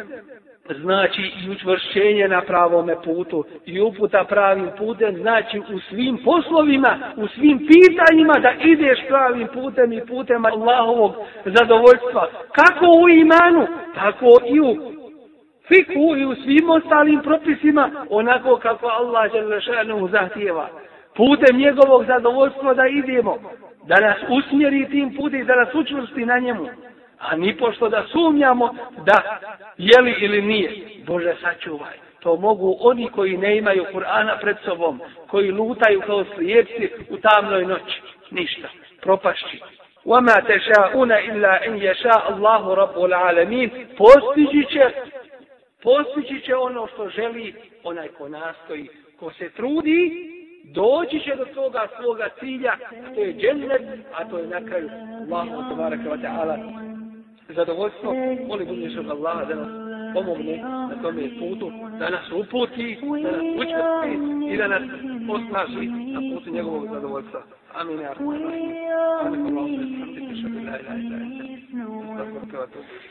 znači 0.81 1.21
i 1.21 1.49
učvršćenje 1.49 2.27
na 2.27 2.41
pravome 2.41 2.95
putu 3.03 3.45
i 3.65 3.81
uputa 3.81 4.23
pravim 4.23 4.69
putem 4.77 5.15
znači 5.15 5.59
u 5.59 5.79
svim 5.89 6.17
poslovima, 6.25 7.13
u 7.17 7.27
svim 7.27 7.67
pitanjima 7.67 8.33
da 8.41 8.53
ideš 8.63 8.99
pravim 9.07 9.47
putem 9.53 9.93
i 9.93 10.05
putem 10.05 10.45
Allahovog 10.45 11.13
zadovoljstva. 11.45 12.29
Kako 12.51 12.85
u 13.03 13.09
imanu, 13.09 13.67
tako 13.95 14.27
i 14.45 14.59
u 14.59 15.02
fiku 15.68 16.16
i 16.16 16.24
u 16.24 16.34
svim 16.34 16.70
ostalim 16.70 17.22
propisima 17.22 17.90
onako 18.10 18.56
kako 18.56 18.86
Allah 18.86 19.32
želešanu 19.32 20.08
zahtjeva. 20.08 20.68
Putem 21.16 21.56
njegovog 21.56 22.04
zadovoljstva 22.04 22.74
da 22.74 22.86
idemo, 22.86 23.38
da 23.86 24.00
nas 24.00 24.16
usmjeri 24.28 24.88
tim 24.90 25.16
putem, 25.16 25.46
da 25.46 25.56
nas 25.56 25.74
učvrsti 25.74 26.26
na 26.26 26.38
njemu. 26.38 26.66
A 27.18 27.36
ni 27.36 27.56
pošto 27.56 27.88
da 27.88 28.04
sumnjamo 28.12 28.74
da 29.04 29.38
je 29.78 30.00
li 30.00 30.14
ili 30.20 30.42
nije. 30.42 30.70
Bože 31.06 31.34
sačuvaj. 31.42 31.96
To 32.20 32.36
mogu 32.36 32.76
oni 32.80 33.08
koji 33.08 33.36
ne 33.36 33.56
imaju 33.56 33.84
Kur'ana 33.92 34.40
pred 34.40 34.56
sobom, 34.64 35.00
koji 35.26 35.50
lutaju 35.50 36.00
kao 36.06 36.24
slijepci 36.34 36.88
u 37.10 37.16
tamnoj 37.16 37.64
noći. 37.66 38.02
Ništa. 38.30 38.68
Propašći. 39.02 39.60
وَمَا 40.06 40.36
تَشَاءُونَ 40.50 41.12
إِلَّا 41.12 41.54
إِنْ 41.66 41.72
يَشَاءَ 41.90 42.22
اللَّهُ 42.32 42.74
رَبُّ 42.74 42.96
الْعَالَمِينَ 43.08 43.70
Postići 43.96 44.66
će 44.72 44.84
postići 45.83 46.45
će 46.45 46.55
ono 46.55 46.87
što 46.87 47.09
želi 47.09 47.53
onaj 47.83 48.07
ko 48.07 48.29
nastoji, 48.29 48.87
ko 49.19 49.31
se 49.31 49.49
trudi, 49.49 50.29
doći 50.63 51.19
će 51.19 51.35
do 51.35 51.45
toga 51.45 51.87
svoga 52.01 52.29
cilja, 52.39 52.77
to 53.15 53.21
je 53.21 53.33
džennet, 53.33 53.81
a 54.13 54.29
to 54.29 54.37
je 54.37 54.47
na 54.47 54.65
kraju 54.65 54.89
Allahu 55.31 55.69
tabaraka 55.69 56.09
wa 56.09 56.21
ta'ala 56.21 56.83
zadovoljstvo. 57.49 58.13
Molim 58.47 58.67
budući 58.67 58.99
od 58.99 59.09
Allaha 59.09 59.45
da 59.45 59.55
nas 59.55 59.67
pomogne 60.13 60.57
na 60.63 61.01
tome 61.01 61.21
putu, 61.39 61.71
da 61.99 62.09
nas 62.09 62.31
uputi, 62.31 62.97
da 63.23 63.31
nas 63.31 63.41
učvrti 63.55 64.13
i 64.53 64.57
da 64.57 64.67
nas 64.67 64.81
osnaži 65.29 65.87
na 65.87 66.19
putu 66.35 66.49
njegovog 66.49 66.87
zadovoljstva. 66.93 67.41
Amin. 67.73 67.99
Amin. 67.99 68.35
Amin. 68.35 68.75
Amin. 69.25 69.45
Amin. 69.45 69.45
Amin. 69.45 69.63
Amin. 69.63 70.07
Amin. 70.07 70.87
Amin. 70.87 71.11
Amin. 71.23 71.69
Amin. 71.83 72.53
Amin. 72.53 73.03